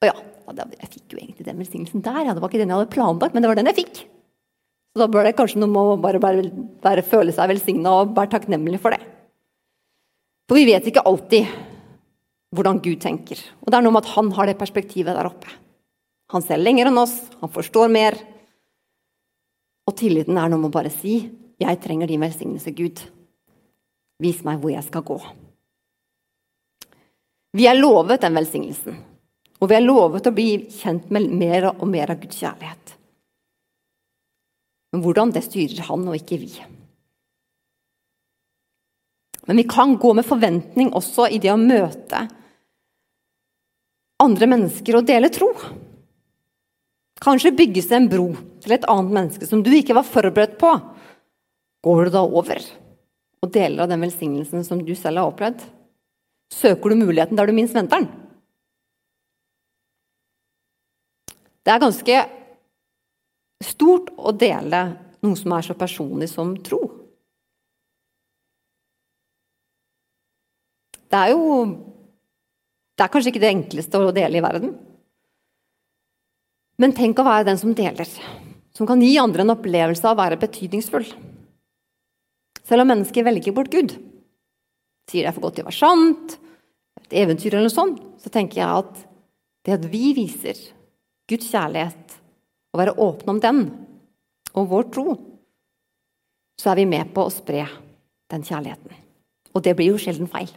Å 0.02 0.08
ja, 0.08 0.16
jeg 0.56 0.88
fikk 0.88 1.14
jo 1.14 1.20
egentlig 1.20 1.46
den 1.46 1.61
velsignelsen 1.61 2.02
der, 2.04 2.24
ja. 2.26 2.35
Det 2.35 2.42
var 2.42 2.50
ikke 2.50 2.61
den 2.62 2.72
jeg 2.72 2.80
hadde 2.80 2.92
planlagt, 2.92 3.37
men 3.37 3.44
det 3.44 3.52
var 3.52 3.61
den 3.61 3.70
jeg 3.70 3.78
fikk. 3.78 4.00
Så 4.92 5.00
da 5.00 5.06
bør 5.08 5.24
det 5.24 5.37
kanskje 5.38 5.61
noe 5.62 5.70
med 5.72 5.92
å 5.94 6.00
bare, 6.02 6.20
bare, 6.20 6.48
bare 6.82 7.04
føle 7.06 7.32
seg 7.32 7.48
velsigna 7.48 7.94
og 8.02 8.16
være 8.16 8.35
takknemlig 8.35 8.80
for 8.82 8.92
det. 8.92 9.00
For 10.50 10.58
vi 10.58 10.66
vet 10.68 10.88
ikke 10.90 11.04
alltid 11.08 11.48
hvordan 12.52 12.82
Gud 12.85 13.00
tenker. 13.00 13.38
Og 13.62 13.70
det 13.72 13.78
er 13.78 13.87
noe 13.87 13.94
med 13.94 14.04
at 14.04 14.12
han 14.18 14.28
har 14.37 14.50
det 14.50 14.58
perspektivet 14.61 15.16
der 15.16 15.30
oppe. 15.30 15.48
Han 16.35 16.44
ser 16.44 16.61
lenger 16.61 16.90
enn 16.90 17.00
oss, 17.00 17.14
han 17.40 17.52
forstår 17.52 17.88
mer. 17.92 18.18
Og 19.88 19.96
tilliten 19.98 20.38
er 20.38 20.50
noe 20.50 20.60
med 20.62 20.70
å 20.70 20.76
bare 20.78 20.90
si 20.90 21.30
'Jeg 21.58 21.80
trenger 21.80 22.06
din 22.06 22.20
velsignelse, 22.20 22.70
Gud'. 22.74 23.02
Vis 24.20 24.42
meg 24.44 24.60
hvor 24.60 24.70
jeg 24.70 24.84
skal 24.84 25.02
gå. 25.02 25.18
Vi 27.52 27.66
er 27.66 27.74
lovet 27.74 28.20
den 28.20 28.34
velsignelsen, 28.34 28.96
og 29.60 29.68
vi 29.68 29.74
er 29.74 29.84
lovet 29.84 30.26
å 30.26 30.34
bli 30.34 30.66
kjent 30.70 31.10
med 31.10 31.30
mer 31.30 31.68
og 31.74 31.88
mer 31.88 32.10
av 32.10 32.20
Guds 32.20 32.38
kjærlighet. 32.40 32.96
Men 34.92 35.02
hvordan, 35.02 35.32
det 35.32 35.44
styrer 35.44 35.82
han 35.88 36.08
og 36.08 36.16
ikke 36.16 36.38
vi. 36.40 36.52
Men 39.46 39.56
vi 39.56 39.64
kan 39.68 39.96
gå 39.98 40.12
med 40.14 40.26
forventning 40.26 40.92
også 40.94 41.26
i 41.28 41.38
det 41.42 41.50
å 41.52 41.60
møte 41.60 42.28
andre 44.22 44.46
mennesker 44.46 44.96
og 45.00 45.06
dele 45.08 45.30
tro. 45.34 45.50
Kanskje 47.22 47.54
bygges 47.54 47.87
det 47.90 47.98
en 48.00 48.08
bro 48.11 48.30
til 48.64 48.74
et 48.74 48.87
annet 48.90 49.14
menneske 49.14 49.46
som 49.46 49.62
du 49.62 49.70
ikke 49.76 49.94
var 49.94 50.06
forberedt 50.06 50.56
på. 50.58 50.73
Går 51.87 52.04
du 52.04 52.14
da 52.14 52.23
over 52.25 52.62
og 53.42 53.50
deler 53.54 53.85
av 53.85 53.90
den 53.90 54.02
velsignelsen 54.02 54.66
som 54.66 54.83
du 54.83 54.92
selv 54.98 55.23
har 55.23 55.31
opplevd? 55.31 55.62
Søker 56.52 56.90
du 56.90 56.98
muligheten 56.98 57.38
der 57.38 57.46
du 57.46 57.54
minst 57.54 57.75
venter 57.75 58.02
den? 58.02 58.10
Det 61.62 61.70
er 61.70 61.83
ganske 61.83 62.18
stort 63.62 64.10
å 64.18 64.35
dele 64.35 64.83
noe 65.23 65.38
som 65.38 65.54
er 65.54 65.66
så 65.66 65.79
personlig 65.79 66.27
som 66.33 66.56
tro. 66.66 66.81
Det 71.06 71.18
er 71.20 71.35
jo 71.37 71.46
Det 72.92 73.06
er 73.06 73.10
kanskje 73.10 73.31
ikke 73.33 73.40
det 73.42 73.50
enkleste 73.50 73.98
å 73.98 74.10
dele 74.14 74.38
i 74.38 74.42
verden. 74.44 74.75
Men 76.83 76.94
tenk 76.96 77.20
å 77.20 77.26
være 77.26 77.46
den 77.46 77.60
som 77.60 77.74
deler, 77.78 78.08
som 78.74 78.88
kan 78.88 79.02
gi 79.02 79.12
andre 79.20 79.44
en 79.44 79.54
opplevelse 79.54 80.02
av 80.02 80.16
å 80.16 80.22
være 80.24 80.40
betydningsfull. 80.42 81.06
Selv 82.66 82.83
om 82.83 82.90
mennesker 82.90 83.26
velger 83.26 83.54
bort 83.54 83.70
Gud, 83.70 83.94
sier 85.06 85.22
det 85.22 85.30
er 85.30 85.37
for 85.37 85.46
godt 85.46 85.60
til 85.60 85.66
å 85.66 85.70
være 85.70 85.78
sant, 85.78 86.35
et 86.98 87.14
eventyr 87.22 87.52
eller 87.52 87.68
noe 87.68 87.74
sånt, 87.74 88.02
så 88.18 88.33
tenker 88.35 88.62
jeg 88.62 88.83
at 88.83 89.04
det 89.62 89.76
at 89.76 89.87
vi 89.92 90.10
viser 90.16 90.58
Guds 91.30 91.52
kjærlighet, 91.52 92.18
og 92.72 92.80
være 92.80 92.96
åpne 93.04 93.37
om 93.37 93.40
den 93.44 93.62
og 94.56 94.68
vår 94.72 94.90
tro, 94.90 95.06
så 96.58 96.72
er 96.72 96.83
vi 96.83 96.88
med 96.88 97.14
på 97.14 97.26
å 97.28 97.33
spre 97.33 97.66
den 98.33 98.44
kjærligheten. 98.48 98.98
Og 99.52 99.62
det 99.62 99.76
blir 99.76 99.92
jo 99.92 100.00
sjelden 100.00 100.30
feil. 100.33 100.50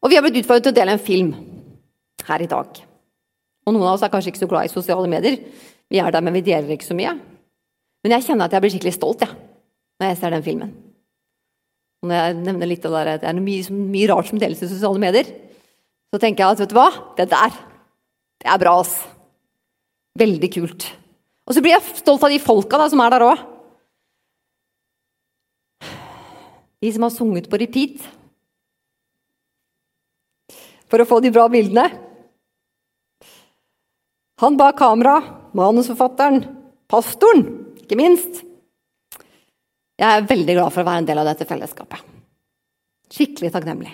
Og 0.00 0.10
vi 0.10 0.16
har 0.16 0.24
blitt 0.24 0.40
utfordret 0.40 0.66
til 0.66 0.74
å 0.74 0.80
dele 0.80 0.96
en 0.96 1.08
film 1.10 1.34
her 2.26 2.42
i 2.42 2.48
dag. 2.50 2.89
Og 3.70 3.76
noen 3.76 3.86
av 3.86 3.94
oss 3.94 4.02
er 4.02 4.10
kanskje 4.10 4.32
ikke 4.32 4.42
så 4.42 4.50
glad 4.50 4.66
i 4.66 4.72
sosiale 4.72 5.06
medier. 5.10 5.36
Vi 5.90 6.00
er 6.02 6.10
der, 6.10 6.24
men 6.26 6.34
vi 6.34 6.42
deler 6.42 6.74
ikke 6.74 6.88
så 6.88 6.96
mye. 6.98 7.12
Men 8.02 8.14
jeg 8.16 8.26
kjenner 8.26 8.48
at 8.48 8.56
jeg 8.56 8.64
blir 8.64 8.72
skikkelig 8.74 8.96
stolt 8.96 9.22
jeg, 9.22 9.36
når 10.00 10.10
jeg 10.10 10.18
ser 10.18 10.34
den 10.34 10.42
filmen. 10.42 10.72
Og 12.02 12.10
når 12.10 12.18
jeg 12.18 12.38
nevner 12.40 12.70
litt 12.70 12.88
av 12.88 12.96
det, 12.98 13.16
det 13.22 13.30
er 13.30 13.38
mye, 13.38 13.78
mye 13.94 14.10
rart 14.10 14.30
som 14.32 14.40
deles 14.42 14.64
i 14.64 14.70
sosiale 14.72 15.02
medier, 15.02 15.30
så 16.10 16.18
tenker 16.18 16.42
jeg 16.42 16.56
at 16.56 16.62
vet 16.64 16.72
du 16.72 16.78
hva, 16.80 16.88
det 17.14 17.28
der, 17.30 17.54
det 18.42 18.50
er 18.50 18.62
bra, 18.64 18.74
ass. 18.82 18.96
Veldig 20.18 20.50
kult. 20.50 20.88
Og 21.46 21.54
så 21.54 21.62
blir 21.62 21.76
jeg 21.76 22.00
stolt 22.00 22.26
av 22.26 22.32
de 22.34 22.42
folka 22.42 22.80
da, 22.80 22.88
som 22.90 23.02
er 23.04 23.14
der 23.14 23.26
òg. 23.28 23.44
De 26.80 26.90
som 26.90 27.06
har 27.06 27.14
sunget 27.14 27.46
på 27.52 27.60
repeat 27.60 28.02
for 30.90 30.98
å 30.98 31.06
få 31.06 31.20
de 31.22 31.30
bra 31.30 31.44
bildene. 31.52 31.86
Han 34.40 34.56
bak 34.56 34.78
kamera, 34.80 35.18
manusforfatteren, 35.52 36.44
pastoren, 36.88 37.44
ikke 37.82 37.98
minst. 38.00 38.40
Jeg 40.00 40.08
er 40.08 40.28
veldig 40.28 40.54
glad 40.56 40.72
for 40.72 40.80
å 40.80 40.88
være 40.88 41.02
en 41.02 41.08
del 41.10 41.20
av 41.20 41.28
dette 41.28 41.44
fellesskapet. 41.48 42.06
Skikkelig 43.12 43.50
takknemlig. 43.52 43.92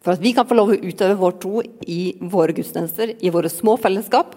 For 0.00 0.14
at 0.14 0.22
vi 0.22 0.32
kan 0.32 0.46
få 0.48 0.56
lov 0.56 0.72
å 0.72 0.78
utøve 0.78 1.18
vår 1.18 1.36
tro 1.42 1.60
i 1.82 2.00
våre 2.32 2.54
gudstjenester, 2.56 3.16
i 3.20 3.32
våre 3.34 3.50
små 3.52 3.74
fellesskap. 3.82 4.36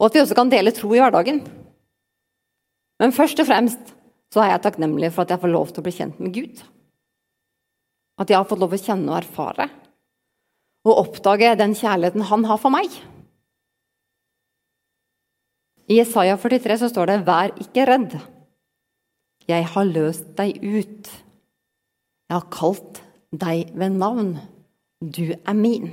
Og 0.00 0.08
at 0.08 0.16
vi 0.16 0.22
også 0.24 0.38
kan 0.38 0.50
dele 0.50 0.72
tro 0.74 0.90
i 0.96 1.02
hverdagen. 1.02 1.42
Men 2.98 3.14
først 3.14 3.44
og 3.44 3.46
fremst 3.46 3.94
så 4.32 4.42
er 4.42 4.54
jeg 4.54 4.64
takknemlig 4.64 5.12
for 5.12 5.22
at 5.22 5.34
jeg 5.34 5.42
får 5.42 5.52
lov 5.52 5.70
til 5.70 5.84
å 5.84 5.86
bli 5.86 5.94
kjent 5.94 6.18
med 6.24 6.34
Gud. 6.34 6.64
At 8.18 8.32
jeg 8.32 8.40
har 8.40 8.48
fått 8.48 8.62
lov 8.64 8.74
å 8.74 8.80
kjenne 8.80 9.12
og 9.12 9.20
erfare 9.20 9.68
og 10.82 10.98
oppdage 10.98 11.52
den 11.60 11.76
kjærligheten 11.78 12.26
han 12.26 12.46
har 12.48 12.58
for 12.58 12.74
meg. 12.74 12.90
I 15.88 16.00
Isaiah 16.00 16.38
43 16.38 16.78
så 16.78 16.88
står 16.88 17.06
det 17.06 17.24
'Vær 17.26 17.54
ikke 17.58 17.86
redd'. 17.86 18.20
Jeg 19.48 19.66
har 19.66 19.84
løst 19.84 20.36
deg 20.36 20.62
ut. 20.62 21.08
Jeg 22.28 22.34
har 22.38 22.48
kalt 22.50 23.02
deg 23.32 23.72
ved 23.74 23.90
navn. 23.90 24.38
Du 25.02 25.34
er 25.34 25.52
min. 25.52 25.90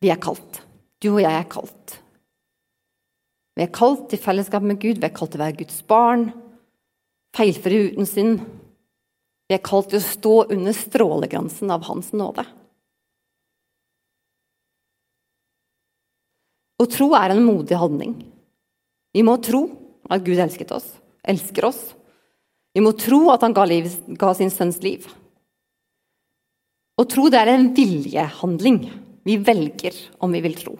Vi 0.00 0.10
er 0.12 0.20
kalt. 0.20 0.60
Du 1.02 1.14
og 1.14 1.22
jeg 1.22 1.32
er 1.32 1.48
kalt. 1.48 2.02
Vi 3.56 3.64
er 3.64 3.72
kalt 3.72 4.10
til 4.10 4.20
fellesskap 4.20 4.62
med 4.62 4.80
Gud, 4.80 5.00
vi 5.00 5.08
er 5.08 5.14
kalt 5.16 5.32
til 5.32 5.40
å 5.40 5.46
være 5.46 5.56
Guds 5.56 5.78
barn, 5.88 6.26
feilfri 7.36 7.86
uten 7.88 8.08
synd. 8.08 8.42
Vi 9.48 9.56
er 9.56 9.64
kalt 9.64 9.88
til 9.92 10.02
å 10.02 10.04
stå 10.04 10.34
under 10.52 10.76
strålegrensen 10.76 11.72
av 11.72 11.86
Hans 11.88 12.12
nåde. 12.12 12.44
Å 16.76 16.84
tro 16.92 17.10
er 17.16 17.32
en 17.32 17.44
modig 17.44 17.78
handling. 17.80 18.16
Vi 19.16 19.22
må 19.24 19.38
tro 19.40 19.62
at 20.12 20.24
Gud 20.24 20.38
elsket 20.42 20.74
oss, 20.76 20.88
elsker 21.24 21.70
oss. 21.70 21.80
Vi 22.76 22.82
må 22.84 22.92
tro 23.00 23.30
at 23.32 23.44
han 23.46 23.54
ga, 23.56 23.64
liv, 23.64 23.88
ga 24.20 24.34
sin 24.36 24.52
sønns 24.52 24.82
liv. 24.84 25.06
Å 26.96 27.04
tro 27.08 27.30
det 27.32 27.40
er 27.40 27.54
en 27.54 27.70
viljehandling. 27.76 28.82
Vi 29.26 29.38
velger 29.42 29.96
om 30.22 30.32
vi 30.36 30.42
vil 30.44 30.56
tro. 30.58 30.76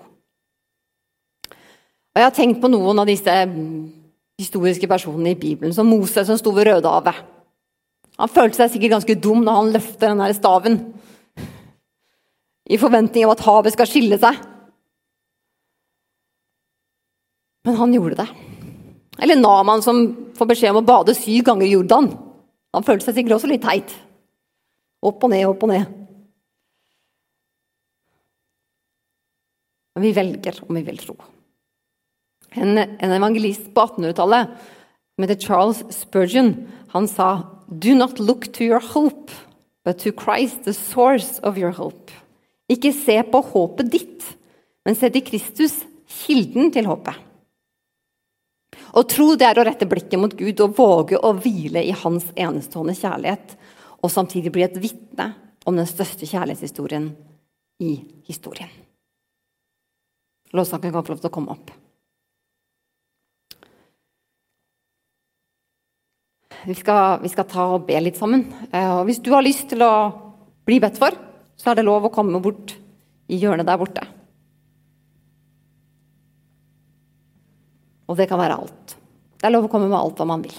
Og 2.17 2.21
Jeg 2.21 2.29
har 2.29 2.37
tenkt 2.37 2.61
på 2.63 2.71
noen 2.73 3.01
av 3.01 3.09
disse 3.09 3.33
historiske 4.41 4.89
personene 4.89 5.33
i 5.33 5.41
Bibelen, 5.41 5.73
som 5.77 5.89
Moses 5.89 6.29
som 6.29 6.39
sto 6.41 6.53
ved 6.57 6.69
Rødehavet. 6.69 7.25
Han 8.17 8.33
følte 8.33 8.63
seg 8.63 8.73
sikkert 8.73 8.95
ganske 8.97 9.17
dum 9.21 9.43
når 9.45 9.59
han 9.59 9.73
løfter 9.75 10.13
den 10.13 10.37
staven 10.37 10.79
i 12.67 12.79
forventning 12.81 13.27
av 13.27 13.35
at 13.35 13.45
havet 13.45 13.77
skal 13.77 13.89
skille 13.91 14.17
seg. 14.21 14.39
Men 17.67 17.79
han 17.81 17.95
gjorde 17.95 18.21
det. 18.21 18.29
Eller 19.19 19.41
Naman 19.41 19.83
som 19.83 20.05
får 20.39 20.51
beskjed 20.53 20.71
om 20.71 20.85
å 20.85 20.87
bade 20.87 21.17
syv 21.19 21.49
ganger 21.49 21.67
i 21.67 21.73
Jordan. 21.73 22.13
Han 22.77 22.85
følte 22.87 23.09
seg 23.09 23.17
sikkert 23.19 23.39
også 23.39 23.51
litt 23.51 23.65
teit. 23.65 23.95
Opp 25.07 25.25
og 25.25 25.33
ned, 25.33 25.47
opp 25.49 25.65
og 25.67 25.73
ned. 25.73 25.89
Men 29.97 30.05
vi 30.05 30.13
velger 30.15 30.61
om 30.67 30.77
vi 30.77 30.85
vil 30.87 31.01
tro. 31.01 31.17
En, 32.57 32.77
en 32.79 33.17
evangelist 33.17 33.73
på 33.75 33.87
1800-tallet 33.89 34.55
som 35.17 35.25
heter 35.25 35.41
Charles 35.41 35.83
Spurgeon, 35.97 36.53
han 36.93 37.09
sa 37.09 37.31
Do 37.67 37.97
not 37.97 38.21
look 38.21 38.53
to 38.55 38.63
your 38.63 38.81
hope, 38.81 39.33
but 39.83 39.99
to 40.05 40.13
Christ, 40.13 40.63
the 40.65 40.77
source 40.77 41.41
of 41.43 41.59
your 41.59 41.73
hope. 41.73 42.13
Ikke 42.71 42.93
se 42.95 43.17
på 43.27 43.41
håpet 43.51 43.91
ditt, 43.91 44.27
men 44.85 44.95
se 44.95 45.11
til 45.11 45.25
Kristus, 45.25 45.81
kilden 46.27 46.71
til 46.75 46.87
håpet. 46.87 47.26
Å 48.95 49.03
tro 49.09 49.35
det 49.35 49.49
er 49.49 49.59
å 49.59 49.65
rette 49.67 49.89
blikket 49.89 50.21
mot 50.21 50.35
Gud 50.37 50.61
og 50.65 50.77
våge 50.79 51.19
å 51.19 51.33
hvile 51.35 51.83
i 51.83 51.95
Hans 51.97 52.29
enestående 52.37 52.95
kjærlighet, 52.97 53.57
og 54.03 54.13
samtidig 54.13 54.53
bli 54.55 54.67
et 54.67 54.79
vitne 54.79 55.33
om 55.67 55.79
den 55.79 55.89
største 55.89 56.29
kjærlighetshistorien 56.29 57.11
i 57.83 57.97
historien. 58.29 58.71
Lovsangen 60.55 60.95
kan 60.95 61.05
få 61.05 61.15
lov 61.15 61.25
til 61.25 61.31
å 61.31 61.35
komme 61.35 61.57
opp. 61.57 61.73
Vi 66.67 66.75
skal, 66.75 67.21
vi 67.23 67.31
skal, 67.31 67.47
ta 67.47 67.67
og 67.77 67.85
be 67.87 67.99
litt 68.03 68.19
sammen. 68.19 68.47
Eh, 68.73 68.91
og 68.97 69.05
hvis 69.07 69.21
du 69.23 69.31
har 69.35 69.45
lyst 69.45 69.69
til 69.71 69.85
å 69.87 69.93
bli 70.67 70.81
bedt 70.83 70.99
for, 70.99 71.15
så 71.55 71.71
er 71.71 71.79
det 71.79 71.87
lov 71.87 72.09
å 72.09 72.15
komme 72.15 72.41
bort 72.43 72.75
i 73.31 73.39
hjørnet 73.39 73.69
der 73.69 73.79
borte. 73.79 74.03
Og 78.07 78.19
det 78.19 78.29
kan 78.31 78.41
være 78.41 78.59
alt. 78.61 78.97
Det 79.37 79.49
er 79.49 79.55
lov 79.55 79.67
å 79.67 79.71
komme 79.73 79.91
med 79.91 79.99
alt 79.99 80.21
hva 80.21 80.29
man 80.29 80.45
vil. 80.45 80.55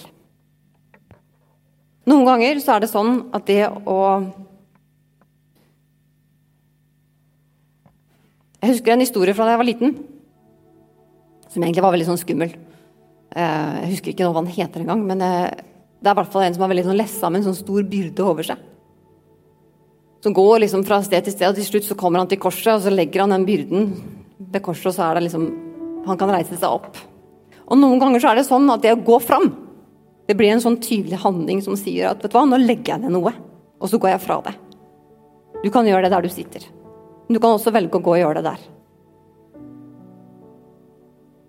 Noen 2.08 2.24
ganger 2.28 2.60
så 2.62 2.76
er 2.76 2.84
det 2.84 2.92
sånn 2.92 3.26
at 3.36 3.48
det 3.48 3.64
å 3.68 3.98
Jeg 8.58 8.72
husker 8.72 8.90
en 8.90 9.04
historie 9.04 9.34
fra 9.38 9.44
da 9.46 9.52
jeg 9.52 9.60
var 9.60 9.68
liten, 9.68 9.92
som 11.46 11.62
egentlig 11.62 11.82
var 11.84 11.92
veldig 11.94 12.08
sånn 12.08 12.18
skummel. 12.18 12.56
Eh, 13.30 13.74
jeg 13.84 13.90
husker 13.92 14.10
ikke 14.10 14.26
hva 14.26 14.42
den 14.42 14.50
heter 14.50 14.82
engang, 14.82 15.04
men 15.06 15.22
eh, 15.22 15.60
det 16.02 16.10
er 16.10 16.16
i 16.16 16.18
hvert 16.18 16.32
fall 16.32 16.42
en 16.42 16.56
som 16.56 16.64
har 16.64 16.72
veldig 16.72 16.88
sånn 16.88 16.98
lessa 16.98 17.30
med 17.30 17.38
en 17.40 17.46
sånn 17.52 17.60
stor 17.60 17.86
byrde 17.86 18.24
over 18.26 18.48
seg. 18.48 18.64
Som 20.26 20.34
går 20.34 20.64
liksom 20.64 20.82
fra 20.88 20.98
sted 21.06 21.22
til 21.28 21.36
sted, 21.36 21.46
og 21.46 21.60
til 21.60 21.68
slutt 21.68 21.86
så 21.86 21.96
kommer 21.98 22.18
han 22.18 22.30
til 22.32 22.42
korset, 22.42 22.72
og 22.74 22.82
så 22.82 22.90
legger 22.90 23.22
han 23.22 23.36
den 23.36 23.46
byrden 23.46 23.88
ved 24.40 24.64
korset, 24.66 24.90
og 24.90 24.96
så 24.98 25.06
er 25.06 25.18
det 25.20 25.28
liksom 25.28 25.48
Han 26.08 26.16
kan 26.16 26.30
reise 26.30 26.56
seg 26.56 26.70
opp. 26.72 26.96
Og 27.68 27.80
noen 27.80 28.00
ganger 28.00 28.22
så 28.22 28.32
er 28.32 28.40
det 28.40 28.46
sånn 28.48 28.68
at 28.72 28.84
det 28.84 28.94
å 28.94 29.02
gå 29.04 29.18
fram, 29.20 29.50
det 30.28 30.36
blir 30.36 30.52
en 30.52 30.62
sånn 30.64 30.80
tydelig 30.80 31.20
handling 31.22 31.60
som 31.64 31.76
sier 31.78 32.10
at 32.10 32.24
vet 32.24 32.32
du 32.32 32.36
hva, 32.36 32.46
nå 32.48 32.58
legger 32.60 32.94
jeg 32.94 33.04
ned 33.04 33.14
noe, 33.16 33.32
og 33.78 33.92
så 33.92 34.00
går 34.00 34.14
jeg 34.14 34.24
fra 34.24 34.40
det. 34.48 34.56
Du 35.62 35.70
kan 35.74 35.86
gjøre 35.88 36.06
det 36.06 36.12
der 36.14 36.24
du 36.24 36.32
sitter. 36.32 36.64
Men 37.26 37.36
du 37.36 37.42
kan 37.42 37.56
også 37.56 37.72
velge 37.74 37.98
å 37.98 38.04
gå 38.04 38.14
og 38.16 38.20
gjøre 38.20 38.40
det 38.40 38.50
der. 38.52 38.66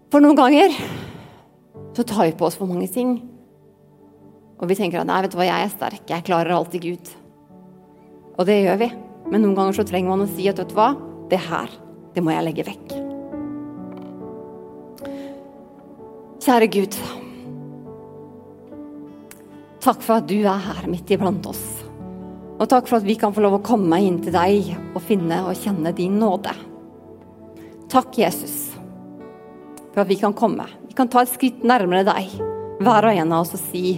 For 0.09 0.24
noen 0.24 0.39
ganger 0.39 0.74
så 1.95 2.05
tar 2.07 2.30
vi 2.30 2.38
på 2.38 2.47
oss 2.47 2.57
for 2.57 2.70
mange 2.70 2.88
ting 2.91 3.20
og 4.59 4.67
vi 4.67 4.76
tenker 4.76 5.01
at 5.01 5.07
nei, 5.07 5.22
vet 5.24 5.34
du 5.34 5.39
hva, 5.39 5.47
jeg 5.47 5.65
er 5.65 5.72
sterk, 5.72 6.01
jeg 6.11 6.26
klarer 6.28 6.57
alltid 6.57 6.84
Gud. 6.84 7.11
Og 8.36 8.47
det 8.47 8.59
gjør 8.59 8.82
vi. 8.84 8.89
Men 9.32 9.45
noen 9.45 9.55
ganger 9.55 9.80
så 9.80 9.86
trenger 9.88 10.11
man 10.11 10.26
å 10.26 10.32
si 10.32 10.49
at 10.51 10.59
vet 10.59 10.72
du 10.72 10.76
hva, 10.76 10.91
det 11.32 11.39
her, 11.47 11.72
det 12.15 12.24
må 12.26 12.34
jeg 12.34 12.47
legge 12.49 12.67
vekk. 12.67 13.09
Kjære 16.40 16.68
Gud. 16.72 16.96
Takk 19.84 20.04
for 20.06 20.22
at 20.22 20.28
du 20.30 20.38
er 20.40 20.62
her 20.64 20.86
midt 20.88 21.10
iblant 21.12 21.44
oss. 21.52 21.64
Og 22.60 22.68
takk 22.72 22.88
for 22.88 23.00
at 23.00 23.08
vi 23.08 23.18
kan 23.20 23.34
få 23.36 23.44
lov 23.44 23.58
å 23.58 23.64
komme 23.64 24.00
inn 24.04 24.22
til 24.24 24.32
deg 24.36 24.70
og 24.94 25.02
finne 25.04 25.42
og 25.48 25.60
kjenne 25.60 25.92
din 25.96 26.16
nåde. 26.20 26.54
Takk, 27.92 28.16
Jesus, 28.22 28.70
for 29.92 30.06
at 30.06 30.12
vi 30.12 30.20
kan 30.22 30.36
komme. 30.38 30.68
Vi 30.88 30.96
kan 30.96 31.12
ta 31.12 31.26
et 31.26 31.34
skritt 31.34 31.64
nærmere 31.68 32.08
deg, 32.08 32.32
hver 32.80 33.10
og 33.10 33.20
en 33.20 33.36
av 33.36 33.44
oss, 33.44 33.56
og 33.58 33.64
si 33.72 33.98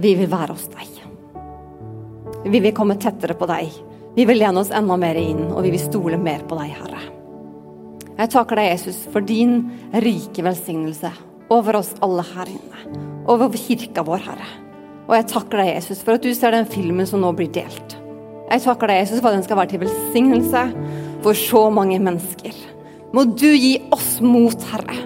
vi 0.00 0.16
vil 0.18 0.30
være 0.32 0.56
hos 0.56 0.66
deg. 0.72 0.98
Vi 2.50 2.58
vil 2.58 2.74
komme 2.74 2.98
tettere 2.98 3.38
på 3.38 3.46
deg. 3.50 3.70
Vi 4.16 4.26
vil 4.26 4.42
lene 4.42 4.64
oss 4.64 4.74
enda 4.74 4.98
mer 4.98 5.18
inn, 5.20 5.46
og 5.52 5.62
vi 5.62 5.76
vil 5.76 5.82
stole 5.82 6.18
mer 6.18 6.42
på 6.48 6.58
deg, 6.58 6.74
Herre. 6.74 7.19
Jeg 8.20 8.34
takker 8.34 8.58
deg, 8.60 8.66
Jesus, 8.74 8.98
for 9.08 9.24
din 9.24 9.62
rike 10.04 10.42
velsignelse 10.44 11.08
over 11.50 11.78
oss 11.78 11.94
alle 12.04 12.20
her 12.34 12.50
inne. 12.52 12.98
Over 13.32 13.54
kirka 13.56 14.04
vår, 14.04 14.20
Herre. 14.26 14.48
Og 15.06 15.14
jeg 15.16 15.26
takker 15.30 15.62
deg, 15.62 15.70
Jesus, 15.78 16.02
for 16.04 16.18
at 16.18 16.26
du 16.26 16.34
ser 16.36 16.52
den 16.52 16.68
filmen 16.68 17.08
som 17.08 17.24
nå 17.24 17.30
blir 17.38 17.48
delt. 17.54 17.96
Jeg 18.50 18.64
takker 18.66 18.92
deg, 18.92 19.00
Jesus, 19.06 19.22
for 19.22 19.30
at 19.30 19.38
den 19.38 19.46
skal 19.46 19.56
være 19.62 19.72
til 19.72 19.82
velsignelse 19.86 20.66
for 21.24 21.40
så 21.46 21.64
mange 21.72 21.96
mennesker. 22.02 22.60
Må 23.16 23.24
du 23.32 23.48
gi 23.54 23.72
oss 23.88 24.18
mot, 24.20 24.68
Herre, 24.68 25.00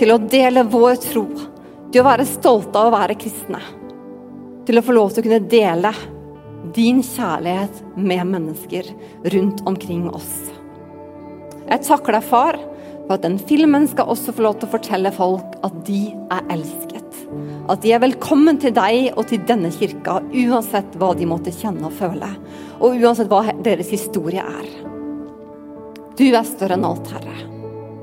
til 0.00 0.16
å 0.16 0.18
dele 0.18 0.66
vår 0.66 0.98
tro, 1.06 1.28
til 1.92 2.02
å 2.02 2.08
være 2.10 2.26
stolte 2.26 2.74
av 2.74 2.90
å 2.90 2.96
være 2.98 3.20
kristne, 3.22 3.62
til 4.66 4.82
å 4.82 4.84
få 4.84 4.98
lov 4.98 5.14
til 5.14 5.22
å 5.22 5.30
kunne 5.30 5.46
dele 5.46 5.94
din 6.74 7.04
kjærlighet 7.06 7.84
med 7.94 8.34
mennesker 8.34 8.90
rundt 9.30 9.62
omkring 9.70 10.08
oss. 10.10 10.57
Jeg 11.68 11.84
takler 11.84 12.24
far 12.24 12.56
for 13.08 13.16
at 13.16 13.24
den 13.24 13.38
filmen 13.40 13.86
skal 13.88 14.08
også 14.08 14.32
få 14.36 14.44
lov 14.44 14.58
til 14.58 14.68
å 14.68 14.74
fortelle 14.76 15.12
folk 15.12 15.58
at 15.66 15.76
de 15.88 16.08
er 16.32 16.52
elsket. 16.54 17.18
At 17.68 17.82
de 17.84 17.92
er 17.92 18.00
velkommen 18.00 18.60
til 18.60 18.72
deg 18.76 19.10
og 19.14 19.26
til 19.28 19.42
denne 19.48 19.70
kirka, 19.74 20.18
uansett 20.32 20.96
hva 21.00 21.12
de 21.16 21.28
måtte 21.28 21.52
kjenne 21.52 21.88
og 21.88 21.96
føle. 21.98 22.30
Og 22.80 22.96
uansett 22.96 23.28
hva 23.28 23.42
deres 23.64 23.92
historie 23.92 24.44
er. 24.44 24.68
Du 26.18 26.24
er 26.28 26.44
større 26.48 26.78
enn 26.78 26.88
alt, 26.88 27.12
Herre. 27.12 27.36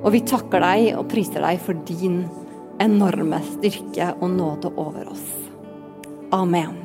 Og 0.05 0.13
vi 0.13 0.21
takker 0.29 0.61
deg 0.61 0.91
og 0.99 1.09
priser 1.09 1.41
deg 1.41 1.61
for 1.65 1.77
din 1.89 2.21
enorme 2.81 3.41
styrke 3.55 4.13
og 4.19 4.29
nåde 4.37 4.73
over 4.77 5.09
oss. 5.15 5.29
Amen. 6.35 6.81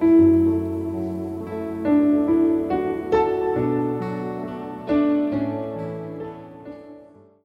thank 0.00 0.47